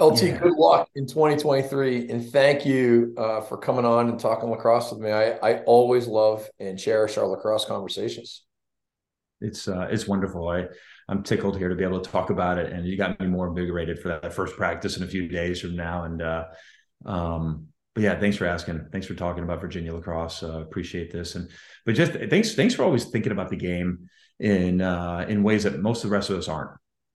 LT, 0.00 0.22
yeah. 0.22 0.38
good 0.38 0.56
luck 0.56 0.88
in 0.94 1.06
2023, 1.06 2.08
and 2.08 2.30
thank 2.30 2.64
you 2.64 3.14
uh, 3.18 3.42
for 3.42 3.58
coming 3.58 3.84
on 3.84 4.08
and 4.08 4.18
talking 4.18 4.48
lacrosse 4.48 4.90
with 4.90 5.00
me. 5.00 5.12
I 5.12 5.32
I 5.32 5.58
always 5.64 6.06
love 6.06 6.48
and 6.58 6.78
cherish 6.78 7.18
our 7.18 7.26
lacrosse 7.26 7.66
conversations. 7.66 8.44
It's 9.42 9.68
uh, 9.68 9.88
it's 9.90 10.08
wonderful. 10.08 10.48
I 10.48 10.68
I'm 11.06 11.22
tickled 11.22 11.58
here 11.58 11.68
to 11.68 11.74
be 11.74 11.84
able 11.84 12.00
to 12.00 12.10
talk 12.10 12.30
about 12.30 12.56
it, 12.56 12.72
and 12.72 12.86
you 12.86 12.96
got 12.96 13.20
me 13.20 13.26
more 13.26 13.48
invigorated 13.48 13.98
for 13.98 14.08
that 14.08 14.32
first 14.32 14.56
practice 14.56 14.96
in 14.96 15.02
a 15.02 15.06
few 15.06 15.28
days 15.28 15.60
from 15.60 15.76
now, 15.76 16.04
and 16.04 16.22
uh, 16.22 16.44
um, 17.04 17.66
but 18.00 18.04
yeah, 18.04 18.18
thanks 18.18 18.38
for 18.38 18.46
asking. 18.46 18.86
Thanks 18.90 19.06
for 19.06 19.14
talking 19.14 19.44
about 19.44 19.60
Virginia 19.60 19.92
lacrosse. 19.92 20.42
Uh, 20.42 20.62
appreciate 20.62 21.12
this. 21.12 21.34
And 21.34 21.50
but 21.84 21.94
just 21.94 22.12
thanks, 22.12 22.54
thanks 22.54 22.74
for 22.74 22.82
always 22.82 23.04
thinking 23.04 23.30
about 23.30 23.50
the 23.50 23.56
game 23.56 24.08
in 24.38 24.80
uh, 24.80 25.26
in 25.28 25.42
ways 25.42 25.64
that 25.64 25.78
most 25.80 26.02
of 26.02 26.08
the 26.08 26.16
rest 26.16 26.30
of 26.30 26.38
us 26.38 26.48
aren't. 26.48 26.70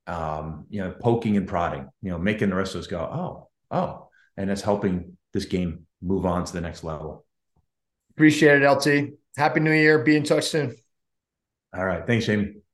Um, 0.06 0.68
you 0.70 0.82
know, 0.82 0.92
poking 1.02 1.38
and 1.38 1.48
prodding. 1.48 1.90
You 2.04 2.12
know, 2.12 2.20
making 2.20 2.52
the 2.52 2.56
rest 2.56 2.76
of 2.76 2.82
us 2.82 2.88
go, 2.88 3.00
oh, 3.00 3.50
oh, 3.72 4.10
and 4.38 4.52
it's 4.52 4.62
helping 4.62 5.18
this 5.34 5.46
game 5.46 5.88
move 6.04 6.28
on 6.28 6.46
to 6.46 6.54
the 6.54 6.62
next 6.62 6.84
level. 6.84 7.26
Appreciate 8.12 8.62
it, 8.62 8.70
LT. 8.70 9.16
Happy 9.36 9.62
New 9.62 9.72
Year. 9.72 10.04
Be 10.04 10.16
in 10.16 10.24
touch 10.24 10.50
soon. 10.50 10.76
All 11.76 11.84
right. 11.84 12.06
Thanks, 12.06 12.28
Jamie. 12.28 12.65